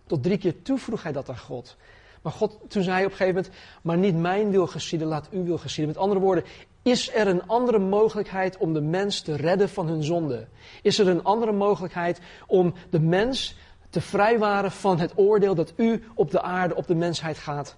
Tot 0.06 0.22
drie 0.22 0.38
keer 0.38 0.62
toe 0.62 0.78
vroeg 0.78 1.02
hij 1.02 1.12
dat 1.12 1.28
aan 1.28 1.38
God. 1.38 1.76
Maar 2.22 2.32
God, 2.32 2.58
toen 2.68 2.82
zei 2.82 2.96
hij 2.96 3.04
op 3.04 3.10
een 3.10 3.16
gegeven 3.16 3.42
moment, 3.42 3.62
maar 3.82 3.96
niet 3.96 4.16
mijn 4.16 4.50
wil 4.50 4.66
geschieden, 4.66 5.08
laat 5.08 5.28
uw 5.30 5.44
wil 5.44 5.58
geschieden. 5.58 5.94
Met 5.94 6.02
andere 6.02 6.20
woorden, 6.20 6.44
is 6.82 7.14
er 7.14 7.26
een 7.26 7.46
andere 7.46 7.78
mogelijkheid 7.78 8.56
om 8.56 8.72
de 8.72 8.80
mens 8.80 9.20
te 9.20 9.36
redden 9.36 9.68
van 9.68 9.86
hun 9.86 10.02
zonde? 10.02 10.46
Is 10.82 10.98
er 10.98 11.08
een 11.08 11.24
andere 11.24 11.52
mogelijkheid 11.52 12.20
om 12.46 12.74
de 12.90 13.00
mens 13.00 13.56
te 13.90 14.00
vrijwaren 14.00 14.72
van 14.72 14.98
het 14.98 15.12
oordeel 15.14 15.54
dat 15.54 15.72
u 15.76 16.02
op 16.14 16.30
de 16.30 16.42
aarde, 16.42 16.74
op 16.74 16.86
de 16.86 16.94
mensheid 16.94 17.38
gaat 17.38 17.76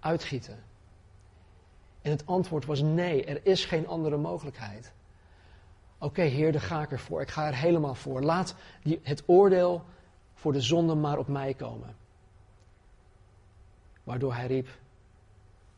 uitgieten? 0.00 0.71
En 2.02 2.10
het 2.10 2.26
antwoord 2.26 2.64
was 2.64 2.80
nee, 2.80 3.24
er 3.24 3.40
is 3.46 3.64
geen 3.64 3.86
andere 3.86 4.16
mogelijkheid. 4.16 4.92
Oké, 5.98 6.22
Heer, 6.22 6.52
daar 6.52 6.60
ga 6.60 6.82
ik 6.82 6.90
ervoor. 6.90 7.20
Ik 7.20 7.30
ga 7.30 7.46
er 7.46 7.54
helemaal 7.54 7.94
voor. 7.94 8.22
Laat 8.22 8.54
die, 8.82 9.00
het 9.02 9.22
oordeel 9.26 9.84
voor 10.34 10.52
de 10.52 10.60
zonde 10.60 10.94
maar 10.94 11.18
op 11.18 11.28
mij 11.28 11.54
komen. 11.54 11.96
Waardoor 14.04 14.34
hij 14.34 14.46
riep: 14.46 14.68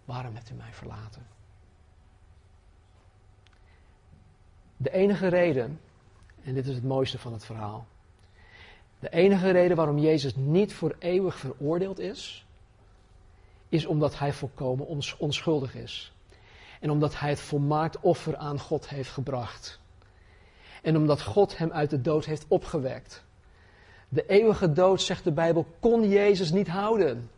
Waarom 0.04 0.34
hebt 0.34 0.50
u 0.50 0.54
mij 0.54 0.72
verlaten? 0.72 1.26
De 4.76 4.90
enige 4.90 5.28
reden, 5.28 5.80
en 6.42 6.54
dit 6.54 6.66
is 6.66 6.74
het 6.74 6.84
mooiste 6.84 7.18
van 7.18 7.32
het 7.32 7.44
verhaal. 7.44 7.86
De 8.98 9.08
enige 9.08 9.50
reden 9.50 9.76
waarom 9.76 9.98
Jezus 9.98 10.36
niet 10.36 10.74
voor 10.74 10.96
eeuwig 10.98 11.36
veroordeeld 11.38 11.98
is, 11.98 12.43
is 13.74 13.86
omdat 13.86 14.18
hij 14.18 14.32
volkomen 14.32 14.86
onschuldig 15.18 15.74
is. 15.74 16.12
En 16.80 16.90
omdat 16.90 17.18
hij 17.18 17.28
het 17.28 17.40
volmaakt 17.40 18.00
offer 18.00 18.36
aan 18.36 18.58
God 18.60 18.88
heeft 18.88 19.10
gebracht. 19.10 19.80
En 20.82 20.96
omdat 20.96 21.22
God 21.22 21.58
hem 21.58 21.72
uit 21.72 21.90
de 21.90 22.00
dood 22.00 22.24
heeft 22.24 22.44
opgewekt. 22.48 23.24
De 24.08 24.26
eeuwige 24.26 24.72
dood, 24.72 25.02
zegt 25.02 25.24
de 25.24 25.32
Bijbel, 25.32 25.66
kon 25.80 26.08
Jezus 26.08 26.50
niet 26.50 26.68
houden. 26.68 27.30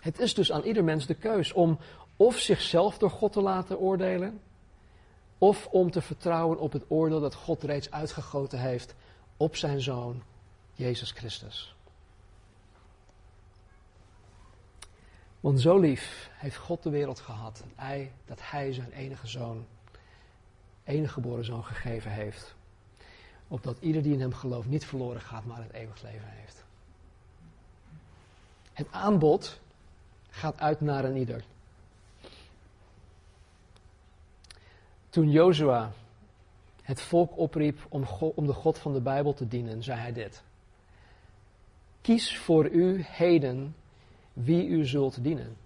Het 0.00 0.18
is 0.18 0.34
dus 0.34 0.52
aan 0.52 0.62
ieder 0.62 0.84
mens 0.84 1.06
de 1.06 1.14
keus 1.14 1.52
om 1.52 1.78
of 2.16 2.38
zichzelf 2.38 2.98
door 2.98 3.10
God 3.10 3.32
te 3.32 3.40
laten 3.40 3.78
oordelen, 3.78 4.40
of 5.38 5.66
om 5.66 5.90
te 5.90 6.00
vertrouwen 6.00 6.58
op 6.58 6.72
het 6.72 6.84
oordeel 6.88 7.20
dat 7.20 7.34
God 7.34 7.62
reeds 7.62 7.90
uitgegoten 7.90 8.58
heeft 8.58 8.94
op 9.36 9.56
zijn 9.56 9.80
zoon, 9.80 10.22
Jezus 10.78 11.10
Christus. 11.10 11.74
Want 15.40 15.60
zo 15.60 15.78
lief 15.78 16.30
heeft 16.32 16.56
God 16.56 16.82
de 16.82 16.90
wereld 16.90 17.20
gehad 17.20 17.64
dat 18.24 18.38
hij, 18.42 18.72
zijn 18.72 18.92
enige 18.92 19.26
zoon, 19.26 19.66
enige 20.84 21.12
geboren 21.12 21.44
zoon 21.44 21.64
gegeven 21.64 22.10
heeft. 22.10 22.54
Opdat 23.48 23.76
ieder 23.80 24.02
die 24.02 24.12
in 24.12 24.20
hem 24.20 24.32
gelooft 24.32 24.68
niet 24.68 24.84
verloren 24.84 25.20
gaat, 25.20 25.44
maar 25.44 25.62
het 25.62 25.72
eeuwig 25.72 26.02
leven 26.02 26.28
heeft. 26.28 26.64
Het 28.72 28.86
aanbod 28.90 29.60
gaat 30.30 30.60
uit 30.60 30.80
naar 30.80 31.04
een 31.04 31.16
ieder. 31.16 31.44
Toen 35.08 35.30
Jozua 35.30 35.92
het 36.82 37.00
volk 37.00 37.38
opriep 37.38 37.86
om, 37.88 38.04
om 38.34 38.46
de 38.46 38.52
God 38.52 38.78
van 38.78 38.92
de 38.92 39.00
Bijbel 39.00 39.34
te 39.34 39.48
dienen, 39.48 39.82
zei 39.82 39.98
hij 39.98 40.12
dit. 40.12 40.46
Kies 42.00 42.38
voor 42.38 42.68
u 42.68 43.02
heden 43.02 43.76
wie 44.32 44.66
u 44.66 44.84
zult 44.84 45.22
dienen. 45.22 45.56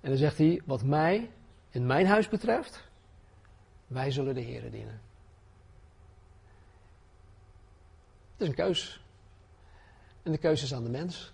En 0.00 0.10
dan 0.10 0.18
zegt 0.18 0.38
hij, 0.38 0.62
wat 0.64 0.82
mij 0.82 1.30
in 1.70 1.86
mijn 1.86 2.06
huis 2.06 2.28
betreft, 2.28 2.84
wij 3.86 4.10
zullen 4.10 4.34
de 4.34 4.40
Heeren 4.40 4.70
dienen. 4.70 5.00
Het 8.32 8.42
is 8.42 8.48
een 8.48 8.54
keus. 8.54 9.02
En 10.22 10.32
de 10.32 10.38
keuze 10.38 10.64
is 10.64 10.74
aan 10.74 10.84
de 10.84 10.90
mens. 10.90 11.32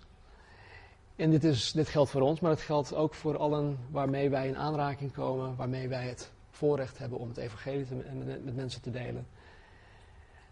En 1.15 1.29
dit, 1.29 1.43
is, 1.43 1.71
dit 1.71 1.87
geldt 1.87 2.09
voor 2.09 2.21
ons, 2.21 2.39
maar 2.39 2.51
het 2.51 2.61
geldt 2.61 2.93
ook 2.93 3.13
voor 3.13 3.37
allen 3.37 3.77
waarmee 3.89 4.29
wij 4.29 4.47
in 4.47 4.57
aanraking 4.57 5.11
komen, 5.11 5.55
waarmee 5.55 5.87
wij 5.87 6.07
het 6.07 6.31
voorrecht 6.49 6.97
hebben 6.97 7.19
om 7.19 7.27
het 7.27 7.37
evangelie 7.37 7.85
te, 7.85 7.95
met 8.43 8.55
mensen 8.55 8.81
te 8.81 8.91
delen. 8.91 9.27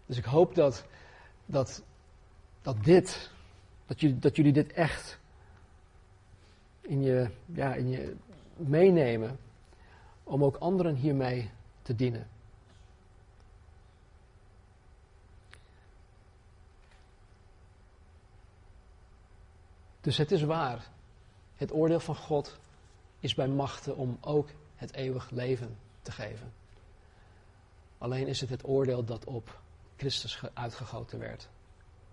Dus 0.06 0.16
ik 0.16 0.24
hoop 0.24 0.54
dat, 0.54 0.84
dat, 1.50 1.82
dat 2.62 2.84
dit, 2.84 3.30
dat 3.86 4.00
jullie, 4.00 4.18
dat 4.18 4.36
jullie 4.36 4.52
dit 4.52 4.72
echt 4.72 5.18
in 6.80 7.02
je, 7.02 7.30
ja, 7.46 7.74
in 7.74 7.88
je 7.88 8.16
meenemen, 8.56 9.38
om 10.24 10.44
ook 10.44 10.56
anderen 10.56 10.94
hiermee 10.94 11.50
te 11.82 11.94
dienen. 11.94 12.28
Dus 20.00 20.16
het 20.16 20.32
is 20.32 20.42
waar. 20.42 20.88
Het 21.56 21.72
oordeel 21.72 22.00
van 22.00 22.16
God 22.16 22.58
is 23.20 23.34
bij 23.34 23.48
machten 23.48 23.96
om 23.96 24.18
ook 24.20 24.48
het 24.76 24.92
eeuwig 24.92 25.30
leven 25.30 25.76
te 26.02 26.12
geven. 26.12 26.52
Alleen 27.98 28.26
is 28.26 28.40
het 28.40 28.50
het 28.50 28.68
oordeel 28.68 29.04
dat 29.04 29.24
op 29.24 29.60
Christus 30.00 30.40
uitgegoten 30.54 31.18
werd 31.18 31.48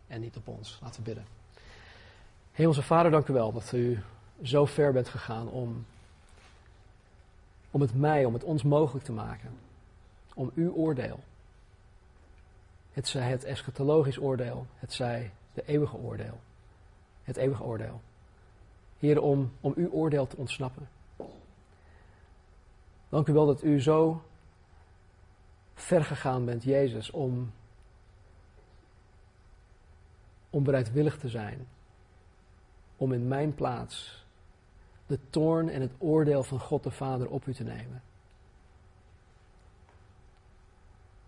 en 0.08 0.22
niet 0.22 0.38
op 0.38 0.48
ons. 0.48 0.80
Laten 0.82 1.00
we 1.00 1.06
bidden. 1.06 1.26
Hemelse 2.52 2.84
Vader, 2.84 3.12
dank 3.12 3.28
u 3.28 3.34
wel 3.34 3.52
dat 3.52 3.72
u 3.72 4.04
zo 4.42 4.66
ver 4.66 4.94
bent 4.94 5.10
gegaan 5.10 5.50
om, 5.50 5.86
om 7.72 7.82
het 7.82 7.94
mij, 7.94 8.26
om 8.26 8.34
het 8.34 8.44
ons 8.44 8.64
mogelijk 8.64 9.06
te 9.06 9.12
maken. 9.12 9.58
Om 10.34 10.52
uw 10.56 10.74
oordeel. 10.74 11.20
Het 12.92 13.08
zij 13.08 13.30
het 13.30 13.44
eschatologisch 13.44 14.20
oordeel, 14.20 14.68
het 14.76 14.94
zij 14.94 15.32
de 15.54 15.64
eeuwige 15.66 15.98
oordeel 15.98 16.40
het 17.28 17.38
eeuwige 17.38 17.64
oordeel. 17.64 18.02
Heer, 19.00 19.22
om, 19.22 19.52
om 19.62 19.74
uw 19.76 19.90
oordeel 19.90 20.28
te 20.28 20.38
ontsnappen. 20.38 20.90
Dank 23.10 23.28
u 23.28 23.34
wel 23.34 23.46
dat 23.46 23.64
u 23.64 23.82
zo 23.82 24.22
ver 25.74 26.04
gegaan 26.04 26.46
bent, 26.46 26.64
Jezus, 26.64 27.12
om, 27.12 27.52
om 30.58 30.64
bereidwillig 30.64 31.18
te 31.18 31.30
zijn. 31.30 31.68
Om 32.96 33.14
in 33.14 33.28
mijn 33.28 33.56
plaats 33.56 34.26
de 35.06 35.20
toorn 35.30 35.70
en 35.70 35.82
het 35.82 35.92
oordeel 35.98 36.44
van 36.44 36.60
God 36.60 36.84
de 36.84 36.92
Vader 36.92 37.30
op 37.30 37.46
u 37.46 37.54
te 37.54 37.64
nemen. 37.64 38.02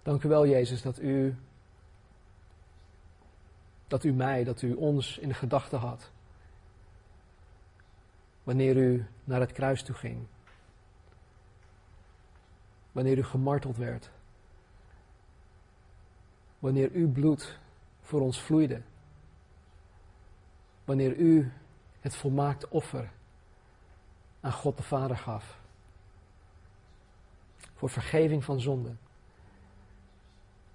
Dank 0.04 0.24
u 0.24 0.30
wel, 0.30 0.48
Jezus, 0.48 0.82
dat 0.82 1.00
u 1.00 1.36
dat 3.88 4.04
u 4.04 4.14
mij, 4.14 4.44
dat 4.44 4.62
u 4.62 4.74
ons 4.74 5.18
in 5.18 5.34
gedachten 5.34 5.80
had. 5.80 6.12
Wanneer 8.44 8.78
u 8.78 9.06
naar 9.24 9.40
het 9.40 9.52
kruis 9.52 9.84
toe 9.84 9.96
ging. 9.96 10.26
Wanneer 12.92 13.18
u 13.18 13.24
gemarteld 13.24 13.78
werd. 13.78 14.10
Wanneer 16.60 16.92
uw 16.92 17.12
bloed 17.12 17.60
voor 18.02 18.22
ons 18.22 18.42
vloeide. 18.42 18.82
Wanneer 20.90 21.16
u 21.16 21.52
het 22.00 22.16
volmaakte 22.16 22.70
offer 22.70 23.12
aan 24.40 24.52
God 24.52 24.78
de 24.78 24.84
Vader 24.84 25.18
gaf. 25.18 25.60
Voor 27.76 27.90
vergeving 27.90 28.44
van 28.44 28.60
zonden. 28.60 29.00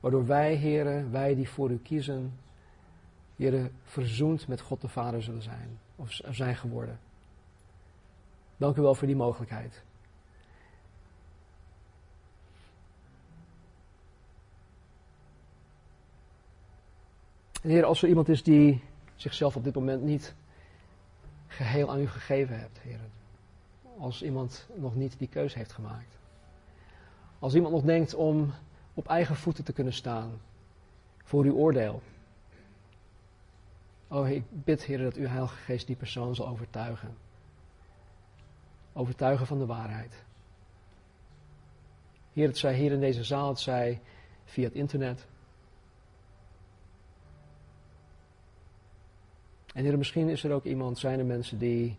Waardoor 0.00 0.26
wij, 0.26 0.54
heren, 0.54 1.10
wij 1.10 1.34
die 1.34 1.48
voor 1.48 1.70
u 1.70 1.78
kiezen, 1.78 2.38
Heer, 3.36 3.70
verzoend 3.82 4.48
met 4.48 4.60
God 4.60 4.80
de 4.80 4.88
Vader 4.88 5.22
zullen 5.22 5.42
zijn, 5.42 5.78
of 5.96 6.20
zijn 6.30 6.56
geworden. 6.56 6.98
Dank 8.56 8.76
u 8.76 8.82
wel 8.82 8.94
voor 8.94 9.06
die 9.06 9.16
mogelijkheid. 9.16 9.82
Heer, 17.62 17.84
als 17.84 18.02
er 18.02 18.08
iemand 18.08 18.28
is 18.28 18.42
die 18.42 18.82
zichzelf 19.16 19.56
op 19.56 19.64
dit 19.64 19.74
moment 19.74 20.02
niet 20.02 20.34
geheel 21.46 21.90
aan 21.90 22.00
u 22.00 22.08
gegeven 22.08 22.58
hebt, 22.58 22.78
Heer. 22.78 23.00
Als 23.98 24.22
iemand 24.22 24.66
nog 24.74 24.94
niet 24.94 25.18
die 25.18 25.28
keuze 25.28 25.58
heeft 25.58 25.72
gemaakt. 25.72 26.18
Als 27.38 27.54
iemand 27.54 27.74
nog 27.74 27.82
denkt 27.82 28.14
om 28.14 28.52
op 28.94 29.08
eigen 29.08 29.36
voeten 29.36 29.64
te 29.64 29.72
kunnen 29.72 29.92
staan 29.92 30.40
voor 31.24 31.44
uw 31.44 31.54
oordeel. 31.54 32.02
Oh, 34.08 34.28
ik 34.28 34.44
bid, 34.50 34.84
Heer, 34.84 34.98
dat 34.98 35.14
uw 35.14 35.26
Heilige 35.26 35.56
Geest 35.56 35.86
die 35.86 35.96
persoon 35.96 36.34
zal 36.34 36.48
overtuigen. 36.48 37.16
Overtuigen 38.92 39.46
van 39.46 39.58
de 39.58 39.66
waarheid. 39.66 40.24
Heer, 42.32 42.46
het 42.46 42.58
zij 42.58 42.74
hier 42.74 42.92
in 42.92 43.00
deze 43.00 43.24
zaal, 43.24 43.48
het 43.48 43.60
zij 43.60 44.00
via 44.44 44.64
het 44.64 44.74
internet. 44.74 45.26
En 49.74 49.98
misschien 49.98 50.28
is 50.28 50.44
er 50.44 50.52
ook 50.52 50.64
iemand, 50.64 50.98
zijn 50.98 51.18
er 51.18 51.24
mensen 51.24 51.58
die, 51.58 51.96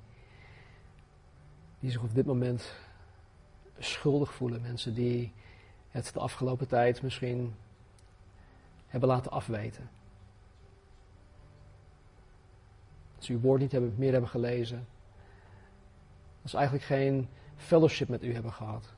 die 1.80 1.92
zich 1.92 2.02
op 2.02 2.16
dit 2.16 2.26
moment 2.26 2.76
schuldig 3.80 4.34
voelen. 4.34 4.62
Mensen 4.62 4.94
die 4.94 5.34
het 5.90 6.14
de 6.14 6.20
afgelopen 6.20 6.68
tijd 6.68 7.02
misschien 7.02 7.56
hebben 8.88 9.10
laten 9.10 9.32
afweten. 9.32 9.90
Als 13.16 13.26
ze 13.26 13.32
uw 13.34 13.40
woord 13.40 13.62
niet 13.62 13.98
meer 13.98 14.12
hebben 14.12 14.30
gelezen. 14.30 14.88
Als 16.42 16.52
ze 16.52 16.58
eigenlijk 16.58 16.88
geen 16.88 17.28
fellowship 17.56 18.08
met 18.08 18.24
u 18.24 18.34
hebben 18.34 18.54
gehad. 18.54 18.94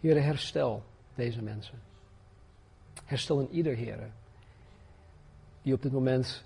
Heere, 0.00 0.20
herstel 0.20 0.82
deze 1.14 1.42
mensen. 1.42 1.82
Herstel 3.04 3.40
in 3.40 3.50
ieder, 3.50 3.76
Heere, 3.76 4.10
die 5.62 5.74
op 5.74 5.82
dit 5.82 5.92
moment 5.92 6.44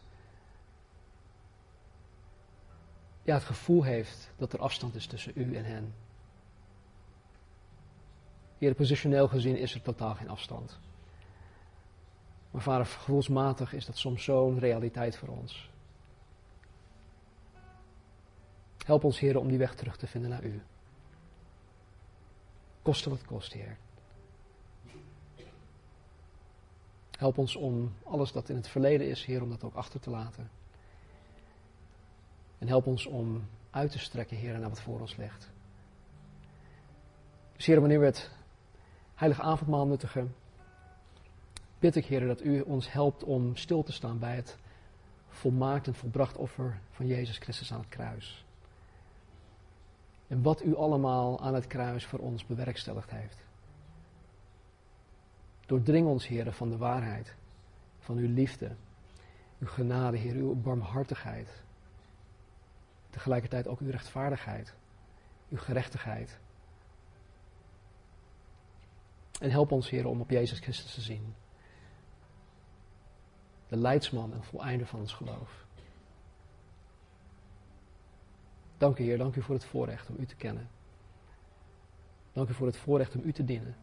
ja, 3.22 3.34
het 3.34 3.44
gevoel 3.44 3.82
heeft 3.82 4.30
dat 4.36 4.52
er 4.52 4.60
afstand 4.60 4.94
is 4.94 5.06
tussen 5.06 5.32
u 5.34 5.56
en 5.56 5.64
hen. 5.64 5.94
Heer, 8.58 8.74
positioneel 8.74 9.28
gezien 9.28 9.56
is 9.56 9.74
er 9.74 9.82
totaal 9.82 10.14
geen 10.14 10.28
afstand. 10.28 10.78
Maar 12.50 12.62
vader, 12.62 12.86
gevoelsmatig 12.86 13.72
is 13.72 13.86
dat 13.86 13.96
soms 13.96 14.24
zo'n 14.24 14.58
realiteit 14.58 15.16
voor 15.16 15.28
ons. 15.28 15.70
Help 18.84 19.04
ons, 19.04 19.18
Heer, 19.18 19.38
om 19.38 19.48
die 19.48 19.58
weg 19.58 19.74
terug 19.74 19.96
te 19.96 20.06
vinden 20.06 20.30
naar 20.30 20.44
U. 20.44 20.62
Koste 22.82 23.10
wat 23.10 23.24
kost, 23.24 23.52
Heer. 23.52 23.76
Help 27.24 27.38
ons 27.38 27.56
om 27.56 27.92
alles 28.02 28.32
dat 28.32 28.48
in 28.48 28.56
het 28.56 28.68
verleden 28.68 29.08
is, 29.08 29.24
Heer, 29.24 29.42
om 29.42 29.48
dat 29.48 29.64
ook 29.64 29.74
achter 29.74 30.00
te 30.00 30.10
laten. 30.10 30.50
En 32.58 32.68
help 32.68 32.86
ons 32.86 33.06
om 33.06 33.48
uit 33.70 33.90
te 33.90 33.98
strekken, 33.98 34.36
Heer, 34.36 34.58
naar 34.58 34.68
wat 34.68 34.80
voor 34.80 35.00
ons 35.00 35.16
ligt. 35.16 35.50
Dus 37.56 37.66
Heer, 37.66 37.80
wanneer 37.80 38.00
we 38.00 38.04
het 38.04 38.30
heilige 39.14 39.42
avondmaal 39.42 39.86
nuttigen, 39.86 40.34
bid 41.78 41.96
ik, 41.96 42.06
Heer, 42.06 42.26
dat 42.26 42.42
U 42.42 42.60
ons 42.60 42.92
helpt 42.92 43.24
om 43.24 43.56
stil 43.56 43.82
te 43.82 43.92
staan 43.92 44.18
bij 44.18 44.34
het 44.34 44.58
volmaakt 45.28 45.86
en 45.86 45.94
volbracht 45.94 46.36
offer 46.36 46.80
van 46.90 47.06
Jezus 47.06 47.38
Christus 47.38 47.72
aan 47.72 47.80
het 47.80 47.88
kruis. 47.88 48.44
En 50.26 50.42
wat 50.42 50.64
U 50.64 50.76
allemaal 50.76 51.40
aan 51.40 51.54
het 51.54 51.66
kruis 51.66 52.06
voor 52.06 52.18
ons 52.18 52.46
bewerkstelligd 52.46 53.10
heeft. 53.10 53.44
Doordring 55.66 56.06
ons, 56.06 56.26
Heer, 56.26 56.52
van 56.52 56.70
de 56.70 56.76
waarheid, 56.76 57.34
van 57.98 58.16
Uw 58.16 58.34
liefde, 58.34 58.76
Uw 59.58 59.66
genade, 59.66 60.16
Heer, 60.16 60.34
Uw 60.34 60.54
barmhartigheid. 60.54 61.62
Tegelijkertijd 63.10 63.68
ook 63.68 63.80
Uw 63.80 63.90
rechtvaardigheid, 63.90 64.74
Uw 65.48 65.58
gerechtigheid. 65.58 66.38
En 69.40 69.50
help 69.50 69.72
ons, 69.72 69.90
Heer, 69.90 70.06
om 70.06 70.20
op 70.20 70.30
Jezus 70.30 70.58
Christus 70.58 70.94
te 70.94 71.00
zien. 71.00 71.34
De 73.68 73.76
leidsman 73.76 74.32
en 74.32 74.44
voleinder 74.44 74.86
van 74.86 75.00
ons 75.00 75.12
geloof. 75.12 75.64
Dank 78.78 78.98
u, 78.98 79.04
Heer, 79.04 79.18
dank 79.18 79.36
u 79.36 79.42
voor 79.42 79.54
het 79.54 79.64
voorrecht 79.64 80.10
om 80.10 80.16
U 80.18 80.26
te 80.26 80.36
kennen. 80.36 80.68
Dank 82.32 82.48
u 82.48 82.54
voor 82.54 82.66
het 82.66 82.76
voorrecht 82.76 83.14
om 83.14 83.22
U 83.24 83.32
te 83.32 83.44
dienen. 83.44 83.76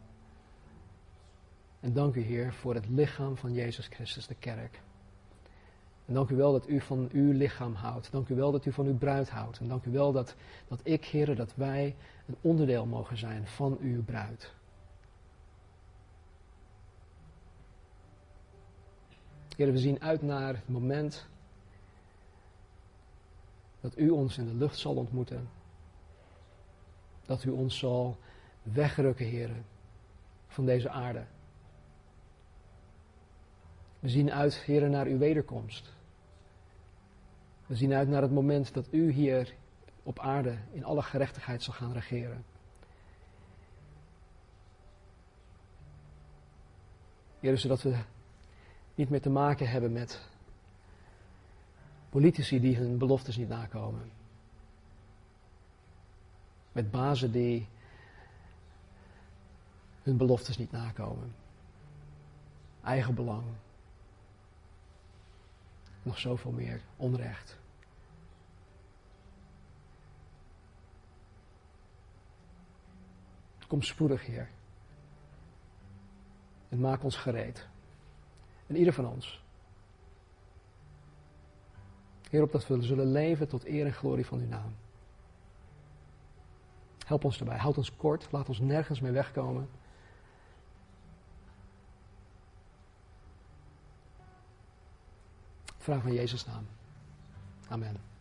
En 1.82 1.92
dank 1.92 2.14
u, 2.14 2.20
Heer, 2.20 2.52
voor 2.52 2.74
het 2.74 2.88
lichaam 2.88 3.36
van 3.36 3.52
Jezus 3.52 3.86
Christus, 3.86 4.26
de 4.26 4.34
kerk. 4.34 4.80
En 6.06 6.14
dank 6.14 6.30
u 6.30 6.36
wel 6.36 6.52
dat 6.52 6.68
u 6.68 6.80
van 6.80 7.08
uw 7.12 7.32
lichaam 7.32 7.74
houdt. 7.74 8.12
Dank 8.12 8.28
u 8.28 8.34
wel 8.34 8.52
dat 8.52 8.66
u 8.66 8.72
van 8.72 8.86
uw 8.86 8.96
bruid 8.96 9.30
houdt. 9.30 9.58
En 9.58 9.68
dank 9.68 9.84
u 9.84 9.90
wel 9.90 10.12
dat, 10.12 10.34
dat 10.68 10.80
ik, 10.82 11.04
Heer, 11.04 11.36
dat 11.36 11.54
wij 11.54 11.96
een 12.26 12.36
onderdeel 12.40 12.86
mogen 12.86 13.16
zijn 13.16 13.46
van 13.46 13.78
uw 13.80 14.04
bruid. 14.04 14.52
Heer, 19.56 19.72
we 19.72 19.78
zien 19.78 20.02
uit 20.02 20.22
naar 20.22 20.54
het 20.54 20.68
moment 20.68 21.26
dat 23.80 23.98
u 23.98 24.10
ons 24.10 24.38
in 24.38 24.46
de 24.46 24.54
lucht 24.54 24.78
zal 24.78 24.94
ontmoeten. 24.94 25.48
Dat 27.26 27.44
u 27.44 27.50
ons 27.50 27.78
zal 27.78 28.18
wegrukken, 28.62 29.26
Heer, 29.26 29.50
van 30.46 30.64
deze 30.64 30.88
aarde. 30.88 31.24
We 34.02 34.08
zien 34.08 34.32
uit, 34.32 34.54
Heer, 34.54 34.90
naar 34.90 35.06
uw 35.06 35.18
wederkomst. 35.18 35.92
We 37.66 37.76
zien 37.76 37.92
uit 37.92 38.08
naar 38.08 38.22
het 38.22 38.32
moment 38.32 38.74
dat 38.74 38.86
u 38.90 39.10
hier 39.10 39.54
op 40.02 40.18
aarde 40.18 40.58
in 40.72 40.84
alle 40.84 41.02
gerechtigheid 41.02 41.62
zal 41.62 41.74
gaan 41.74 41.92
regeren. 41.92 42.44
Heer, 47.40 47.58
zodat 47.58 47.82
we 47.82 47.96
niet 48.94 49.10
meer 49.10 49.20
te 49.20 49.30
maken 49.30 49.68
hebben 49.68 49.92
met 49.92 50.20
politici 52.08 52.60
die 52.60 52.76
hun 52.76 52.98
beloftes 52.98 53.36
niet 53.36 53.48
nakomen. 53.48 54.10
Met 56.72 56.90
bazen 56.90 57.32
die 57.32 57.68
hun 60.02 60.16
beloftes 60.16 60.56
niet 60.56 60.72
nakomen. 60.72 61.34
Eigen 62.82 63.14
belang. 63.14 63.44
Nog 66.02 66.18
zoveel 66.18 66.50
meer 66.50 66.80
onrecht. 66.96 67.60
Kom 73.66 73.82
spoedig, 73.82 74.26
Heer. 74.26 74.48
En 76.68 76.80
maak 76.80 77.02
ons 77.02 77.16
gereed. 77.16 77.68
En 78.66 78.76
ieder 78.76 78.92
van 78.92 79.06
ons. 79.06 79.42
Heer, 82.30 82.42
op 82.42 82.52
dat 82.52 82.66
we 82.66 82.82
zullen 82.82 83.12
leven 83.12 83.48
tot 83.48 83.66
eer 83.66 83.86
en 83.86 83.92
glorie 83.92 84.26
van 84.26 84.38
uw 84.38 84.48
naam. 84.48 84.74
Help 87.06 87.24
ons 87.24 87.38
erbij. 87.38 87.58
Houd 87.58 87.76
ons 87.76 87.96
kort. 87.96 88.28
Laat 88.30 88.48
ons 88.48 88.58
nergens 88.58 89.00
mee 89.00 89.12
wegkomen. 89.12 89.68
Vraag 95.82 96.02
van 96.02 96.12
Jezus' 96.12 96.46
naam. 96.46 96.66
Amen. 97.68 98.11